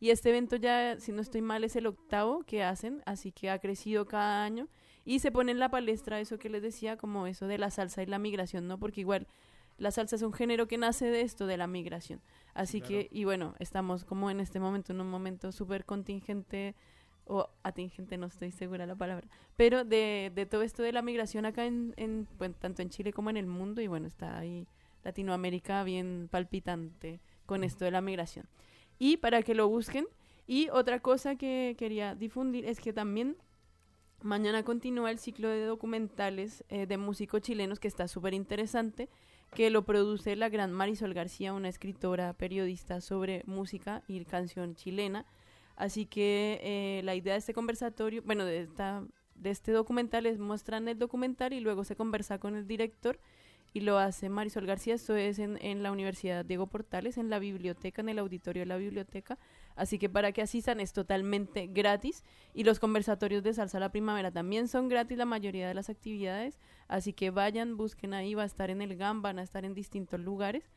Y 0.00 0.10
este 0.10 0.30
evento 0.30 0.56
ya, 0.56 0.98
si 0.98 1.12
no 1.12 1.20
estoy 1.20 1.42
mal, 1.42 1.62
es 1.62 1.76
el 1.76 1.86
octavo 1.86 2.42
que 2.44 2.62
hacen, 2.64 3.02
así 3.04 3.32
que 3.32 3.50
ha 3.50 3.58
crecido 3.58 4.06
cada 4.06 4.42
año. 4.44 4.66
Y 5.04 5.18
se 5.18 5.30
pone 5.30 5.52
en 5.52 5.58
la 5.58 5.68
palestra 5.68 6.20
eso 6.20 6.38
que 6.38 6.48
les 6.48 6.62
decía, 6.62 6.96
como 6.96 7.26
eso 7.26 7.46
de 7.46 7.58
la 7.58 7.70
salsa 7.70 8.02
y 8.02 8.06
la 8.06 8.18
migración, 8.18 8.66
¿no? 8.66 8.78
Porque 8.78 9.02
igual 9.02 9.26
la 9.76 9.90
salsa 9.90 10.16
es 10.16 10.22
un 10.22 10.32
género 10.32 10.66
que 10.66 10.78
nace 10.78 11.06
de 11.06 11.20
esto, 11.20 11.46
de 11.46 11.56
la 11.58 11.66
migración. 11.66 12.20
Así 12.54 12.80
que, 12.80 13.08
y 13.10 13.24
bueno, 13.24 13.54
estamos 13.58 14.04
como 14.04 14.30
en 14.30 14.40
este 14.40 14.60
momento, 14.60 14.92
en 14.92 15.00
un 15.00 15.10
momento 15.10 15.52
súper 15.52 15.84
contingente, 15.84 16.74
o 17.26 17.48
atingente, 17.62 18.18
no 18.18 18.26
estoy 18.26 18.50
segura 18.50 18.86
la 18.86 18.96
palabra, 18.96 19.28
pero 19.56 19.84
de, 19.84 20.32
de 20.34 20.46
todo 20.46 20.62
esto 20.62 20.82
de 20.82 20.90
la 20.92 21.00
migración 21.00 21.46
acá 21.46 21.64
en, 21.64 21.94
en 21.96 22.26
bueno, 22.38 22.56
tanto 22.58 22.82
en 22.82 22.90
Chile 22.90 23.12
como 23.12 23.30
en 23.30 23.36
el 23.36 23.46
mundo, 23.46 23.80
y 23.80 23.86
bueno, 23.86 24.08
está 24.08 24.38
ahí 24.38 24.66
Latinoamérica 25.04 25.84
bien 25.84 26.28
palpitante 26.28 27.20
con 27.46 27.62
esto 27.62 27.84
de 27.84 27.92
la 27.92 28.00
migración. 28.00 28.48
Y 28.98 29.18
para 29.18 29.42
que 29.42 29.54
lo 29.54 29.68
busquen, 29.68 30.06
y 30.46 30.68
otra 30.70 31.00
cosa 31.00 31.36
que 31.36 31.76
quería 31.78 32.16
difundir 32.16 32.66
es 32.66 32.80
que 32.80 32.92
también 32.92 33.36
mañana 34.22 34.64
continúa 34.64 35.12
el 35.12 35.18
ciclo 35.18 35.48
de 35.48 35.64
documentales 35.64 36.64
eh, 36.68 36.86
de 36.86 36.98
músicos 36.98 37.42
chilenos 37.42 37.78
que 37.78 37.88
está 37.88 38.08
súper 38.08 38.34
interesante, 38.34 39.08
que 39.52 39.70
lo 39.70 39.84
produce 39.84 40.36
la 40.36 40.48
gran 40.48 40.72
Marisol 40.72 41.14
García, 41.14 41.52
una 41.52 41.68
escritora 41.68 42.32
periodista 42.34 43.00
sobre 43.00 43.42
música 43.46 44.02
y 44.06 44.24
canción 44.24 44.74
chilena. 44.74 45.26
Así 45.76 46.06
que 46.06 46.60
eh, 46.62 47.02
la 47.04 47.14
idea 47.14 47.34
de 47.34 47.38
este 47.38 47.54
conversatorio, 47.54 48.22
bueno, 48.22 48.44
de, 48.44 48.60
esta, 48.60 49.02
de 49.34 49.50
este 49.50 49.72
documental 49.72 50.26
es 50.26 50.38
mostrar 50.38 50.86
el 50.86 50.98
documental 50.98 51.52
y 51.52 51.60
luego 51.60 51.84
se 51.84 51.96
conversa 51.96 52.38
con 52.38 52.54
el 52.54 52.66
director 52.66 53.18
y 53.72 53.80
lo 53.80 53.98
hace 53.98 54.28
Marisol 54.28 54.66
García, 54.66 54.94
esto 54.94 55.14
es 55.14 55.38
en, 55.38 55.56
en 55.62 55.82
la 55.82 55.92
Universidad 55.92 56.44
Diego 56.44 56.66
Portales, 56.66 57.18
en 57.18 57.30
la 57.30 57.38
biblioteca, 57.38 58.02
en 58.02 58.08
el 58.08 58.18
auditorio 58.18 58.62
de 58.62 58.66
la 58.66 58.76
biblioteca. 58.76 59.38
Así 59.76 59.98
que 59.98 60.08
para 60.08 60.32
que 60.32 60.42
asistan 60.42 60.80
es 60.80 60.92
totalmente 60.92 61.66
gratis 61.66 62.24
y 62.54 62.64
los 62.64 62.78
conversatorios 62.78 63.42
de 63.42 63.54
Salsa 63.54 63.78
a 63.78 63.80
la 63.80 63.92
Primavera 63.92 64.30
también 64.30 64.68
son 64.68 64.88
gratis 64.88 65.16
la 65.16 65.24
mayoría 65.24 65.68
de 65.68 65.74
las 65.74 65.88
actividades. 65.88 66.58
Así 66.88 67.12
que 67.12 67.30
vayan, 67.30 67.76
busquen 67.76 68.14
ahí, 68.14 68.34
va 68.34 68.42
a 68.42 68.46
estar 68.46 68.70
en 68.70 68.82
el 68.82 68.96
GAM, 68.96 69.22
van 69.22 69.38
a 69.38 69.42
estar 69.42 69.64
en 69.64 69.74
distintos 69.74 70.20
lugares. 70.20 70.70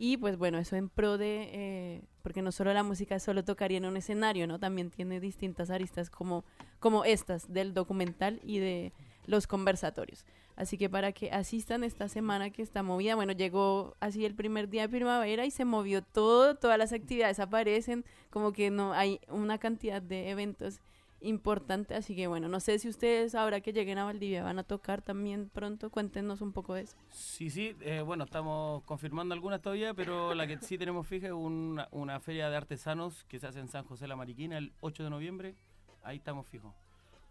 Y 0.00 0.16
pues 0.16 0.36
bueno, 0.36 0.58
eso 0.58 0.76
en 0.76 0.88
pro 0.88 1.18
de, 1.18 1.50
eh, 1.52 2.02
porque 2.22 2.40
no 2.40 2.52
solo 2.52 2.72
la 2.72 2.84
música 2.84 3.18
solo 3.18 3.44
tocaría 3.44 3.78
en 3.78 3.84
un 3.84 3.96
escenario, 3.96 4.46
¿no? 4.46 4.60
También 4.60 4.90
tiene 4.90 5.18
distintas 5.18 5.70
aristas 5.70 6.08
como, 6.08 6.44
como 6.78 7.04
estas 7.04 7.52
del 7.52 7.74
documental 7.74 8.40
y 8.44 8.58
de 8.58 8.92
los 9.26 9.48
conversatorios. 9.48 10.24
Así 10.58 10.76
que 10.76 10.90
para 10.90 11.12
que 11.12 11.30
asistan 11.30 11.84
esta 11.84 12.08
semana 12.08 12.50
que 12.50 12.62
está 12.62 12.82
movida, 12.82 13.14
bueno, 13.14 13.32
llegó 13.32 13.94
así 14.00 14.24
el 14.24 14.34
primer 14.34 14.68
día 14.68 14.82
de 14.82 14.88
primavera 14.88 15.46
y 15.46 15.52
se 15.52 15.64
movió 15.64 16.02
todo, 16.02 16.56
todas 16.56 16.76
las 16.76 16.92
actividades 16.92 17.38
aparecen, 17.38 18.04
como 18.30 18.52
que 18.52 18.68
no 18.68 18.92
hay 18.92 19.20
una 19.28 19.58
cantidad 19.58 20.02
de 20.02 20.30
eventos 20.30 20.80
importantes, 21.20 21.96
así 21.96 22.16
que 22.16 22.26
bueno, 22.26 22.48
no 22.48 22.58
sé 22.58 22.80
si 22.80 22.88
ustedes 22.88 23.36
ahora 23.36 23.60
que 23.60 23.72
lleguen 23.72 23.98
a 23.98 24.04
Valdivia 24.04 24.42
van 24.42 24.58
a 24.58 24.64
tocar 24.64 25.00
también 25.00 25.48
pronto, 25.48 25.90
cuéntenos 25.90 26.40
un 26.40 26.52
poco 26.52 26.74
de 26.74 26.82
eso. 26.82 26.96
Sí, 27.10 27.50
sí, 27.50 27.76
eh, 27.82 28.00
bueno, 28.00 28.24
estamos 28.24 28.82
confirmando 28.82 29.34
algunas 29.34 29.62
todavía, 29.62 29.94
pero 29.94 30.34
la 30.34 30.48
que 30.48 30.58
sí 30.58 30.76
tenemos 30.76 31.06
fija 31.06 31.28
es 31.28 31.32
una, 31.32 31.86
una 31.92 32.18
feria 32.18 32.50
de 32.50 32.56
artesanos 32.56 33.22
que 33.28 33.38
se 33.38 33.46
hace 33.46 33.60
en 33.60 33.68
San 33.68 33.84
José 33.84 34.08
La 34.08 34.16
Mariquina 34.16 34.58
el 34.58 34.72
8 34.80 35.04
de 35.04 35.10
noviembre, 35.10 35.54
ahí 36.02 36.16
estamos 36.16 36.48
fijos. 36.48 36.74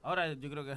Ahora 0.01 0.31
yo 0.31 0.49
creo 0.49 0.63
que 0.63 0.75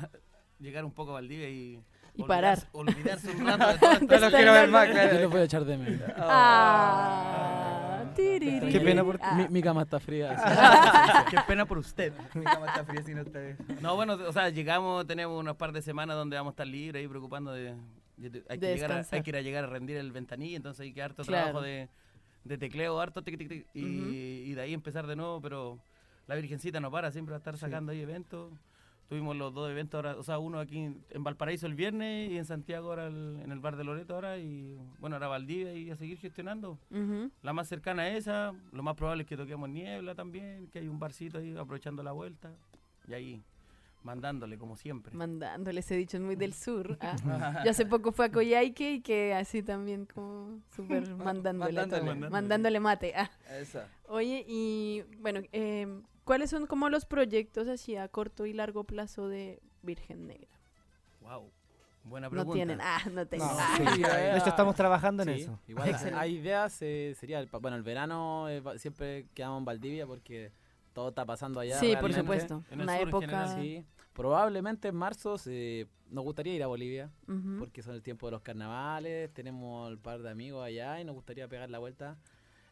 llegar 0.60 0.84
un 0.84 0.92
poco 0.92 1.10
a 1.10 1.14
Valdivia 1.14 1.48
y... 1.48 1.82
Y 2.16 2.24
parar. 2.24 2.58
Olvidarse 2.72 3.30
un 3.30 3.46
rato 3.46 3.66
de 3.68 4.06
No 4.06 4.18
los 4.18 4.30
quiero 4.34 4.52
ver 4.52 4.68
más, 4.68 4.88
Yo 4.88 4.92
claro. 4.94 5.12
les 5.18 5.30
voy 5.30 5.40
a 5.40 5.44
echar 5.44 5.64
de 5.64 5.76
menos. 5.78 6.00
Ah, 6.16 8.02
tiriri. 8.14 8.68
Qué 8.72 8.80
pena 8.80 9.04
por 9.04 9.18
ti. 9.18 9.24
Mi, 9.36 9.48
mi 9.48 9.62
cama 9.62 9.82
está 9.82 10.00
fría. 10.00 10.32
así. 10.32 11.30
Qué 11.30 11.36
pena 11.46 11.64
por 11.66 11.78
usted. 11.78 12.12
Mi 12.34 12.44
cama 12.44 12.66
está 12.66 12.84
fría 12.84 13.02
si 13.02 13.14
no 13.14 13.22
está 13.22 13.38
bien. 13.40 13.56
No, 13.80 13.94
bueno, 13.94 14.14
o 14.14 14.32
sea, 14.32 14.48
llegamos, 14.50 15.06
tenemos 15.06 15.38
unos 15.38 15.56
par 15.56 15.72
de 15.72 15.82
semanas 15.82 16.16
donde 16.16 16.36
vamos 16.36 16.50
a 16.50 16.54
estar 16.54 16.66
libres 16.66 17.00
ahí 17.00 17.08
preocupando 17.08 17.52
de... 17.52 17.74
de- 18.16 18.44
hay, 18.48 18.58
que 18.58 18.66
De 18.66 18.74
llegar 18.74 18.92
a, 18.92 18.96
descansar. 18.96 19.16
hay 19.18 19.22
que 19.22 19.30
ir 19.30 19.36
a 19.36 19.40
llegar 19.42 19.64
a 19.64 19.66
rendir 19.68 19.96
el 19.96 20.10
ventanilla, 20.12 20.56
entonces 20.56 20.80
hay 20.80 20.92
que 20.92 21.02
harto 21.02 21.22
Claro. 21.22 21.44
trabajo 21.44 21.64
de, 21.64 21.88
de 22.44 22.58
tecleo, 22.58 23.00
harto 23.00 23.22
tic, 23.22 23.38
tic, 23.38 23.48
tic, 23.48 23.66
y, 23.72 23.84
Ujú. 23.84 24.08
y 24.10 24.54
de 24.54 24.60
ahí 24.62 24.74
empezar 24.74 25.06
de 25.06 25.14
nuevo, 25.16 25.40
pero 25.40 25.78
la 26.26 26.34
Virgencita 26.34 26.80
no 26.80 26.90
para, 26.90 27.10
siempre 27.12 27.30
va 27.32 27.36
a 27.36 27.38
estar 27.38 27.56
sacando 27.56 27.92
ahí 27.92 28.00
eventos. 28.02 28.52
Tuvimos 29.10 29.34
los 29.36 29.52
dos 29.52 29.68
eventos 29.68 29.96
ahora, 29.98 30.16
o 30.16 30.22
sea, 30.22 30.38
uno 30.38 30.60
aquí 30.60 30.78
en 30.78 31.24
Valparaíso 31.24 31.66
el 31.66 31.74
viernes 31.74 32.30
y 32.30 32.38
en 32.38 32.44
Santiago 32.44 32.90
ahora 32.90 33.08
el- 33.08 33.40
en 33.42 33.50
el 33.50 33.58
bar 33.58 33.74
de 33.76 33.82
Loreto 33.82 34.14
ahora 34.14 34.38
y 34.38 34.78
bueno, 35.00 35.16
ahora 35.16 35.26
Valdivia 35.26 35.74
y 35.74 35.90
a 35.90 35.96
seguir 35.96 36.16
gestionando. 36.18 36.78
La 37.42 37.52
más 37.52 37.66
cercana 37.66 38.08
es 38.08 38.18
esa, 38.18 38.54
lo 38.70 38.84
más 38.84 38.94
probable 38.94 39.24
es 39.24 39.28
que 39.28 39.36
toquemos 39.36 39.68
Niebla 39.68 40.14
también, 40.14 40.68
que 40.68 40.78
hay 40.78 40.86
un 40.86 41.00
barcito 41.00 41.38
ahí 41.38 41.56
aprovechando 41.56 42.04
la 42.04 42.12
vuelta 42.12 42.52
y 43.08 43.14
ahí 43.14 43.42
mandándole 44.04 44.56
como 44.56 44.76
siempre. 44.76 45.12
Mandándole, 45.12 45.80
ese 45.80 45.96
dicho 45.96 46.16
es 46.16 46.22
muy 46.22 46.36
del 46.36 46.54
sur. 46.54 46.96
ah. 47.00 47.62
Yo 47.64 47.70
hace 47.72 47.86
poco 47.86 48.12
fue 48.12 48.26
a 48.26 48.30
Coyhaique 48.30 48.92
y 48.92 49.00
que 49.00 49.34
así 49.34 49.60
también 49.64 50.06
como 50.06 50.60
súper 50.76 51.02
mandándole, 51.16 51.80
a 51.80 51.86
Mandándole. 51.88 52.30
mandándole 52.30 52.78
mate. 52.78 53.12
ah. 53.16 53.28
Esa. 53.58 53.88
Oye, 54.06 54.44
y 54.46 55.02
bueno, 55.18 55.40
eh, 55.52 56.00
¿cuáles 56.30 56.50
son 56.50 56.66
como 56.68 56.88
los 56.88 57.06
proyectos 57.06 57.66
así 57.66 57.96
a 57.96 58.06
corto 58.06 58.46
y 58.46 58.52
largo 58.52 58.84
plazo 58.84 59.26
de 59.26 59.60
Virgen 59.82 60.28
Negra? 60.28 60.48
Wow, 61.22 61.50
buena 62.04 62.28
No 62.28 62.30
pregunta. 62.30 62.54
tienen, 62.54 62.78
ah, 62.80 63.00
no 63.12 63.26
tengo. 63.26 63.44
No, 63.46 63.50
ah. 63.52 63.74
sí. 63.96 64.00
De 64.00 64.36
hecho, 64.36 64.48
estamos 64.50 64.76
trabajando 64.76 65.24
en 65.24 65.34
Sí, 65.34 65.42
eso. 65.42 65.58
Igual 65.66 65.88
Excelente. 65.88 66.20
hay 66.20 66.36
ideas, 66.36 66.78
eh, 66.82 67.16
sería 67.18 67.40
el, 67.40 67.48
bueno, 67.60 67.76
el 67.76 67.82
verano 67.82 68.48
eh, 68.48 68.62
siempre 68.76 69.26
quedamos 69.34 69.58
en 69.58 69.64
Valdivia 69.64 70.06
porque 70.06 70.52
todo 70.92 71.08
está 71.08 71.24
pasando 71.24 71.58
allá. 71.58 71.80
sí, 71.80 71.96
por 72.00 72.12
supuesto. 72.12 72.62
En 72.70 72.78
el 72.78 72.84
Una 72.84 73.00
en 73.00 73.08
época. 73.08 73.26
general, 73.26 73.60
Sí, 73.60 73.84
probablemente 74.12 74.86
en 74.86 74.94
marzo 74.94 75.36
se- 75.36 75.88
nos 76.10 76.22
gustaría 76.22 76.54
ir 76.54 76.62
a 76.62 76.68
Bolivia 76.68 77.10
Ujú. 77.26 77.56
porque 77.58 77.82
son 77.82 77.96
el 77.96 78.02
tiempo 78.02 78.26
de 78.28 78.32
los 78.32 78.42
carnavales, 78.42 79.32
tenemos 79.34 79.90
un 79.90 79.98
par 79.98 80.22
de 80.22 80.30
amigos 80.30 80.64
allá 80.64 81.00
y 81.00 81.04
nos 81.04 81.16
gustaría 81.16 81.48
pegar 81.48 81.68
la 81.70 81.80
vuelta 81.80 82.16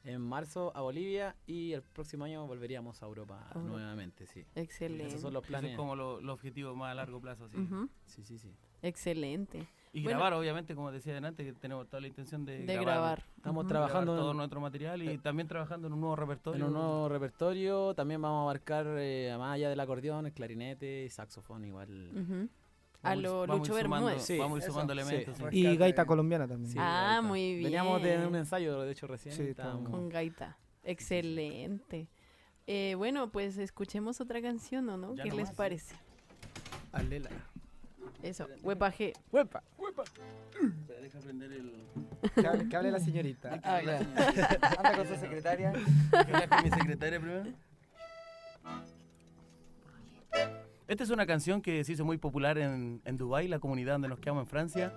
en 0.08 0.20
marzo 0.22 0.72
a 0.74 0.80
Bolivia 0.80 1.36
y 1.46 1.72
el 1.72 1.82
próximo 1.82 2.24
año 2.24 2.46
volveríamos 2.46 3.02
a 3.02 3.06
Europa 3.06 3.42
Europa. 3.54 3.60
nuevamente, 3.68 4.26
sí. 4.26 4.44
Excelente. 4.54 5.06
Esos 5.08 5.20
son 5.20 5.34
los 5.34 5.44
Ese 5.44 5.52
es 5.54 5.58
planes. 5.60 5.76
como 5.76 5.94
lo- 5.96 6.20
los 6.20 6.34
objetivos 6.34 6.74
más 6.76 6.92
a 6.92 6.94
largo 6.94 7.20
plazo. 7.20 7.48
sí. 7.48 7.56
Ujú. 7.58 7.88
Sí, 8.06 8.24
sí, 8.24 8.38
sí. 8.38 8.50
Excelente. 8.82 9.66
Y 9.92 10.02
Bueno. 10.02 10.18
grabar, 10.18 10.34
obviamente, 10.38 10.74
como 10.74 10.92
decía 10.92 11.12
adelante, 11.12 11.44
que 11.44 11.52
tenemos 11.54 11.88
toda 11.88 12.00
la 12.00 12.06
intención 12.08 12.44
de, 12.44 12.64
De 12.64 12.76
grabar. 12.78 13.24
Estamos 13.36 13.62
Ujú. 13.64 13.68
grabar 13.70 13.88
trabajando 13.88 14.12
en- 14.14 14.18
todo 14.20 14.34
nuestro 14.34 14.60
material 14.60 15.02
y 15.02 15.18
también 15.18 15.48
trabajando 15.48 15.88
en 15.88 15.94
un 15.94 16.00
nuevo 16.00 16.16
repertorio. 16.16 16.58
En 16.60 16.66
un 16.66 16.72
nuevo 16.74 17.08
repertorio 17.08 17.94
también 17.94 18.20
vamos 18.22 18.40
a 18.40 18.42
abarcar, 18.42 18.86
eh, 18.98 19.34
más 19.38 19.54
allá 19.54 19.68
del 19.70 19.80
acordeón, 19.80 20.26
el 20.26 20.32
clarinete 20.32 21.04
y 21.04 21.10
saxofón 21.10 21.64
igual. 21.64 22.48
A 23.02 23.14
lo 23.14 23.46
Lucho 23.46 23.74
Bermúdez. 23.74 24.22
Sí, 24.22 24.38
Vamos 24.38 24.56
a 24.56 24.58
ir 24.58 24.62
eso, 24.64 24.72
sumando 24.72 24.92
elementos. 24.92 25.36
sí. 25.36 25.44
Y 25.52 25.76
gaita 25.76 26.04
colombiana 26.04 26.46
también. 26.48 26.72
Sí, 26.72 26.78
Ah, 26.80 27.06
gaita. 27.14 27.22
muy 27.22 27.52
bien. 27.54 27.64
Veníamos 27.64 28.02
de 28.02 28.26
un 28.26 28.34
ensayo, 28.36 28.80
de 28.80 28.90
hecho, 28.92 29.06
recién. 29.06 29.54
Con 29.84 30.08
gaita. 30.08 30.56
Excelente. 30.84 32.08
Eh, 32.66 32.94
bueno, 32.96 33.30
pues 33.30 33.56
escuchemos 33.58 34.20
otra 34.20 34.42
canción, 34.42 34.88
¿o 34.90 34.96
no? 34.96 35.14
Ya 35.14 35.22
¿Qué 35.22 35.28
les 35.30 35.36
nomás, 35.38 35.48
sí. 35.50 35.54
parece? 35.56 35.94
Alela. 36.92 37.30
Eso, 38.22 38.46
Huepaje. 38.62 39.12
Huepa. 39.30 39.62
Deja 41.00 41.18
prender 41.20 41.52
el... 41.52 41.72
Que 42.34 42.46
hable, 42.46 42.68
que 42.68 42.76
hable 42.76 42.90
la 42.90 42.98
señorita. 43.00 43.60
Ah. 43.62 43.78
Anda 44.78 44.96
con 44.96 45.06
su 45.06 45.14
secretaria. 45.16 45.72
¿Qué 45.72 46.16
hablas 46.34 46.48
con 46.48 46.64
mi 46.64 46.70
secretaria 46.70 47.20
primero? 47.20 47.44
Esta 50.88 51.04
es 51.04 51.10
una 51.10 51.26
canción 51.26 51.60
que 51.62 51.84
se 51.84 51.92
hizo 51.92 52.04
muy 52.04 52.16
popular 52.18 52.58
en, 52.58 53.00
en 53.04 53.16
Dubái, 53.16 53.46
la 53.46 53.58
comunidad 53.58 53.92
donde 53.94 54.08
nos 54.08 54.18
quedamos 54.20 54.42
en 54.44 54.46
Francia, 54.48 54.92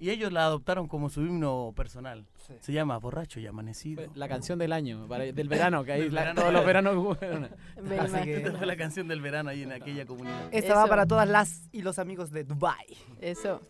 y 0.00 0.10
ellos 0.10 0.32
la 0.32 0.44
adoptaron 0.44 0.86
como 0.88 1.08
su 1.10 1.22
himno 1.22 1.72
personal. 1.76 2.26
Sí. 2.46 2.54
Se 2.60 2.72
llama 2.72 2.98
Borracho 2.98 3.38
y 3.40 3.46
Amanecido. 3.46 4.02
La 4.14 4.28
canción 4.28 4.58
del 4.58 4.72
año, 4.72 5.06
para- 5.08 5.24
del 5.32 5.48
verano, 5.48 5.84
que 5.84 5.92
ahí 5.92 6.02
Del 6.02 6.14
la- 6.14 6.20
verano. 6.22 6.40
todos 6.40 6.52
los 6.52 6.66
veranos. 6.66 7.18
Me 7.82 7.98
Así 7.98 8.24
que- 8.24 8.50
Fue 8.56 8.66
la 8.66 8.76
canción 8.76 9.06
del 9.08 9.20
verano 9.20 9.50
ahí 9.50 9.62
en 9.62 9.72
aquella 9.72 10.04
comunidad. 10.06 10.48
Esta 10.50 10.74
va 10.74 10.80
Eso. 10.82 10.88
para 10.90 11.06
todas 11.06 11.28
las 11.28 11.68
y 11.72 11.82
los 11.82 11.98
amigos 12.00 12.30
de 12.30 12.44
Dubai. 12.44 12.86
Eso. 13.20 13.60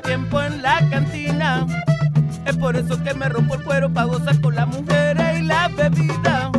El 0.00 0.02
tiempo 0.02 0.40
en 0.40 0.62
la 0.62 0.78
cantina. 0.90 1.66
Es 2.46 2.56
por 2.56 2.76
eso 2.76 3.02
que 3.02 3.14
me 3.14 3.28
rompo 3.28 3.54
el 3.54 3.62
cuero 3.62 3.92
para 3.92 4.06
gozar 4.06 4.40
con 4.40 4.54
las 4.54 4.66
mujeres 4.66 5.38
y 5.38 5.42
la 5.42 5.68
bebida. 5.68 6.50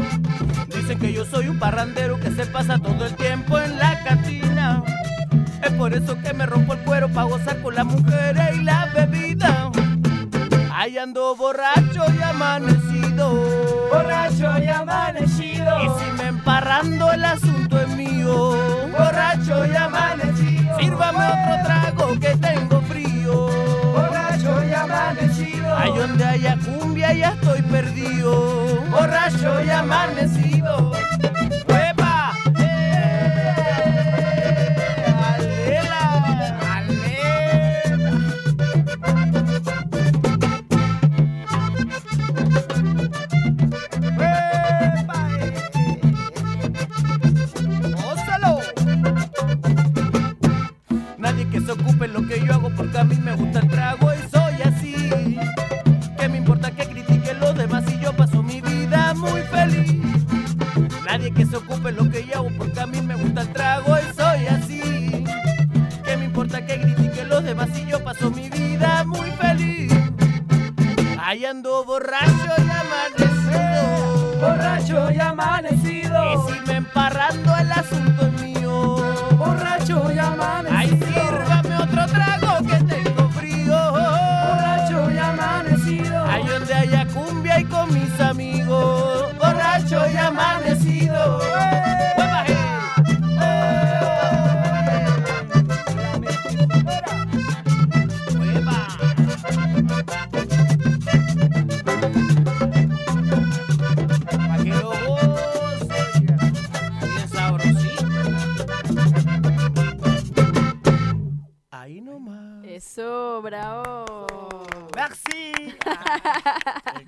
Dicen 0.68 1.00
que 1.00 1.14
yo 1.14 1.26
soy 1.26 1.48
un 1.48 1.60
parrandero 1.60 2.20
que 2.20 2.32
se 2.32 2.46
pasa 2.46 2.78
todo 2.80 3.06
el 3.06 3.16
tiempo 3.16 3.60
en 3.60 3.78
la 3.78 4.04
cantina. 4.04 4.84
Es 5.64 5.72
por 5.74 5.94
eso 5.94 6.18
que 6.22 6.34
me 6.34 6.46
rompo 6.46 6.74
el 6.74 6.80
cuero 6.80 7.10
para 7.10 7.24
gozar 7.24 7.62
con 7.62 7.76
las 7.76 7.86
mujeres 7.86 8.56
y 8.56 8.64
la 8.64 8.88
bebida. 8.94 9.72
Ahí 10.74 10.98
ando 10.98 11.36
borracho 11.36 12.04
y 12.18 12.22
amanecido. 12.22 13.89
Borracho 13.92 14.64
y 14.64 14.68
amanecido. 14.68 15.84
Y 15.84 16.00
si 16.00 16.12
me 16.18 16.30
emparrando 16.30 17.12
el 17.12 17.24
asunto 17.24 17.80
es 17.80 17.88
mío. 17.89 18.56
Borracho 18.98 19.66
y 19.66 19.76
amanecido. 19.76 20.80
Sírvame 20.80 21.26
otro 21.26 21.64
trago 21.66 22.20
que 22.20 22.36
tengo 22.38 22.82
Ahí 25.78 25.92
donde 25.98 26.24
haya 26.24 26.58
cumbia 26.58 27.14
ya 27.14 27.30
estoy 27.30 27.62
perdido. 27.64 28.82
Borracho 28.90 29.64
y 29.64 29.70
amanecido. 29.70 30.92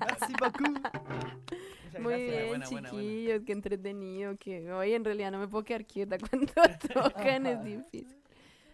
Merci. 0.00 0.32
Beaucoup. 0.38 0.78
Muy 2.00 2.14
bien, 2.14 2.46
Buena, 2.48 2.48
buena, 2.48 2.68
buena. 2.68 2.90
chiquillos, 2.90 3.42
qué 3.46 3.52
entretenido. 3.52 4.36
Que 4.36 4.72
hoy 4.72 4.92
en 4.94 5.04
realidad 5.04 5.30
no 5.30 5.38
me 5.38 5.48
puedo 5.48 5.64
quedar 5.64 5.86
quieta 5.86 6.16
cuando 6.30 6.52
tocan, 6.92 7.46
es 7.46 7.62
difícil. 7.64 8.16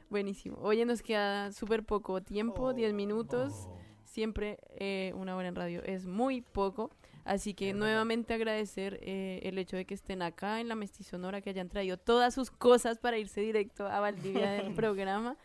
Buenísimo. 0.09 0.59
Oye, 0.63 0.85
nos 0.85 1.03
queda 1.03 1.53
súper 1.53 1.85
poco 1.85 2.21
tiempo, 2.23 2.73
10 2.75 2.95
minutos. 2.95 3.69
Siempre 4.05 4.59
eh, 4.71 5.13
una 5.15 5.37
hora 5.37 5.49
en 5.49 5.55
radio 5.55 5.83
es 5.85 6.07
muy 6.07 6.41
poco. 6.41 6.91
Así 7.25 7.55
que 7.55 7.75
nuevamente 7.75 8.35
agradecer 8.35 8.99
eh, 9.03 9.41
el 9.45 9.59
hecho 9.59 9.77
de 9.77 9.85
que 9.85 9.95
estén 9.95 10.23
acá 10.23 10.61
en 10.61 10.69
la 10.69 10.75
Mestizonora, 10.75 11.41
que 11.43 11.51
hayan 11.51 11.69
traído 11.69 11.97
todas 11.99 12.35
sus 12.35 12.51
cosas 12.51 12.99
para 12.99 13.19
irse 13.19 13.41
directo 13.41 13.87
a 13.87 14.01
Valdivia 14.01 14.51
del 14.53 14.75
programa. 14.75 15.37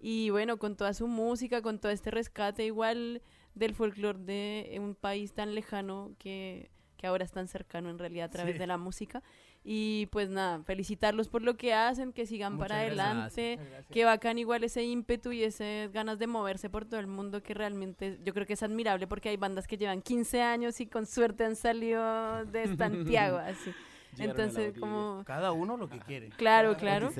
Y 0.00 0.30
bueno, 0.30 0.58
con 0.58 0.76
toda 0.76 0.94
su 0.94 1.06
música, 1.06 1.60
con 1.62 1.78
todo 1.78 1.92
este 1.92 2.10
rescate 2.10 2.64
igual 2.64 3.22
del 3.58 3.74
folclore 3.74 4.18
de 4.18 4.78
un 4.80 4.94
país 4.94 5.32
tan 5.32 5.54
lejano 5.54 6.12
que, 6.18 6.70
que 6.96 7.06
ahora 7.06 7.24
es 7.24 7.32
tan 7.32 7.48
cercano 7.48 7.90
en 7.90 7.98
realidad 7.98 8.26
a 8.26 8.30
través 8.30 8.54
Sí. 8.54 8.58
de 8.58 8.66
la 8.66 8.76
música. 8.78 9.22
Y 9.64 10.06
pues 10.06 10.30
nada, 10.30 10.62
felicitarlos 10.62 11.28
por 11.28 11.42
lo 11.42 11.56
que 11.56 11.74
hacen, 11.74 12.12
que 12.12 12.24
sigan 12.26 12.56
para 12.58 12.76
gracias. 12.84 12.98
adelante, 12.98 13.58
que 13.90 14.04
bacán 14.04 14.38
igual 14.38 14.64
ese 14.64 14.82
ímpetu 14.84 15.32
y 15.32 15.42
esas 15.42 15.92
ganas 15.92 16.18
de 16.18 16.26
moverse 16.26 16.70
por 16.70 16.84
todo 16.86 17.00
el 17.00 17.06
mundo 17.08 17.42
que 17.42 17.52
realmente 17.54 18.18
yo 18.24 18.32
creo 18.32 18.46
que 18.46 18.54
es 18.54 18.62
admirable 18.62 19.06
porque 19.06 19.28
hay 19.28 19.36
bandas 19.36 19.66
que 19.66 19.76
llevan 19.76 20.00
15 20.00 20.40
años 20.42 20.80
y 20.80 20.86
con 20.86 21.04
suerte 21.06 21.44
han 21.44 21.56
salido 21.56 22.44
de 22.46 22.66
Santiago, 22.78 23.36
así. 23.38 23.72
Entonces, 24.18 24.74
como... 24.78 25.22
Cada 25.26 25.52
uno 25.52 25.76
lo 25.76 25.88
que 25.88 25.98
quiere. 26.00 26.30
Claro, 26.30 26.76
claro. 26.76 27.10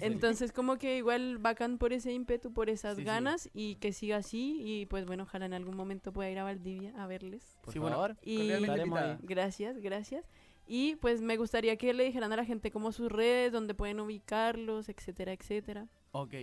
Entonces, 0.00 0.52
como 0.52 0.76
que 0.78 0.96
igual 0.98 1.38
bacán 1.38 1.78
por 1.78 1.92
ese 1.92 2.12
ímpetu, 2.12 2.52
por 2.52 2.70
esas 2.70 2.96
Sí, 2.96 3.02
sí. 3.02 3.06
ganas 3.06 3.50
y 3.54 3.74
que 3.76 3.92
siga 3.92 4.16
así. 4.18 4.60
Y 4.64 4.86
pues 4.86 5.06
bueno, 5.06 5.24
ojalá 5.24 5.46
en 5.46 5.54
algún 5.54 5.76
momento 5.76 6.12
pueda 6.12 6.30
ir 6.30 6.38
a 6.38 6.44
Valdivia 6.44 6.92
a 6.96 7.06
verles. 7.06 7.56
Por 7.62 7.72
Sí, 7.72 7.78
bueno, 7.78 7.96
favor. 7.96 8.16
Y 8.22 8.52
invitada. 8.52 9.12
ahí. 9.12 9.18
gracias, 9.22 9.78
gracias. 9.78 10.24
Y 10.66 10.96
pues 10.96 11.22
me 11.22 11.36
gustaría 11.36 11.76
que 11.76 11.92
le 11.94 12.04
dijeran 12.04 12.32
a 12.32 12.36
la 12.36 12.44
gente 12.44 12.70
como 12.70 12.92
sus 12.92 13.10
redes, 13.10 13.52
donde 13.52 13.74
pueden 13.74 14.00
ubicarlos, 14.00 14.88
etcétera, 14.88 15.32
etcétera. 15.32 15.86
Ok. 16.12 16.34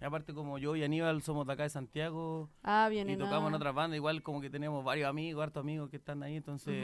Y 0.00 0.04
aparte 0.04 0.34
como 0.34 0.58
yo 0.58 0.74
y 0.76 0.82
Aníbal 0.84 1.22
somos 1.22 1.46
de 1.46 1.52
acá 1.52 1.62
de 1.62 1.70
Santiago 1.70 2.50
Ah, 2.62 2.88
y 2.92 3.16
tocamos 3.24 3.48
en 3.48 3.54
otras 3.54 3.74
bandas, 3.74 3.96
igual 3.96 4.22
como 4.22 4.40
que 4.40 4.50
tenemos 4.50 4.84
varios 4.84 5.08
amigos, 5.08 5.42
hartos 5.42 5.60
amigos 5.62 5.88
que 5.90 5.96
están 5.96 6.22
ahí, 6.22 6.36
entonces 6.36 6.74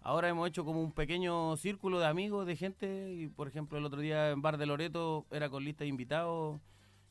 ahora 0.00 0.28
hemos 0.28 0.48
hecho 0.48 0.64
como 0.64 0.80
un 0.80 0.92
pequeño 0.92 1.56
círculo 1.56 1.98
de 1.98 2.06
amigos, 2.06 2.46
de 2.46 2.56
gente, 2.56 3.12
y 3.12 3.26
por 3.28 3.48
ejemplo 3.48 3.76
el 3.78 3.84
otro 3.84 4.00
día 4.00 4.30
en 4.30 4.40
Bar 4.40 4.56
de 4.56 4.66
Loreto 4.66 5.26
era 5.30 5.50
con 5.50 5.64
lista 5.64 5.84
de 5.84 5.88
invitados. 5.88 6.60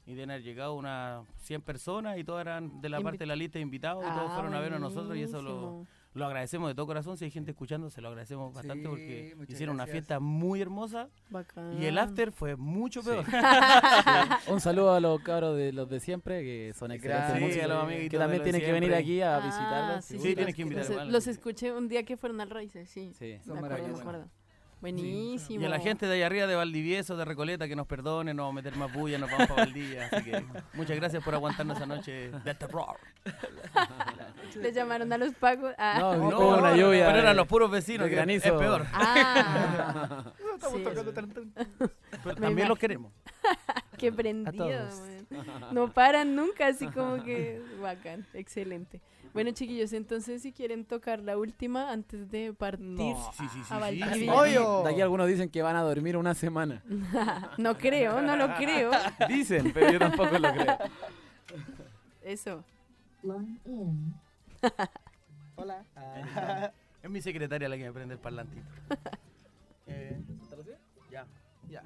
Y 0.09 0.13
de 0.13 0.23
haber 0.23 0.41
llegado 0.41 0.73
unas 0.75 1.27
100 1.39 1.61
personas 1.63 2.17
y 2.17 2.23
todas 2.23 2.39
eran 2.39 2.79
de 2.79 2.87
la 2.87 3.01
parte 3.01 3.17
de 3.19 3.25
la 3.25 3.35
lista 3.35 3.59
de 3.59 3.63
invitados 3.63 4.05
y 4.05 4.07
todos 4.07 4.31
Ah, 4.31 4.35
fueron 4.35 4.53
a 4.53 4.61
vernos 4.61 4.77
a 4.77 4.79
nosotros 4.79 5.17
y 5.17 5.21
eso 5.21 5.41
lo. 5.41 5.85
Lo 6.17 6.25
agradecemos 6.25 6.69
de 6.69 6.75
todo 6.75 6.85
corazón. 6.87 7.17
Si 7.17 7.25
hay 7.25 7.31
gente 7.31 7.51
escuchando, 7.51 7.89
se 7.89 8.01
lo 8.01 8.09
agradecemos 8.09 8.53
bastante 8.53 8.83
Sí, 8.83 9.33
porque 9.37 9.53
hicieron 9.53 9.75
una 9.75 9.87
fiesta 9.87 10.19
muy 10.19 10.61
hermosa 10.61 11.09
y 11.79 11.85
el 11.85 11.95
Bacán. 11.95 11.97
after 11.97 12.31
fue 12.31 12.55
mucho 12.55 13.01
peor. 13.03 13.23
Un 14.47 14.59
saludo 14.59 14.93
a 14.93 14.99
los 14.99 15.19
cabros 15.21 15.55
de 15.57 15.71
los 15.73 15.89
de 15.89 15.99
siempre, 15.99 16.41
que 16.43 16.73
son 16.77 16.91
excelentes 16.91 17.33
músicos, 17.35 17.53
Sí, 17.53 17.59
a 17.61 17.67
los 17.67 17.83
amiguitos 17.83 18.09
que 18.11 18.17
también 18.17 18.43
tienen 18.43 18.61
que 18.61 18.71
venir 18.71 18.93
aquí 18.95 19.21
a 19.21 19.37
Ah, 19.37 19.39
visitarlos. 19.45 20.05
sí, 20.05 20.17
Sí, 20.19 20.35
tienes 20.35 20.55
que 20.55 20.63
los- 20.65 20.71
invitar 20.89 21.07
Los, 21.07 21.27
escuché 21.27 21.71
un 21.71 21.87
día 21.87 22.03
que 22.03 22.17
fueron 22.17 22.41
al 22.41 22.49
Raíces, 22.49 22.89
sí. 22.89 23.11
Sí. 23.17 23.37
Son 23.45 23.53
me 23.53 23.59
acuerdo, 23.65 23.87
me 23.87 23.93
maravillosos. 23.93 24.31
Buenísimo. 24.79 25.61
Y 25.61 25.65
a 25.65 25.69
la 25.69 25.79
gente 25.79 26.05
de 26.05 26.15
allá 26.15 26.27
arriba 26.27 26.45
de 26.47 26.55
Valdivieso, 26.55 27.17
de 27.17 27.25
Recoleta, 27.25 27.67
que 27.67 27.75
nos 27.75 27.87
perdone, 27.87 28.33
no 28.33 28.43
vamos 28.43 28.53
a 28.53 28.63
meter 28.63 28.77
más 28.77 28.93
bulla, 28.93 29.17
nos 29.17 29.31
vamos 29.31 29.47
para 29.47 29.63
Valdivia. 29.63 30.07
Así 30.11 30.23
que 30.23 30.45
muchas 30.73 30.95
gracias 30.95 31.23
por 31.23 31.33
aguantarnos 31.33 31.77
esa 31.77 31.85
noche 31.85 32.29
de 32.31 32.53
terror. 32.53 32.97
Le 34.55 34.71
llamaron 34.71 35.11
a 35.11 35.17
los 35.17 35.33
pagos. 35.35 35.73
Ah. 35.77 35.97
No, 35.99 36.15
No, 36.29 36.39
hubo 36.39 36.57
una 36.57 36.75
lluvia. 36.75 37.07
Pero 37.07 37.19
eran 37.19 37.35
los 37.35 37.47
puros 37.47 37.71
vecinos, 37.71 38.07
que 38.07 38.15
granizo. 38.15 38.47
es 38.47 38.53
peor. 38.53 38.85
Ah. 38.93 40.23
Sí, 40.59 40.83
Pero 40.83 42.35
Me 42.35 42.41
también 42.41 42.67
los 42.67 42.79
queremos. 42.79 43.13
qué 43.97 44.11
prendido. 44.11 44.89
man. 45.29 45.47
No 45.71 45.93
paran 45.93 46.35
nunca, 46.35 46.67
así 46.67 46.87
como 46.87 47.23
que 47.23 47.61
bacán, 47.79 48.25
excelente. 48.33 48.99
Bueno, 49.37 49.51
chiquillos, 49.51 49.93
entonces 49.93 50.41
si 50.41 50.51
quieren 50.51 50.83
tocar 50.83 51.19
la 51.19 51.37
última 51.37 51.91
antes 51.91 52.31
de 52.31 52.55
partir 52.55 52.87
No. 52.87 53.31
Sí, 53.37 53.43
sí, 53.53 53.53
sí. 53.53 53.59
a 53.59 53.65
sí. 53.65 54.25
Valdivia. 54.25 54.83
De 54.83 54.89
aquí 54.89 54.99
algunos 54.99 55.27
dicen 55.27 55.47
que 55.47 55.61
van 55.61 55.75
a 55.75 55.83
dormir 55.83 56.17
una 56.17 56.33
semana. 56.33 56.81
No 57.59 57.77
creo, 57.77 58.19
no 58.23 58.35
lo 58.35 58.55
creo. 58.55 58.89
Dicen, 59.29 59.71
pero 59.73 59.91
yo 59.91 59.99
tampoco 59.99 60.39
lo 60.39 60.51
creo. 60.51 60.77
Eso. 62.23 62.63
Hola. 65.55 65.83
Es 67.03 67.09
mi 67.11 67.21
secretaria 67.21 67.69
la 67.69 67.77
que 67.77 67.83
me 67.83 67.91
prende 67.91 68.15
el 68.15 68.19
parlantito. 68.19 68.65
Eh, 69.85 70.19
ya. 71.11 71.27
Ya. 71.69 71.83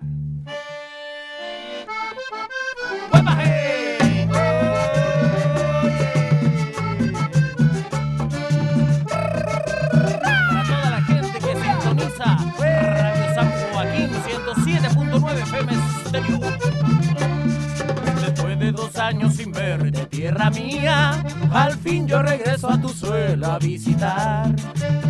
Después 18.21 18.59
de 18.59 18.71
dos 18.73 18.97
años 18.97 19.35
sin 19.35 19.51
verte, 19.53 20.05
tierra 20.07 20.49
mía, 20.49 21.23
Al 21.53 21.77
fin 21.77 22.05
yo 22.05 22.21
regreso 22.21 22.69
a 22.69 22.81
tu 22.81 22.89
suelo 22.89 23.47
a 23.47 23.59
visitar 23.59 24.53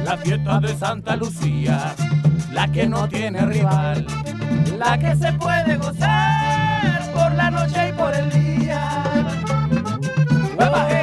la 0.05 0.17
fiesta 0.17 0.59
de 0.59 0.75
Santa 0.75 1.15
Lucía, 1.15 1.95
la 2.53 2.71
que 2.71 2.87
no 2.87 3.07
tiene 3.09 3.45
rival, 3.45 4.05
la 4.77 4.97
que 4.99 5.15
se 5.15 5.33
puede 5.33 5.77
gozar 5.77 7.11
por 7.13 7.33
la 7.33 7.49
noche 7.49 7.89
y 7.89 7.93
por 7.93 8.13
el 8.13 8.29
día. 8.29 9.03
¡Hueva, 10.57 11.00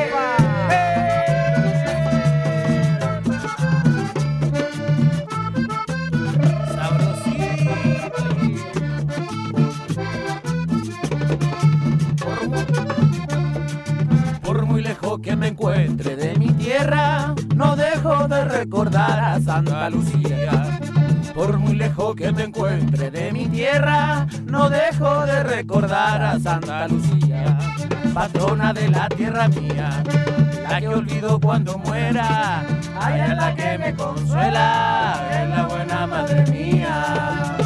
no 17.57 17.75
dejo 17.75 18.29
de 18.29 18.45
recordar 18.45 19.19
a 19.19 19.41
Santa 19.41 19.91
Lucía. 19.91 20.79
Por 21.35 21.59
muy 21.59 21.75
lejos 21.75 22.15
que 22.15 22.31
me 22.33 22.45
encuentre 22.45 23.11
de 23.11 23.33
mi 23.33 23.47
tierra, 23.47 24.27
no 24.47 24.71
dejo 24.71 25.27
de 25.27 25.43
recordar 25.43 26.23
a 26.23 26.39
Santa 26.39 26.89
Lucía, 26.89 27.59
patrona 28.15 28.73
de 28.73 28.89
la 28.89 29.09
tierra 29.09 29.49
mía, 29.49 30.03
la 30.69 30.81
que 30.81 30.89
olvido 30.89 31.41
cuando 31.41 31.79
muera, 31.79 32.65
ay, 33.01 33.21
es 33.21 33.37
la 33.37 33.55
que 33.55 33.79
me 33.79 33.95
consuela, 33.95 35.29
es 35.31 35.49
la 35.49 35.67
buena 35.67 36.07
madre 36.07 36.45
mía. 36.51 37.58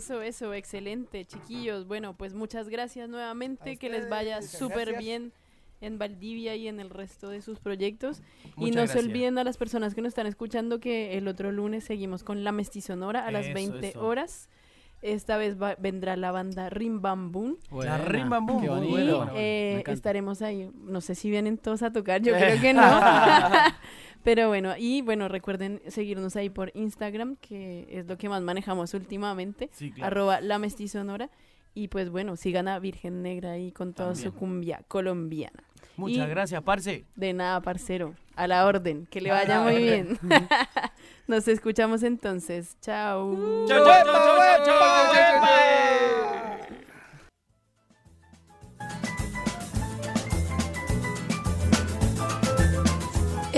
Eso, 0.00 0.22
eso, 0.22 0.54
excelente, 0.54 1.24
chiquillos. 1.26 1.86
Bueno, 1.86 2.14
pues 2.16 2.34
muchas 2.34 2.68
gracias 2.68 3.08
nuevamente, 3.08 3.76
que 3.76 3.88
les 3.90 4.08
vaya 4.08 4.40
súper 4.42 4.96
bien 4.98 5.32
en 5.82 5.98
Valdivia 5.98 6.56
y 6.56 6.68
en 6.68 6.78
el 6.80 6.90
resto 6.90 7.28
de 7.30 7.40
sus 7.42 7.58
proyectos. 7.60 8.22
y 8.56 8.70
no 8.70 8.86
se 8.86 8.98
olviden 8.98 9.38
a 9.38 9.44
las 9.44 9.56
personas 9.56 9.94
que 9.94 10.00
nos 10.02 10.08
están 10.10 10.26
escuchando 10.26 10.80
que 10.80 11.16
el 11.18 11.28
otro 11.28 11.52
lunes 11.52 11.84
seguimos 11.84 12.22
con 12.24 12.44
La 12.44 12.52
Mestizonora 12.52 13.26
a 13.26 13.30
las 13.30 13.46
Eso, 13.46 13.54
20 13.54 13.88
eso. 13.88 14.04
horas. 14.06 14.48
Esta 15.02 15.38
vez 15.38 15.56
va- 15.60 15.76
vendrá 15.78 16.14
la 16.16 16.30
banda 16.30 16.68
Rimbambun. 16.68 17.56
La 17.72 17.96
Rimba 17.96 18.40
Boom. 18.40 18.60
Qué 18.60 18.68
Muy 18.68 18.76
bonito. 18.80 18.88
Y 18.88 18.90
bueno. 19.04 19.16
bueno, 19.18 19.32
eh, 19.36 19.82
estaremos 19.86 20.42
ahí. 20.42 20.70
No 20.74 21.00
sé 21.00 21.14
si 21.14 21.30
vienen 21.30 21.56
todos 21.56 21.82
a 21.82 21.90
tocar, 21.90 22.20
yo 22.20 22.34
creo 22.38 22.60
que 22.60 22.74
no. 22.74 22.82
Pero 24.22 24.48
bueno, 24.48 24.74
y 24.78 25.02
bueno, 25.02 25.28
recuerden 25.28 25.80
seguirnos 25.88 26.36
ahí 26.36 26.50
por 26.50 26.70
Instagram, 26.74 27.36
que 27.36 27.86
es 27.90 28.06
lo 28.06 28.18
que 28.18 28.28
más 28.28 28.42
manejamos 28.42 28.92
últimamente. 28.94 29.70
Sí, 29.72 29.90
claro. 29.92 30.06
Arroba 30.06 30.40
la 30.40 30.58
mestizonora. 30.58 31.30
Y 31.72 31.88
pues 31.88 32.10
bueno, 32.10 32.36
sigan 32.36 32.66
a 32.68 32.78
Virgen 32.80 33.22
Negra 33.22 33.52
ahí 33.52 33.70
con 33.72 33.94
toda 33.94 34.14
su 34.16 34.34
cumbia 34.34 34.82
colombiana. 34.88 35.62
Muchas 35.96 36.26
y- 36.26 36.30
gracias, 36.30 36.62
parce. 36.62 37.04
De 37.14 37.32
nada, 37.32 37.60
parcero. 37.60 38.14
A 38.34 38.46
la 38.46 38.66
orden. 38.66 39.06
Que 39.06 39.20
le 39.20 39.30
vaya 39.30 39.60
muy 39.60 39.74
orden. 39.76 40.18
bien. 40.22 40.48
Nos 41.26 41.46
escuchamos 41.46 42.02
entonces. 42.02 42.76
Chao. 42.80 43.66
Chau, 43.68 43.84
chau, 43.86 44.04
chau, 44.64 46.49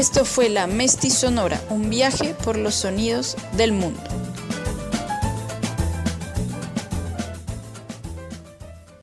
Esto 0.02 0.24
fue 0.24 0.48
La 0.48 0.66
Mestizonora, 0.66 1.62
un 1.70 1.88
viaje 1.88 2.34
por 2.34 2.58
los 2.58 2.74
sonidos 2.74 3.36
del 3.56 3.70
mundo. 3.70 4.00